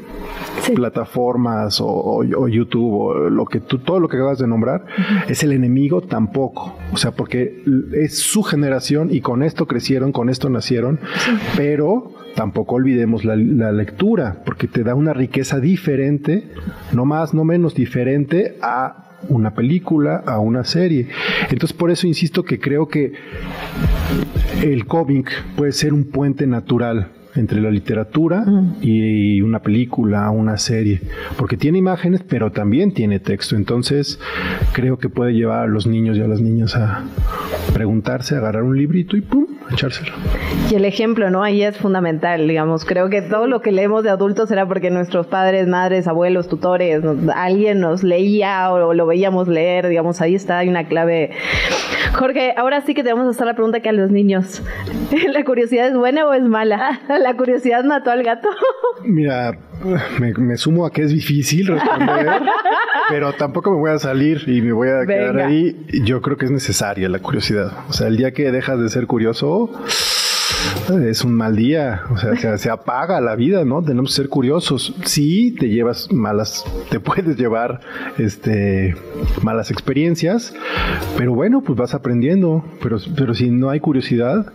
[0.75, 4.85] plataformas o, YouTube o lo que tú, todo lo que acabas de nombrar,
[5.27, 6.75] es el enemigo tampoco.
[6.91, 7.63] O sea, porque
[7.93, 10.99] es su generación y con esto crecieron, con esto nacieron,
[11.55, 13.35] pero tampoco olvidemos la,
[13.71, 16.49] lectura, porque te da una riqueza diferente,
[16.91, 21.07] no más, no menos diferente a una película, a una serie.
[21.49, 23.13] Entonces por eso insisto que creo que
[24.61, 28.45] el cómic puede ser un puente natural entre la literatura
[28.81, 31.01] y una película, una serie,
[31.37, 33.55] porque tiene imágenes, pero también tiene texto.
[33.55, 34.19] Entonces,
[34.73, 37.03] creo que puede llevar a los niños y a las niñas a
[37.73, 40.11] preguntarse, agarrar un librito y pum, echárselo.
[40.69, 41.43] Y el ejemplo, ¿no?
[41.43, 42.85] Ahí es fundamental, digamos.
[42.85, 47.01] Creo que todo lo que leemos de adultos era porque nuestros padres, madres, abuelos, tutores,
[47.35, 51.31] alguien nos leía o lo veíamos leer, digamos, ahí está, hay una clave.
[52.13, 54.61] Jorge, ahora sí que te vamos a hacer la pregunta que a los niños.
[55.33, 57.01] ¿La curiosidad es buena o es mala?
[57.07, 58.49] la curiosidad mató al gato.
[59.03, 59.57] Mira,
[60.19, 62.41] me, sumo a que es difícil responder,
[63.09, 65.85] pero tampoco me voy a salir y me voy a quedar ahí.
[66.03, 67.71] Yo creo que es necesaria la curiosidad.
[67.89, 69.71] O sea, el día que dejas de ser curioso
[70.89, 73.81] es un mal día, o sea, se, apaga la vida, ¿no?
[73.81, 74.93] Tenemos que ser curiosos.
[75.05, 77.79] Sí, te llevas malas, te puedes llevar
[78.17, 78.95] este
[79.41, 80.53] malas experiencias,
[81.17, 82.63] pero bueno, pues vas aprendiendo.
[82.81, 84.51] Pero, pero si no hay curiosidad,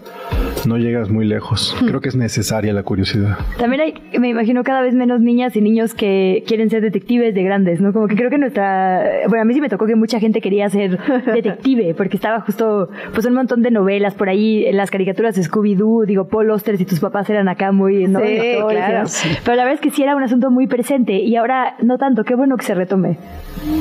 [0.69, 1.77] no llegas muy lejos.
[1.81, 1.87] Hmm.
[1.87, 3.39] Creo que es necesaria la curiosidad.
[3.59, 7.43] También hay, me imagino, cada vez menos niñas y niños que quieren ser detectives de
[7.43, 7.93] grandes, ¿no?
[7.93, 9.03] Como que creo que nuestra.
[9.29, 12.91] Bueno, a mí sí me tocó que mucha gente quería ser detective, porque estaba justo,
[13.13, 16.81] pues un montón de novelas por ahí, en las caricaturas de Scooby-Doo, digo, Paul Oster,
[16.81, 18.07] y tus papás eran acá muy.
[18.07, 18.21] ¿no?
[18.21, 18.39] Sí,
[18.69, 19.09] claro.
[19.45, 22.25] Pero la verdad es que sí era un asunto muy presente y ahora no tanto.
[22.25, 23.19] Qué bueno que se retome.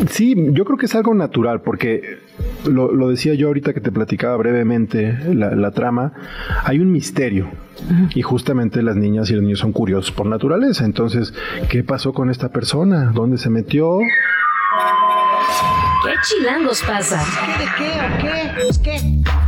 [0.10, 2.02] Sí, yo creo que es algo natural, porque
[2.66, 6.14] lo, decía yo ahorita que te platicaba brevemente la, trama,
[6.64, 7.50] hay un misterio.
[8.16, 10.84] Y justamente las niñas y los niños son curiosos por naturaleza.
[10.84, 11.34] Entonces,
[11.70, 13.12] ¿qué pasó con esta persona?
[13.14, 14.00] ¿Dónde se metió?
[16.04, 17.24] ¿Qué chilangos pasa?
[17.46, 18.82] ¿Qué de qué o qué?
[18.84, 19.47] Qué.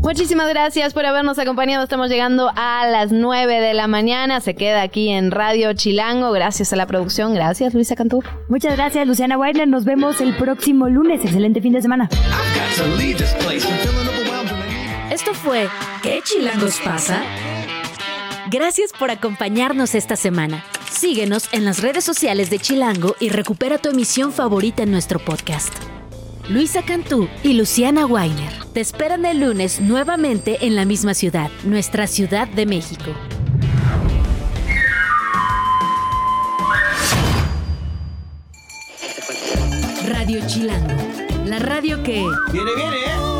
[0.00, 1.84] Muchísimas gracias por habernos acompañado.
[1.84, 4.40] Estamos llegando a las 9 de la mañana.
[4.40, 6.32] Se queda aquí en Radio Chilango.
[6.32, 7.34] Gracias a la producción.
[7.34, 8.24] Gracias, Luisa Cantú.
[8.48, 9.68] Muchas gracias, Luciana Weiler.
[9.68, 11.22] Nos vemos el próximo lunes.
[11.22, 12.08] Excelente fin de semana.
[15.10, 15.68] Esto fue
[16.02, 17.22] ¿Qué Chilangos pasa?
[18.50, 20.64] Gracias por acompañarnos esta semana.
[20.90, 25.74] Síguenos en las redes sociales de Chilango y recupera tu emisión favorita en nuestro podcast.
[26.50, 32.08] Luisa Cantú y Luciana Weiner te esperan el lunes nuevamente en la misma ciudad, nuestra
[32.08, 33.12] Ciudad de México.
[40.08, 41.00] Radio Chilango,
[41.46, 42.24] la radio que...
[42.52, 43.39] Viene, viene,